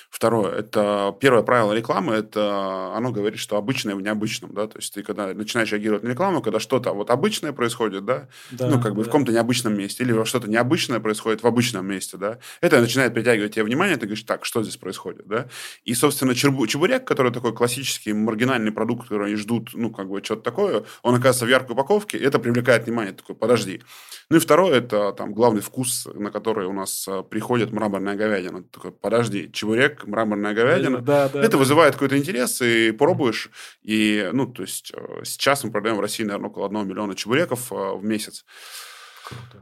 [0.09, 4.91] Второе, это первое правило рекламы, это оно говорит, что обычное в необычном, да, то есть
[4.91, 8.95] ты когда начинаешь реагировать на рекламу, когда что-то вот обычное происходит, да, да ну, как
[8.95, 9.03] бы да.
[9.03, 13.53] в каком-то необычном месте, или что-то необычное происходит в обычном месте, да, это начинает притягивать
[13.53, 15.47] тебе внимание, ты говоришь, так, что здесь происходит, да,
[15.85, 20.41] и, собственно, чебурек, который такой классический маргинальный продукт, который они ждут, ну, как бы что-то
[20.41, 23.83] такое, он оказывается в яркой упаковке, и это привлекает внимание, такой, подожди.
[24.31, 28.63] Ну, и второе, это там главный вкус, на который у нас а, приходит мраморная говядина,
[28.63, 30.99] такой, подожди, чебурек, мраморная говядина.
[30.99, 31.57] Да, да, это да.
[31.57, 33.49] вызывает какой-то интерес, и пробуешь.
[33.83, 37.71] И, ну, то есть, э, сейчас мы продаем в России, наверное, около 1 миллиона чебуреков
[37.71, 38.45] э, в месяц.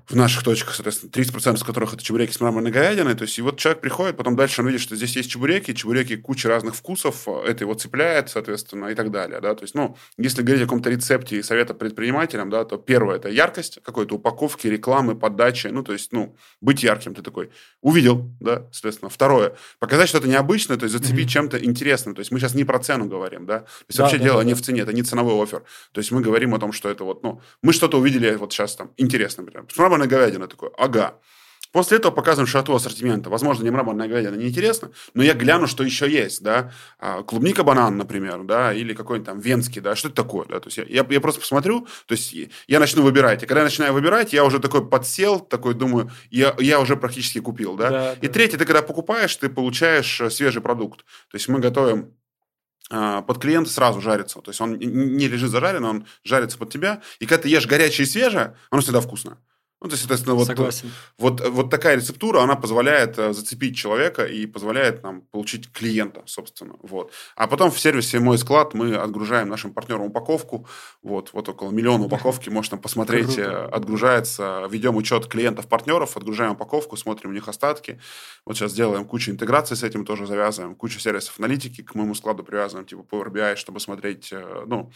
[0.07, 3.15] В наших точках, соответственно, 30% из которых это чебуреки с мраморной говядиной.
[3.15, 6.15] То есть, и вот человек приходит, потом дальше он видит, что здесь есть чебуреки, чебуреки
[6.15, 9.41] куча разных вкусов, это его цепляет, соответственно, и так далее.
[9.41, 9.53] Да?
[9.53, 13.27] То есть, ну, если говорить о каком-то рецепте и совета предпринимателям, да, то первое– это
[13.27, 15.67] яркость какой-то упаковки, рекламы, подачи.
[15.67, 17.13] Ну, то есть, ну, быть ярким.
[17.13, 17.49] Ты такой
[17.81, 19.09] увидел, да, соответственно.
[19.09, 21.31] Второе– показать что-то необычное, то есть, зацепить mm-hmm.
[21.31, 22.15] чем-то интересным.
[22.15, 23.59] То есть, мы сейчас не про цену говорим, да.
[23.59, 24.59] То есть, да, вообще да, дело да, не да.
[24.59, 25.63] в цене, это не ценовой офер.
[25.91, 28.77] То есть, мы говорим о том, что это вот, ну, мы что-то увидели вот сейчас
[28.77, 29.56] там интересно, например например.
[29.77, 31.19] Мраморная говядина такой, ага.
[31.71, 33.29] После этого показываем широту ассортимента.
[33.29, 36.71] Возможно, не мраморная говядина неинтересно, но я гляну, что еще есть, да.
[36.97, 40.59] А, клубника банан, например, да, или какой-нибудь там венский, да, что это такое, да.
[40.59, 42.33] То есть я, я просто посмотрю, то есть
[42.67, 43.43] я начну выбирать.
[43.43, 47.39] И когда я начинаю выбирать, я уже такой подсел, такой думаю, я, я уже практически
[47.39, 47.89] купил, да.
[47.89, 48.33] да и да.
[48.33, 51.01] третье, ты когда покупаешь, ты получаешь э, свежий продукт.
[51.29, 52.13] То есть мы готовим
[52.89, 54.39] под клиента сразу жарится.
[54.41, 57.01] То есть он не лежит зажарен, он жарится под тебя.
[57.19, 59.37] И когда ты ешь горячее и свежее, оно всегда вкусно.
[59.79, 60.47] Ну, то есть, соответственно, вот,
[61.19, 66.77] вот, вот такая рецептура, она позволяет э, зацепить человека и позволяет нам получить клиента, собственно.
[66.81, 67.11] Вот.
[67.35, 70.67] А потом в сервисе «Мой склад» мы отгружаем нашим партнерам упаковку.
[71.03, 74.67] Вот, вот около миллиона упаковки, можно посмотреть, э, отгружается.
[74.67, 77.99] Ведем учет клиентов-партнеров, отгружаем упаковку, смотрим у них остатки.
[78.45, 82.43] Вот сейчас делаем кучу интеграций с этим тоже завязываем, кучу сервисов аналитики к моему складу
[82.43, 84.91] привязываем, типа Power BI, чтобы смотреть, э, ну,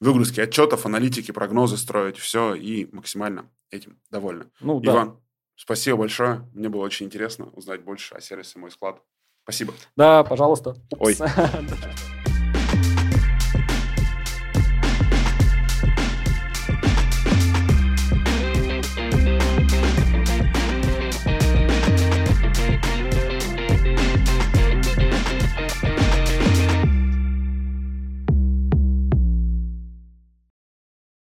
[0.00, 4.50] выгрузки отчетов, аналитики, прогнозы строить, все, и максимально этим довольны.
[4.60, 5.20] Ну, Иван.
[5.56, 6.48] Спасибо большое.
[6.52, 9.02] Мне было очень интересно узнать больше о сервисе «Мой склад».
[9.44, 9.72] Спасибо.
[9.96, 10.76] Да, пожалуйста.
[10.98, 11.16] Ой.